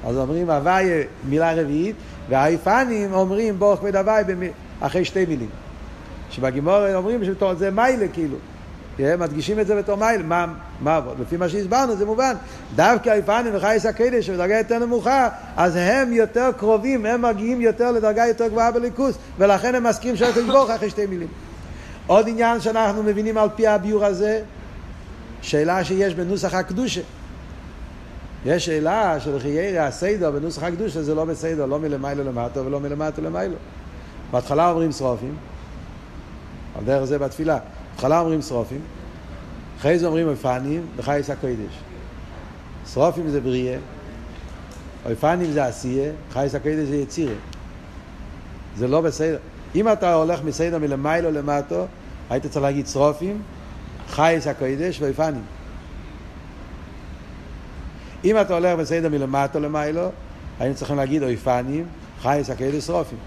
אז 0.06 0.18
אומרים 0.18 0.50
הוויה 0.50 1.04
מילה 1.30 1.54
רביעית, 1.54 1.96
והאיפנים 2.30 3.14
אומרים 3.14 3.60
ברוך 3.60 3.80
כבד 3.80 3.96
הוויה 3.96 4.24
אחרי 4.80 5.06
שתי 5.06 5.26
מילים. 5.26 5.50
שבגימורה 6.30 6.96
אומרים 6.96 7.24
שזה 7.24 7.72
מיילה 7.72 8.08
כאילו. 8.14 8.38
מדגישים 9.00 9.60
את 9.60 9.68
זה 9.68 9.76
בתור 9.76 9.98
מייל, 9.98 10.24
מה, 10.24 10.46
מה, 10.82 11.02
לפי 11.20 11.38
מה 11.38 11.50
שהסברנו 11.50 11.96
זה 11.96 12.06
מובן, 12.06 12.34
דווקא 12.76 13.10
היפנים 13.10 13.56
וחייס 13.56 13.86
הקדש 13.86 14.26
שבדרגה 14.26 14.58
יותר 14.58 14.80
נמוכה, 14.80 15.30
אז 15.58 15.76
הם 15.76 16.14
יותר 16.14 16.50
קרובים, 16.58 17.06
הם 17.06 17.22
מגיעים 17.22 17.62
יותר 17.62 17.92
לדרגה 17.92 18.28
יותר 18.28 18.48
גבוהה 18.48 18.72
בליכוס, 18.72 19.18
ולכן 19.38 19.76
הם 19.76 19.84
מסכימים 19.84 20.16
שהקדוש 20.16 20.46
ברוך 20.46 20.70
אחרי 20.70 20.90
שתי 20.90 21.06
מילים. 21.06 21.28
עוד 22.08 22.30
עניין 22.30 22.62
שאנחנו 22.62 23.04
מבינים 23.04 23.38
על 23.38 23.50
פי 23.56 23.68
הביור 23.68 24.06
הזה, 24.06 24.42
שאלה 25.42 25.84
שיש 25.84 26.14
בנוסח 26.14 26.54
הקדושה. 26.54 27.02
יש 28.46 28.66
שאלה 28.66 29.20
של 29.20 29.40
חיירי 29.40 29.80
הסיידו 29.80 30.32
בנוסח 30.32 30.64
הקדושה 30.64 31.04
זה 31.04 31.16
לא 31.16 31.26
בסיידו, 31.26 31.68
לא 31.68 31.80
מלמיילו 31.80 32.24
למטו 32.24 32.66
ולא 32.66 32.80
מלמטו 32.80 33.22
למיילו. 33.22 33.56
בהתחלה 34.32 34.70
אומרים 34.70 34.92
שרופים, 34.92 35.36
על 36.78 36.84
דרך 36.86 37.04
זה 37.04 37.20
בתפילה. 37.20 37.58
בהתחלה 37.98 38.20
אומרים 38.20 38.42
שרופים, 38.42 38.82
אחרי 39.80 40.00
זה 40.00 40.08
אומרים 40.08 40.28
אופנים 40.28 40.86
וחייס 40.98 41.30
הקודש. 41.30 41.80
שרופים 42.94 43.30
זה 43.30 43.42
בריאה, 43.42 43.78
אופנים 45.12 45.52
זה 45.52 45.66
עשייה, 45.66 46.12
חייס 46.32 46.56
הקודש 46.56 46.88
זה 46.90 46.96
יצירה. 46.96 47.34
זה 48.76 48.88
לא 48.88 49.02
בסדר. 49.02 49.38
אם 49.76 49.92
אתה 49.92 50.14
הולך 50.14 50.44
מסדר 50.44 50.80
מלמיילו 50.80 51.32
למטו, 51.32 51.86
היית 52.30 52.46
צריך 52.46 52.64
להגיד 52.64 52.88
שרופים, 52.88 53.42
חייס 54.10 54.48
הקודש 54.48 55.02
ואופנים. 55.02 55.44
אם 58.26 58.42
אתה 58.42 58.54
הולך 58.54 58.80
בסדר 58.80 59.10
מלמטו 59.10 59.60
למיילו, 59.60 60.10
היינו 60.60 60.76
צריכים 60.76 60.98
להגיד 60.98 61.24
אויפנים, 61.24 61.86
חייס 62.22 62.50
הקדש 62.50 62.84
שרופים. 62.84 63.18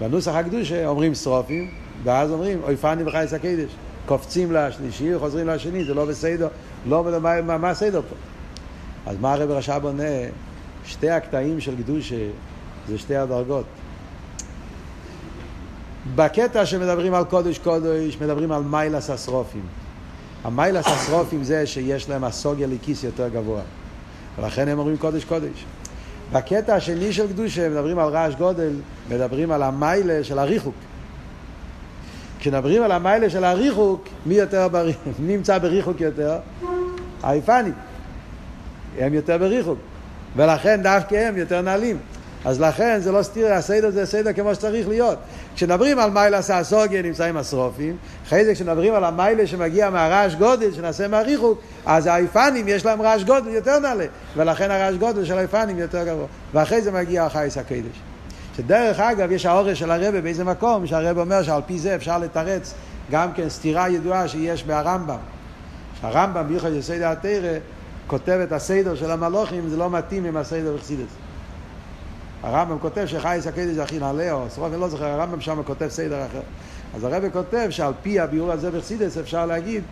בנוסח 0.00 0.34
הקדושה 0.34 0.86
אומרים 0.86 1.14
שרופים, 1.14 1.70
ואז 2.04 2.30
אומרים 2.30 2.60
אויפנים 2.62 3.06
וחייס 3.06 3.32
הקדש. 3.32 3.70
קופצים 4.06 4.52
לשלישי 4.52 5.14
וחוזרים 5.14 5.48
לשני, 5.48 5.84
זה 5.84 5.94
לא 5.94 6.04
בסדר, 6.04 6.48
לא 6.86 7.04
מה, 7.20 7.40
מה, 7.42 7.58
מה 7.58 7.70
הסדר 7.70 8.02
פה. 8.02 8.14
אז 9.10 9.16
מה 9.20 9.32
הרב 9.32 9.50
רש"ב 9.50 9.78
בונה? 9.82 10.02
שתי 10.84 11.10
הקטעים 11.10 11.60
של 11.60 11.76
קדושה 11.76 12.28
זה 12.88 12.98
שתי 12.98 13.16
הדרגות. 13.16 13.64
בקטע 16.14 16.66
שמדברים 16.66 17.14
על 17.14 17.24
קודש 17.24 17.58
קודש, 17.58 18.18
מדברים 18.20 18.52
על 18.52 18.62
מיילס 18.62 19.10
אסרופים. 19.10 19.66
המיילס 20.44 20.86
אסרופים 20.86 21.44
זה 21.44 21.66
שיש 21.66 22.08
להם 22.08 22.24
הסוגיה 22.24 22.66
לכיס 22.66 23.04
יותר 23.04 23.28
גבוה. 23.28 23.62
ולכן 24.38 24.68
הם 24.68 24.78
אומרים 24.78 24.96
קודש 24.96 25.24
קודש. 25.24 25.64
בקטע 26.32 26.74
השני 26.74 27.12
של 27.12 27.28
קדושה 27.28 27.68
מדברים 27.68 27.98
על 27.98 28.08
רעש 28.08 28.34
גודל, 28.34 28.72
מדברים 29.10 29.50
על 29.50 29.62
המיילה 29.62 30.24
של 30.24 30.38
הריחוק. 30.38 30.74
כשמדברים 32.44 32.82
על 32.82 32.92
המיילה 32.92 33.30
של 33.30 33.44
הריחוק, 33.44 34.04
מי 34.26 34.34
יותר 34.34 34.68
בריחוק? 34.68 35.02
מי 35.18 35.32
נמצא 35.36 35.58
בריחוק 35.58 36.00
יותר? 36.00 36.36
היפנים. 37.22 37.72
הם 38.98 39.14
יותר 39.14 39.38
בריחוק. 39.38 39.78
ולכן 40.36 40.82
דווקא 40.82 41.14
הם 41.14 41.36
יותר 41.36 41.60
נעלים. 41.60 41.98
אז 42.44 42.60
לכן 42.60 43.00
זה 43.00 43.12
לא 43.12 43.22
סתיר, 43.22 43.52
הסדר 43.52 43.90
זה 43.90 44.06
סדר 44.06 44.32
כמו 44.32 44.54
שצריך 44.54 44.88
להיות. 44.88 45.18
כשמדברים 45.54 45.98
על 45.98 46.10
מיילה 46.10 46.42
סאסוגיה 46.42 47.02
נמצאים 47.02 47.36
השרופים, 47.36 47.96
אחרי 48.26 48.44
זה 48.44 48.54
כשמדברים 48.54 48.94
על 48.94 49.04
המיילה 49.04 49.46
שמגיע 49.46 49.90
מהרעש 49.90 50.34
גודל 50.34 50.72
שנעשה 50.72 51.08
מהריחוק, 51.08 51.60
אז 51.86 52.06
האיפנים 52.06 52.68
יש 52.68 52.84
להם 52.84 53.02
רעש 53.02 53.22
גודל 53.24 53.50
יותר 53.50 53.78
נעלה, 53.78 54.06
ולכן 54.36 54.70
הרעש 54.70 54.94
גודל 54.94 55.24
של 55.24 55.38
האיפנים 55.38 55.78
יותר 55.78 56.04
גבוה. 56.04 56.26
ואחרי 56.54 56.82
זה 56.82 56.92
מגיע 56.92 57.24
החייס 57.24 57.58
הקדש. 57.58 58.13
שדרך 58.56 59.00
אגב 59.00 59.32
יש 59.32 59.46
האורש 59.46 59.78
של 59.78 59.90
הרבה 59.90 60.20
באיזה 60.20 60.44
מקום, 60.44 60.86
שהרבה 60.86 61.20
אומר 61.20 61.42
שעל 61.42 61.62
פי 61.66 61.78
זה 61.78 61.94
אפשר 61.94 62.18
לתרץ 62.18 62.74
גם 63.10 63.32
כן 63.32 63.48
סתירה 63.48 63.88
ידועה 63.88 64.28
שיש 64.28 64.64
בהרמב"ם. 64.64 65.18
שהרמב"ם 66.00 66.48
ביחד 66.48 66.72
יסיידא 66.72 67.12
התרא 67.12 67.58
כותב 68.06 68.40
את 68.42 68.52
הסדר 68.52 68.94
של 68.94 69.10
המלוכים, 69.10 69.68
זה 69.68 69.76
לא 69.76 69.90
מתאים 69.90 70.24
עם 70.24 70.36
הסדר 70.36 70.76
בחסידס. 70.76 71.10
הרמב"ם 72.42 72.78
כותב 72.78 73.06
שחייס 73.06 73.46
הקדש 73.46 73.74
זה 73.74 73.82
הכי 73.82 73.98
נעלה, 73.98 74.32
או 74.32 74.44
סרוף, 74.50 74.72
אני 74.72 74.80
לא 74.80 74.88
זוכר, 74.88 75.04
הרמב"ם 75.04 75.40
שם 75.40 75.62
כותב 75.62 75.88
סדר 75.88 76.26
אחר. 76.26 76.40
אז 76.96 77.04
הרב 77.04 77.24
כותב 77.32 77.66
שעל 77.70 77.92
פי 78.02 78.20
הביאור 78.20 78.52
הזה 78.52 78.70
בחסידס 78.70 79.18
אפשר 79.18 79.46
להגיד 79.46 79.82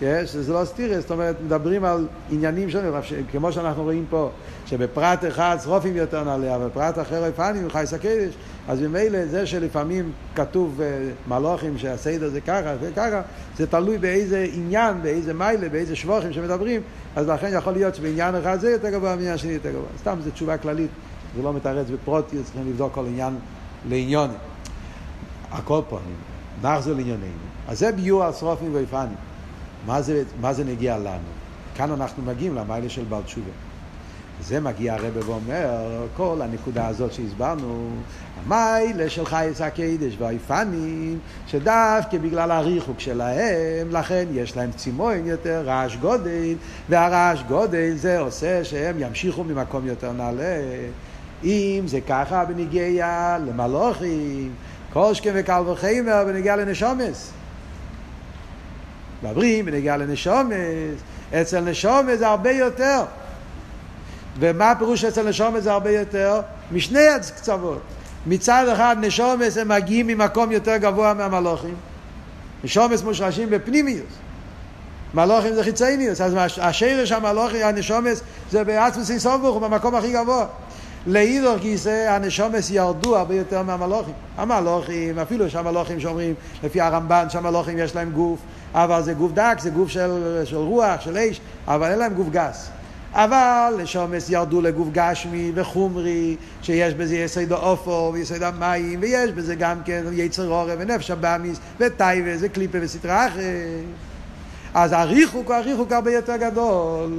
שזה 0.00 0.52
לא 0.52 0.64
סטירס, 0.64 1.00
זאת 1.00 1.10
אומרת, 1.10 1.36
מדברים 1.44 1.84
על 1.84 2.06
עניינים 2.30 2.70
שונים, 2.70 2.92
כמו 3.32 3.52
שאנחנו 3.52 3.82
רואים 3.82 4.04
פה, 4.10 4.30
שבפרט 4.66 5.24
אחד 5.28 5.56
שרופים 5.64 5.96
יותר 5.96 6.24
נעלה, 6.24 6.56
אבל 6.56 6.66
בפרט 6.66 6.98
אחר 6.98 7.24
הפנים, 7.24 7.70
חייס 7.70 7.94
הקדש, 7.94 8.34
אז 8.68 8.80
ממילא 8.80 9.26
זה 9.26 9.46
שלפעמים 9.46 10.12
כתוב 10.34 10.80
אה, 10.80 10.86
מלוכים 11.28 11.78
שהסדר 11.78 12.28
זה 12.28 12.40
ככה 12.40 12.74
וככה, 12.80 13.22
זה 13.56 13.66
תלוי 13.66 13.98
באיזה 13.98 14.46
עניין, 14.52 15.02
באיזה 15.02 15.34
מיילה, 15.34 15.68
באיזה 15.68 15.96
שבוכים 15.96 16.32
שמדברים, 16.32 16.80
אז 17.16 17.28
לכן 17.28 17.50
יכול 17.52 17.72
להיות 17.72 17.94
שבעניין 17.94 18.34
אחד 18.34 18.60
זה 18.60 18.70
יותר 18.70 18.90
גבוה, 18.90 19.16
בעניין 19.16 19.38
שני 19.38 19.52
יותר 19.52 19.70
גבוה. 19.70 19.88
סתם 19.98 20.18
זו 20.24 20.30
תשובה 20.30 20.58
כללית. 20.58 20.90
זה 21.36 21.42
לא 21.42 21.52
מתרץ 21.52 21.86
בפרוטי, 21.90 22.36
צריכים 22.44 22.68
לבדוק 22.68 22.92
כל 22.92 23.06
עניין 23.06 23.36
לעניונים. 23.88 24.36
הכל 25.52 25.80
פה, 25.88 25.98
נחזור 26.62 26.94
לענייננו. 26.94 27.26
אז 27.68 27.78
זה 27.78 27.92
ביור 27.92 28.24
על 28.24 28.32
שרופים 28.32 28.74
ויפנים. 28.74 29.16
מה 29.86 30.02
זה, 30.02 30.22
מה 30.40 30.52
זה 30.52 30.64
נגיע 30.64 30.98
לנו? 30.98 31.28
כאן 31.76 31.90
אנחנו 31.90 32.22
מגיעים 32.22 32.54
למיילה 32.54 32.88
של 32.88 33.04
בעל 33.08 33.22
תשובה. 33.22 33.50
זה 34.42 34.60
מגיע 34.60 34.94
הרבה 34.94 35.26
ואומר, 35.26 36.06
כל 36.16 36.40
הנקודה 36.42 36.86
הזאת 36.86 37.12
שהסברנו, 37.12 37.90
המיילה 38.44 39.10
של 39.10 39.26
חייס 39.26 39.60
הקדש 39.60 40.16
והיפנים, 40.18 41.18
שדווקא 41.46 42.18
בגלל 42.18 42.50
הריחוק 42.50 43.00
שלהם, 43.00 43.90
לכן 43.90 44.26
יש 44.32 44.56
להם 44.56 44.70
צימון 44.72 45.26
יותר, 45.26 45.62
רעש 45.66 45.96
גודל, 45.96 46.54
והרעש 46.88 47.42
גודל 47.42 47.92
זה 47.94 48.18
עושה 48.18 48.64
שהם 48.64 48.96
ימשיכו 48.98 49.44
ממקום 49.44 49.86
יותר 49.86 50.12
נעלה. 50.12 50.60
אם 51.44 51.82
זה 51.86 52.00
ככה 52.00 52.44
בניגיע 52.44 53.38
למלוכים, 53.46 54.52
כל 54.92 55.14
שכם 55.14 55.32
וקל 55.34 55.62
וחמר 55.66 56.24
בניגיע 56.26 56.56
לנשומס. 56.56 57.32
מדברים 59.22 59.64
בניגיע 59.64 59.96
לנשומס, 59.96 60.54
אצל 61.40 61.60
נשומס 61.60 62.18
זה 62.18 62.28
הרבה 62.28 62.50
יותר. 62.50 63.04
ומה 64.38 64.70
הפירוש 64.70 65.04
אצל 65.04 65.28
נשומס 65.28 65.62
זה 65.62 65.72
הרבה 65.72 65.90
יותר? 65.90 66.40
משני 66.72 67.08
הקצוות. 67.08 67.80
מצד 68.26 68.68
אחד 68.72 68.96
נשומס 69.00 69.58
הם 69.58 69.68
מגיעים 69.68 70.06
ממקום 70.06 70.52
יותר 70.52 70.76
גבוה 70.76 71.14
מהמלוכים. 71.14 71.74
נשומס 72.64 73.02
מושרשים 73.02 73.50
בפנימיוס. 73.50 74.12
מלוכים 75.14 75.54
זה 75.54 75.64
חיצייניוס, 75.64 76.20
אז 76.20 76.34
השרש 76.60 77.12
המלוכים, 77.12 77.66
הנשומס, 77.66 78.20
זה 78.50 78.64
בעצמוס 78.64 79.10
אינסובוך, 79.10 79.62
במקום 79.62 79.94
הכי 79.94 80.12
גבוה. 80.12 80.46
לאידור 81.06 81.56
גיסא 81.56 82.08
הנשומס 82.10 82.70
ירדו 82.70 83.16
הרבה 83.16 83.34
יותר 83.34 83.62
מהמלוכים. 83.62 84.14
המלוכים, 84.36 85.18
אפילו 85.18 85.50
שהמלוכים 85.50 86.00
שאומרים, 86.00 86.34
לפי 86.64 86.80
הרמב"ן, 86.80 87.26
שהמלוכים 87.30 87.78
יש 87.78 87.94
להם 87.94 88.10
גוף, 88.10 88.38
אבל 88.74 89.02
זה 89.02 89.12
גוף 89.12 89.32
דק, 89.32 89.56
זה 89.60 89.70
גוף 89.70 89.88
של, 89.88 90.42
של 90.44 90.56
רוח, 90.56 91.00
של 91.00 91.18
אש, 91.18 91.40
אבל 91.66 91.90
אין 91.90 91.98
להם 91.98 92.14
גוף 92.14 92.28
גס. 92.30 92.68
אבל 93.12 93.74
לשומס 93.78 94.30
ירדו 94.30 94.60
לגוף 94.60 94.88
גשמי 94.92 95.52
וחומרי, 95.54 96.36
שיש 96.62 96.94
בזה 96.94 97.16
יסוד 97.16 97.52
האופו 97.52 98.10
ויסוד 98.14 98.42
המים, 98.42 98.98
ויש 99.02 99.30
בזה 99.30 99.54
גם 99.54 99.76
כן 99.84 100.04
יצר 100.12 100.48
עורב 100.48 100.76
ונפש 100.78 101.10
הבאמיס 101.10 101.58
וטייבה, 101.80 102.36
זה 102.36 102.48
קליפה 102.48 102.78
וסטרה 102.80 103.26
אחרת. 103.26 103.84
אז 104.74 104.92
הריחוק 104.92 105.46
הוא 105.46 105.54
הריחוק 105.54 105.92
הרבה 105.92 106.12
יותר 106.12 106.36
גדול. 106.36 107.10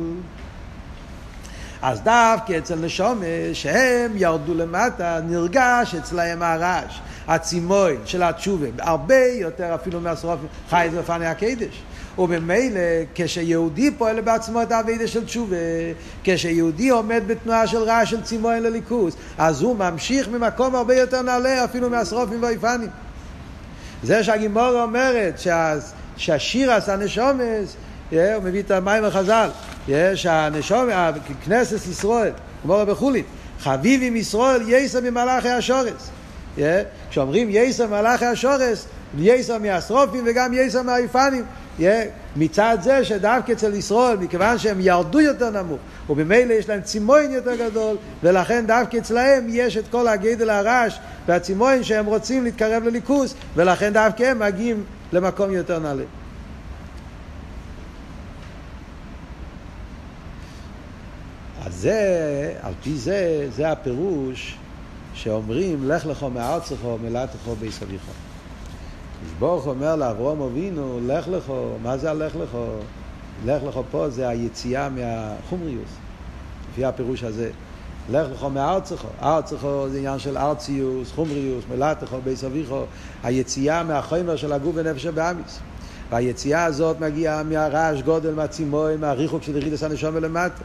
אז 1.81 2.01
דווקא 2.01 2.57
אצל 2.57 2.75
נשומת 2.75 3.23
שהם 3.53 4.11
ירדו 4.15 4.53
למטה, 4.53 5.19
נרגש 5.29 5.95
אצלהם 5.95 6.43
הרעש, 6.43 6.99
הצימוי 7.27 7.97
של 8.05 8.23
התשובה, 8.23 8.67
הרבה 8.79 9.25
יותר 9.25 9.75
אפילו 9.75 10.01
מהשרופים 10.01 10.47
חי 10.69 10.87
את 10.87 10.93
לפני 10.93 11.25
הקדש. 11.25 11.83
וממילא 12.19 12.79
כשיהודי 13.15 13.91
פועל 13.91 14.21
בעצמו 14.21 14.61
את 14.61 14.71
האבידה 14.71 15.07
של 15.07 15.25
תשובה, 15.25 15.55
כשיהודי 16.23 16.89
עומד 16.89 17.23
בתנועה 17.27 17.67
של 17.67 17.77
רעש 17.77 18.09
של 18.09 18.21
צימוי 18.21 18.59
לליכוס, 18.59 19.15
אז 19.37 19.61
הוא 19.61 19.75
ממשיך 19.75 20.27
ממקום 20.27 20.75
הרבה 20.75 20.95
יותר 20.95 21.21
נעלה 21.21 21.63
אפילו 21.63 21.89
מהשרופים 21.89 22.43
והיפנים. 22.43 22.89
זה 24.03 24.23
שהגימורה 24.23 24.83
אומרת 24.83 25.39
שה, 25.39 25.75
שהשיר 26.17 26.71
עשה 26.71 26.95
נשומס, 26.95 27.75
הוא 28.11 28.43
מביא 28.43 28.61
את 28.61 28.71
המים 28.71 29.03
החז"ל. 29.03 29.49
יש 29.87 30.25
הנשום, 30.25 30.89
כנסת 31.45 31.87
ישראל, 31.87 32.31
כמו 32.63 32.77
רבי 32.77 32.93
חולין, 32.95 33.23
חביב 33.59 34.01
עם 34.03 34.15
ישראל 34.15 34.61
יסר 34.67 35.01
ממלאכי 35.01 35.49
השורס. 35.49 36.09
כשאומרים 37.09 37.47
יסר 37.51 37.87
ממלאכי 37.87 38.25
השורס, 38.25 38.85
יסר 39.17 39.57
מהשרופים 39.57 40.23
וגם 40.27 40.53
יסר 40.53 40.81
מהיפנים. 40.81 41.43
מצד 42.35 42.77
זה 42.81 43.05
שדווקא 43.05 43.51
אצל 43.51 43.73
ישראל, 43.73 44.17
מכיוון 44.17 44.57
שהם 44.57 44.77
ירדו 44.81 45.19
יותר 45.19 45.49
נמוך, 45.49 45.79
ובמילא 46.09 46.53
יש 46.53 46.69
להם 46.69 46.81
צימוין 46.81 47.31
יותר 47.31 47.55
גדול, 47.55 47.97
ולכן 48.23 48.65
דווקא 48.67 48.97
אצלהם 48.97 49.47
יש 49.49 49.77
את 49.77 49.83
כל 49.91 50.07
הגדל 50.07 50.49
הרעש 50.49 50.99
והצימוין 51.27 51.83
שהם 51.83 52.05
רוצים 52.05 52.43
להתקרב 52.43 52.83
לליכוס, 52.83 53.33
ולכן 53.55 53.93
דווקא 53.93 54.23
הם 54.23 54.39
מגיעים 54.39 54.83
למקום 55.13 55.51
יותר 55.51 55.79
נעלה. 55.79 56.03
זה, 61.79 62.53
על 62.61 62.73
פי 62.83 62.97
זה, 62.97 63.47
זה 63.55 63.71
הפירוש 63.71 64.57
שאומרים, 65.13 65.89
לך 65.89 66.05
לך 66.05 66.25
מארצך 66.33 66.85
ומלאתך 66.85 67.49
ביס 67.59 67.83
אביך. 67.83 68.01
ברוך 69.39 69.67
אומר 69.67 69.95
לאברום 69.95 70.41
אבינו, 70.41 70.99
לך 71.07 71.27
לך, 71.27 71.51
מה 71.83 71.97
זה 71.97 72.11
הלך 72.11 72.35
לך? 72.35 72.57
לך 73.45 73.63
לך 73.63 73.79
פה 73.91 74.09
זה 74.09 74.27
היציאה 74.27 74.89
מהחומריוס, 74.89 75.89
לפי 76.71 76.85
הפירוש 76.85 77.23
הזה. 77.23 77.49
לך 78.09 78.27
לך 78.33 78.47
מארצךו, 78.53 79.07
ארצךו 79.21 79.89
זה 79.89 79.97
עניין 79.97 80.19
של 80.19 80.37
ארציוס, 80.37 81.11
חומריוס, 81.11 81.63
מלטךו, 81.69 82.17
ביס 82.23 82.43
היציאה 83.23 83.83
מהחומר 83.83 84.35
של 84.35 84.53
הגוף 84.53 84.75
ונפש 84.75 85.05
הבאמיס. 85.05 85.59
והיציאה 86.09 86.65
הזאת 86.65 86.99
מגיעה 86.99 87.43
מהרעש 87.43 88.01
גודל, 88.01 88.33
מהצימוי, 88.33 88.97
מהריחוק 88.97 89.43
של 89.43 89.55
ירידס 89.55 89.83
הנשום 89.83 90.15
ולמטה. 90.15 90.63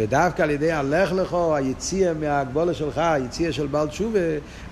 ודווקא 0.00 0.42
על 0.42 0.50
ידי 0.50 0.72
הלך 0.72 1.12
לכו, 1.12 1.56
היציאה 1.56 2.14
מהגבולה 2.14 2.74
שלך, 2.74 2.98
היציאה 2.98 3.52
של 3.52 3.66
בעל 3.66 3.88
תשובה, 3.88 4.18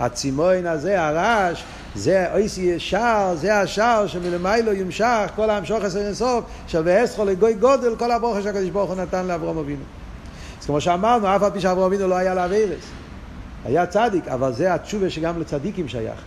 הצימוין 0.01 0.66
הזה, 0.66 1.03
הרעש, 1.03 1.64
זה 1.95 2.33
אויסי 2.33 2.79
שער, 2.79 3.35
זה 3.37 3.61
השער 3.61 4.07
שמלמיילו 4.07 4.72
ימשך 4.72 5.31
כל 5.37 5.51
המשוך 5.51 5.85
עשר 5.85 5.99
אינסוף, 5.99 6.45
של 6.66 6.83
ואסכו 6.85 7.24
לגוי 7.24 7.55
גודל, 7.55 7.97
כל 7.97 8.11
הברכה 8.11 8.43
שהקדוש 8.43 8.70
ברוך 8.70 8.91
הוא 8.91 9.01
נתן 9.01 9.26
לאברום 9.26 9.59
אבינו. 9.59 9.83
אז 10.61 10.66
כמו 10.66 10.81
שאמרנו, 10.81 11.37
אף 11.37 11.43
על 11.43 11.51
פי 11.51 11.61
שאברהם 11.61 11.84
אבינו 11.85 12.09
לא 12.09 12.16
היה 12.16 12.35
לו 12.34 12.46
עבירות. 12.46 12.84
היה 13.64 13.87
צדיק, 13.87 14.29
אבל 14.29 14.53
זה 14.53 14.74
התשובה 14.74 15.11
שגם 15.11 15.41
לצדיקים 15.41 15.89
שייך. 15.89 16.20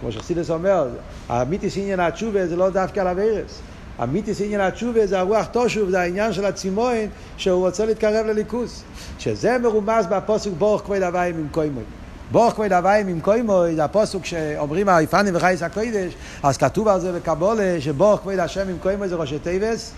כמו 0.00 0.12
שחסידות 0.12 0.50
אומר, 0.50 0.88
אמיתית 1.28 1.76
עניין 1.76 2.00
התשובה 2.00 2.46
זה 2.46 2.56
לא 2.56 2.70
דווקא 2.70 3.00
על 3.00 3.08
עבירות. 3.08 3.60
אמיתית 3.98 4.40
עניין 4.40 4.60
התשובה 4.60 5.06
זה 5.06 5.18
הרוח 5.18 5.46
תשוב, 5.46 5.90
זה 5.90 6.00
העניין 6.00 6.32
של 6.32 6.44
הצמאון 6.44 7.08
שהוא 7.36 7.66
רוצה 7.66 7.86
להתקרב 7.86 8.26
לאלקות. 8.26 8.82
שזה 9.18 9.58
מרומז 9.58 10.06
בפסוק 10.06 10.50
ברוך 10.58 10.82
כבוד 10.82 11.02
הוויה 11.02 11.38
ממקומו. 11.38 11.84
ברוך 12.32 12.54
כבוד 12.54 12.72
הוויה 12.72 13.08
ממקומו 13.08 13.74
זה 13.74 13.84
הפסוק 13.84 14.24
שאומרים 14.24 14.88
האופנים 14.88 15.36
וחיות 15.36 15.62
הקודש, 15.62 16.12
אז 16.42 16.56
כתוב 16.56 16.88
על 16.88 17.00
זה 17.00 17.12
בקבלה 17.12 17.76
שברוך 17.80 18.20
כבוד 18.20 18.38
השם 18.38 18.68
ממקומו 18.68 19.08
זה 19.08 19.16
ראשי 19.16 19.38
תיבות, 19.38 19.92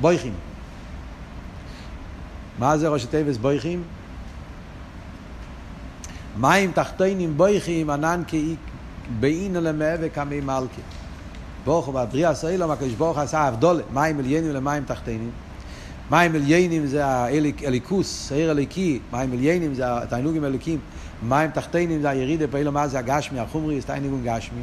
בוכים. 0.00 0.32
מה 2.58 2.78
זה 2.78 2.88
ראשי 2.88 3.06
תיבות 3.06 3.36
בוכים? 3.36 3.82
מים 6.36 6.72
תחתונים 6.72 7.36
בוכים 7.36 7.90
אנן 7.90 8.22
בעינן 9.20 9.54
למהוי 9.54 10.08
קדם 10.14 10.40
מלכא. 10.40 10.80
ברוך 11.66 11.86
הוא 11.86 11.94
בבריאת 11.94 12.34
העולם, 12.34 12.70
הקדוש 12.70 12.92
ברוך 12.92 13.18
עשה 13.18 13.40
הבדלה, 13.40 13.82
מים 13.92 14.18
עליונים 14.18 14.52
למים 14.52 14.84
תחתונים. 14.84 15.30
מים 16.10 16.34
עליונים 16.34 16.86
זה 16.86 17.06
אלקות, 17.66 18.32
האור 18.32 18.50
האלוקי, 18.50 18.98
מים 19.12 19.32
עליונים 19.32 19.74
זה 19.74 19.82
התענוגים 19.86 20.44
האלוקיים, 20.44 20.78
מים 21.28 21.50
תחתונים 21.50 22.02
זה 22.02 22.10
הירידה 22.10 22.46
בעולם 22.46 22.88
הזה 22.88 22.98
הגשמי, 22.98 23.38
החומרי, 23.38 23.80
זה 23.80 23.86
תענוגים 23.86 24.20
גשמי. 24.24 24.62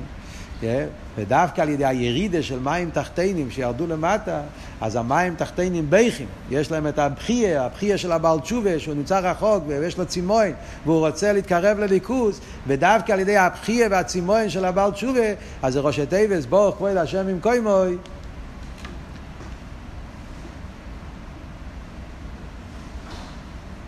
ודווקא 1.18 1.62
על 1.62 1.70
ידי 1.70 1.86
הירידה 1.86 2.44
של 2.44 2.60
מים 2.60 2.90
תחתינים 2.90 3.52
שירדו 3.52 3.88
למטה, 3.88 4.42
אז 4.82 4.96
המים 4.96 5.36
תחתינים 5.36 5.90
בייכים, 5.90 6.28
יש 6.52 6.72
להם 6.72 6.88
את 6.88 7.00
הבחייה, 7.00 7.66
הבחייה 7.66 7.98
של 7.98 8.12
הבעל 8.12 8.40
תשובה, 8.40 8.80
שהוא 8.80 8.96
נמצא 8.96 9.20
רחוק 9.20 9.64
ויש 9.68 9.98
לו 9.98 10.06
צימוין, 10.06 10.54
והוא 10.86 11.08
רוצה 11.08 11.34
להתקרב 11.34 11.80
לליכוז, 11.80 12.42
ודווקא 12.68 13.12
על 13.12 13.20
ידי 13.20 13.38
הבחייה 13.38 13.88
והצימוין 13.92 14.50
של 14.50 14.66
הבעל 14.66 14.92
תשובה, 14.92 15.34
אז 15.62 15.74
זה 15.74 15.80
ראשי 15.80 16.06
תיבס, 16.06 16.46
ברוך 16.46 16.76
כבוד 16.76 16.98
השם 16.98 17.28
עם 17.28 17.40
קוימוי. 17.40 17.98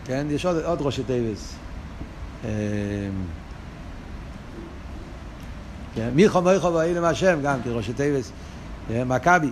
כן, 0.06 0.28
יש 0.30 0.46
עוד, 0.46 0.64
עוד 0.64 0.82
ראשי 0.82 1.04
תיבס. 1.04 1.56
מיכו 6.16 6.42
מויכו 6.42 6.74
ואילם 6.74 7.04
השם 7.04 7.40
גם, 7.44 7.60
כי 7.64 7.70
ראשי 7.70 7.94
תיבס, 7.94 8.32
מכבי. 8.90 9.50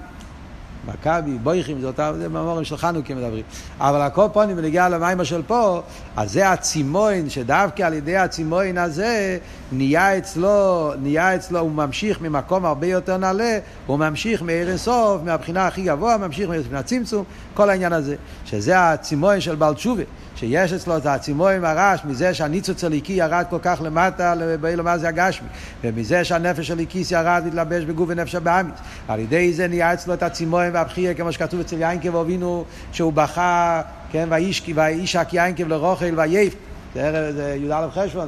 מכבי, 0.88 1.32
בויכים, 1.44 1.82
זה 1.82 1.88
אותם, 1.88 2.14
זה 2.18 2.30
מאמורים 2.30 2.64
של 2.64 2.78
חנוכה 2.78 3.14
מדברים. 3.14 3.44
אבל 3.80 4.02
הכל 4.02 4.28
פונים 4.34 4.58
בנגיע 4.58 4.90
למיימה 4.90 5.26
של 5.26 5.42
פה, 5.48 5.82
אז 6.16 6.32
זה 6.32 6.50
הצימוין, 6.52 7.30
שדווקא 7.30 7.84
על 7.84 7.94
ידי 7.94 8.18
הצימוין 8.18 8.78
הזה, 8.78 9.38
נהיה 9.72 10.18
אצלו, 10.18 10.92
נהיה 11.02 11.36
אצלו, 11.36 11.60
הוא 11.60 11.72
ממשיך 11.72 12.22
ממקום 12.22 12.66
הרבה 12.66 12.88
יותר 12.88 13.18
נעלה, 13.18 13.60
הוא 13.86 14.00
ממשיך 14.00 14.42
מעיר 14.42 14.70
אינסוף, 14.70 15.22
מהבחינה 15.26 15.68
הכי 15.68 15.82
גבוה, 15.82 16.18
ממשיך 16.18 16.50
מהצמצום, 16.72 17.24
כל 17.54 17.70
העניין 17.70 17.94
הזה, 17.94 18.16
שזה 18.46 18.80
הצימוין 18.80 19.42
של 19.42 19.56
בעל 19.56 19.74
תשובה. 19.74 20.04
שיש 20.36 20.74
אצלו 20.74 20.98
את 20.98 21.06
הצימוי 21.06 21.56
עם 21.56 21.66
הרעש, 21.66 22.06
מזה 22.06 22.34
שהניצוץ 22.34 22.84
הליקי 22.84 23.14
ירד 23.14 23.46
כל 23.50 23.60
כך 23.62 23.82
למטה, 23.84 24.34
באילו 24.62 24.84
מה 24.84 24.98
זה 24.98 25.08
הגשמי, 25.08 25.48
ומזה 25.84 26.24
שהנפש 26.24 26.72
הליקיס 26.72 27.12
ירד 27.12 27.42
והתלבש 27.46 27.84
בגוף 27.84 28.10
ונפש 28.10 28.36
הבאמיס. 28.36 28.76
על 29.08 29.20
ידי 29.20 29.54
זה 29.54 29.68
נהיה 29.68 29.94
אצלו 29.94 30.14
את 30.14 30.24
הצימוי 30.24 30.70
והבחייה, 30.70 31.14
כמו 31.14 31.32
שכתוב 31.32 31.60
אצל 31.60 31.82
יינקב 31.82 32.16
ואבינו, 32.16 32.66
שהוא 32.92 33.14
בכה, 33.14 33.82
כן, 34.12 34.28
ואיש 34.30 35.16
הק 35.16 35.34
יינקב 35.34 35.68
לרוכל 35.68 36.20
וייף, 36.20 36.56
זה 36.94 37.58
י"א 37.62 37.88
חשבון. 37.94 38.28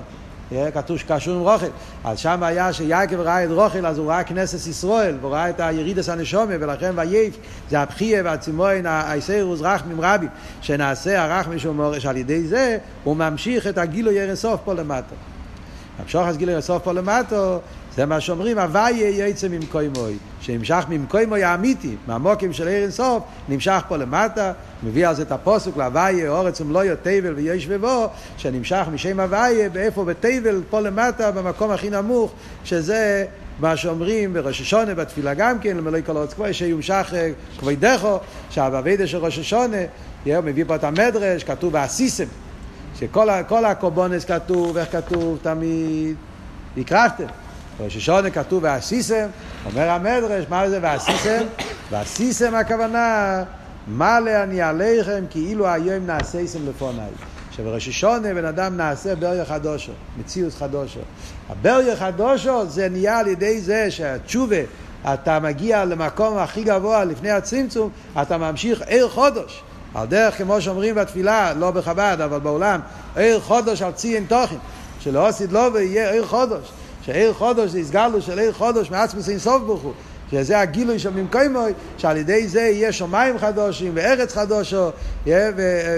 כתוב 0.74 0.98
שקשור 0.98 1.36
עם 1.36 1.42
רוכל. 1.42 1.66
אז 2.04 2.20
שם 2.20 2.44
היה 2.44 2.74
שיעקב 2.74 3.20
ראה 3.20 3.44
את 3.44 3.50
רוכל, 3.50 3.86
אז 3.86 3.98
הוא 3.98 4.12
ראה 4.12 4.24
כנסת 4.24 4.68
ישראל, 4.68 5.18
והוא 5.22 5.32
ראה 5.32 5.50
את 5.50 5.60
הירידס 5.60 6.10
הנשומה, 6.10 6.54
ולכן 6.60 6.92
וייף, 6.96 7.38
זה 7.70 7.80
הבחייה 7.80 8.22
והצימוין, 8.26 8.86
האיסרוס 8.86 9.62
רחמים 9.62 10.02
רבים, 10.02 10.30
שנעשה 10.62 11.24
הרחמים 11.24 11.60
שהוא 11.60 11.76
מורש 11.76 12.06
על 12.06 12.18
ידי 12.18 12.44
זה, 12.44 12.78
הוא 13.04 13.16
ממשיך 13.16 13.68
את 13.68 13.78
הגילוי 13.78 14.20
ערן 14.20 14.36
סוף 14.36 14.62
פה 14.66 14.74
למטה. 14.74 15.16
המשוך 16.00 16.28
אז 16.28 16.38
גילוי 16.38 16.62
סוף 16.62 16.84
פה 16.84 16.94
למטה, 16.94 17.58
זה 17.96 18.06
מה 18.06 18.22
שאומרים, 18.22 18.58
הוויה 18.58 19.28
יצא 19.28 19.48
ממקוימוי, 19.48 20.18
שנמשך 20.42 20.86
ממקוימוי 20.90 21.44
האמיתי, 21.44 21.96
מהמוקים 22.08 22.54
של 22.54 22.68
ערן 22.68 22.92
סוף, 22.92 23.24
נמשך 23.50 23.82
פה 23.88 23.98
למטה, 23.98 24.54
מביא 24.84 25.14
זה 25.14 25.22
את 25.22 25.32
הפוסק 25.32 25.78
להוויה, 25.78 26.30
אורץ 26.30 26.62
ומלויו, 26.62 26.96
תבל 27.02 27.34
ויש 27.36 27.66
ובו, 27.70 28.08
שנמשך 28.38 28.86
משם 28.94 29.20
הוויה, 29.20 29.70
באיפה 29.70 30.06
בתבל, 30.06 30.62
פה 30.70 30.80
למטה, 30.80 31.32
במקום 31.32 31.72
הכי 31.72 31.90
נמוך, 31.90 32.34
שזה 32.64 33.26
מה 33.60 33.78
שאומרים 33.78 34.34
בראש 34.34 34.62
השונה, 34.62 34.94
בתפילה 34.94 35.34
גם 35.34 35.60
כן, 35.60 35.78
למלואי 35.78 36.02
כל 36.06 36.18
אורץ 36.18 36.34
כבוי, 36.34 36.54
שיומשך 36.54 37.14
כבוידךו, 37.60 38.20
שהאביידה 38.50 39.08
של 39.08 39.18
ראש 39.18 39.40
השונה, 39.40 39.78
מביא 40.26 40.64
פה 40.68 40.76
את 40.76 40.84
המדרש, 40.84 41.44
כתוב 41.44 41.74
באסיסם, 41.74 42.26
שכל 43.00 43.66
הקורבונס 43.66 44.26
כתוב, 44.26 44.78
איך 44.78 44.92
כתוב 44.92 45.40
תמיד, 45.42 46.16
הקרבתם. 46.78 47.26
ראש 47.80 47.96
השונה 47.96 48.30
כתוב 48.30 48.64
ואסיסם, 48.64 49.28
אומר 49.66 49.90
המדרש, 49.90 50.46
מה 50.50 50.70
זה 50.70 50.80
ואסיסם? 50.82 51.44
ואסיסם 51.92 52.56
הכוונה, 52.56 53.44
מלא 53.88 54.44
אני 54.44 54.62
עליכם 54.62 55.24
כאילו 55.30 55.68
היום 55.68 56.06
נעשיסם 56.06 56.60
לפוניי. 56.70 57.10
שבראש 57.52 57.88
השונה 57.88 58.34
בן 58.34 58.46
אדם 58.46 58.78
נעשה 58.78 59.16
בריה 59.16 59.46
חדושו, 59.46 59.92
מציאות 60.20 60.54
חדושו. 60.54 61.00
הבריה 61.50 61.96
חדושו 61.96 62.66
זה 62.66 62.90
נהיה 62.90 63.20
על 63.20 63.28
ידי 63.28 63.62
זה 63.62 63.92
שהתשובה, 63.92 64.56
אתה 65.14 65.40
מגיע 65.40 65.86
למקום 65.86 66.38
הכי 66.38 66.64
גבוה 66.64 67.06
לפני 67.06 67.32
הצמצום, 67.32 67.90
אתה 68.22 68.38
ממשיך 68.38 68.82
עיר 68.82 69.10
חודש. 69.10 69.64
על 69.96 70.08
דרך 70.08 70.38
כמו 70.38 70.62
שאומרים 70.62 70.96
בתפילה, 70.96 71.54
לא 71.54 71.72
בחב"ד, 71.72 72.18
אבל 72.26 72.40
בעולם, 72.40 72.80
עיר 73.16 73.40
חודש 73.40 73.82
על 73.82 73.92
ציין 73.92 74.26
תוכן, 74.26 74.56
שלא 75.00 75.28
עשית 75.28 75.52
לו 75.52 75.74
ויהיה 75.74 76.12
עיר 76.12 76.26
חודש. 76.26 76.72
שעיר 77.06 77.34
חודש 77.34 77.70
זה 77.70 77.80
הסגלו 77.80 78.22
של 78.22 78.40
עיר 78.40 78.54
חודש 78.54 78.92
מעצמוס 78.92 79.30
אין 79.30 79.40
סוף 79.40 79.62
ברוך 79.64 79.82
הוא. 79.82 79.94
שזה 80.32 80.60
הגילוי 80.60 81.00
של 81.00 81.10
ממקוימוי, 81.10 81.74
שעל 81.98 82.18
ידי 82.18 82.48
זה 82.48 82.62
יהיה 82.62 82.92
שמיים 82.92 83.38
חדושים 83.38 83.92
וארץ 83.96 84.34
חדושו, 84.34 84.90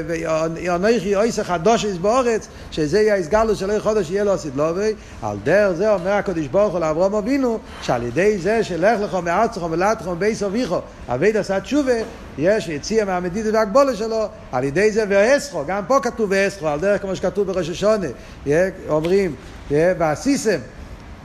ואנכי 0.07 1.15
אויסה 1.15 1.43
חדושס 1.43 1.97
באורץ, 2.01 2.47
שזה 2.71 3.01
יהיה 3.01 3.15
הסגלו 3.15 3.55
של 3.55 3.71
עיר 3.71 3.79
חודש, 3.79 4.11
יהיה 4.11 4.23
לו 4.23 4.33
הסדלובי. 4.33 4.93
על 5.21 5.37
דרך 5.43 5.77
זה 5.77 5.93
אומר 5.93 6.11
הקדוש 6.11 6.47
ברוך 6.47 6.73
הוא 6.73 6.79
לאברום 6.79 7.15
אבינו, 7.15 7.59
שעל 7.81 8.03
ידי 8.03 8.37
זה 8.37 8.63
שלך 8.63 8.99
לך 9.01 9.17
מארצך 9.23 9.63
ומלאתך 9.63 10.07
ובייס 10.07 10.43
אביכו, 10.43 10.79
אבית 11.07 11.35
עשה 11.35 11.59
תשובה, 11.59 11.93
יש 12.37 12.67
יציע 12.67 13.05
מהמדידה 13.05 13.59
והגבולה 13.59 13.95
שלו, 13.95 14.25
על 14.51 14.63
ידי 14.63 14.91
זה 14.91 15.03
ואסכו, 15.09 15.63
גם 15.67 15.83
פה 15.87 15.99
כתוב 15.99 16.27
ואסכו, 16.33 16.67
על 16.67 16.79
דרך 16.79 17.01
כמו 17.01 17.15
שכתוב 17.15 17.47
בראש 17.47 17.69
השונה, 17.69 18.07
אומרים, 18.89 19.35
ועשיסם, 19.71 20.59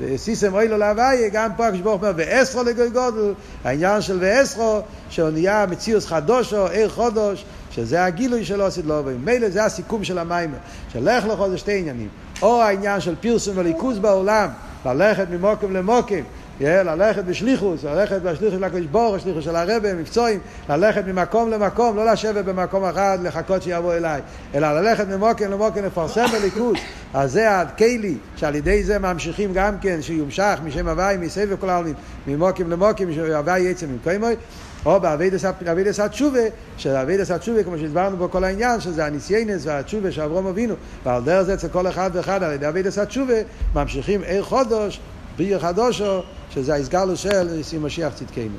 וסיסם 0.04 0.54
אוי 0.54 0.68
לו 0.68 0.78
להוויה, 0.78 1.28
גם 1.28 1.50
פה 1.56 1.66
הקדוש 1.66 1.80
ברוך 1.80 2.02
אומר, 2.02 2.12
ואסרו 2.16 2.62
לגוי 2.62 2.90
גודל, 2.90 3.32
העניין 3.64 4.02
של 4.02 4.18
ואסרו, 4.20 4.80
שהוא 5.08 5.30
נהיה 5.30 5.66
מציאוס 5.66 6.06
חדושו, 6.06 6.66
עיר 6.66 6.88
חודש, 6.88 7.44
שזה 7.70 8.04
הגילוי 8.04 8.44
שלו 8.44 8.66
עשית 8.66 8.84
לו, 8.86 9.02
ומילא 9.04 9.50
זה 9.50 9.64
הסיכום 9.64 10.04
של 10.04 10.18
המים, 10.18 10.54
שלך 10.92 11.24
לך 11.26 11.38
זה 11.50 11.58
שתי 11.58 11.78
עניינים, 11.78 12.08
או 12.42 12.62
העניין 12.62 13.00
של 13.00 13.14
פרסום 13.20 13.58
וליכוז 13.58 13.98
בעולם, 13.98 14.48
ללכת 14.86 15.26
ממוקם 15.30 15.72
למוקם, 15.72 16.22
ללכת 16.62 17.24
בשליחוס, 17.24 17.84
ללכת 17.84 18.22
בשליחוס 18.22 18.58
של 18.58 18.64
הקדוש 18.64 18.86
ברוך, 18.86 19.20
שליחוס 19.20 19.44
של 19.44 19.56
הרבה, 19.56 19.94
מבצועים, 19.94 20.40
ללכת 20.68 21.06
ממקום 21.06 21.50
למקום, 21.50 21.96
לא 21.96 22.12
לשבת 22.12 22.44
במקום 22.44 22.84
אחד, 22.84 23.18
לחכות 23.22 23.62
שיבוא 23.62 23.94
אליי, 23.94 24.20
אלא 24.54 24.80
ללכת 24.80 25.08
ממוקם 25.08 25.50
למוקם, 25.50 25.84
לפרסם 25.84 26.26
בליכוז, 26.32 26.76
אז 27.14 27.32
זה 27.32 27.60
הכלי, 27.60 28.14
שעל 28.36 28.54
ידי 28.54 28.84
זה 28.84 28.98
ממשיכים 28.98 29.52
גם 29.54 29.78
כן, 29.80 30.02
שיומשך 30.02 30.58
משם 30.64 30.88
הוואי, 30.88 31.16
מסבב 31.16 31.56
כל 31.60 31.70
העולמים, 31.70 31.94
ממוקם 32.26 32.70
למוקם, 32.70 33.14
שהוואי 33.14 33.60
יצא 33.60 33.86
ממקומוי, 33.86 34.36
או 34.86 35.00
באבידס 35.00 36.00
התשובה, 36.00 36.40
שאבידס 36.76 37.30
התשובה, 37.30 37.62
כמו 37.62 37.78
שהסברנו 37.78 38.18
פה 38.18 38.28
כל 38.28 38.44
העניין, 38.44 38.80
שזה 38.80 39.06
הניסיינס 39.06 39.66
והתשובה 39.66 40.12
שאברום 40.12 40.46
אבינו, 40.46 40.74
ועל 41.04 41.22
דרך 41.22 41.42
זה 41.42 41.54
אצל 41.54 41.68
כל 41.68 41.86
אחד 41.86 42.10
ואחד 42.12 42.42
על 42.42 42.52
ידי 42.52 42.68
אבידס 42.68 42.98
התשובה, 42.98 43.34
ממשיכים 43.74 44.22
עיר 44.22 44.42
חודש, 44.42 45.00
בריא 45.36 45.58
חדושו, 45.58 46.20
שזה 46.50 46.74
ההסגלו 46.74 47.16
של 47.16 47.42
נשיא 47.42 47.78
משיח 47.78 48.14
צדקנו. 48.14 48.58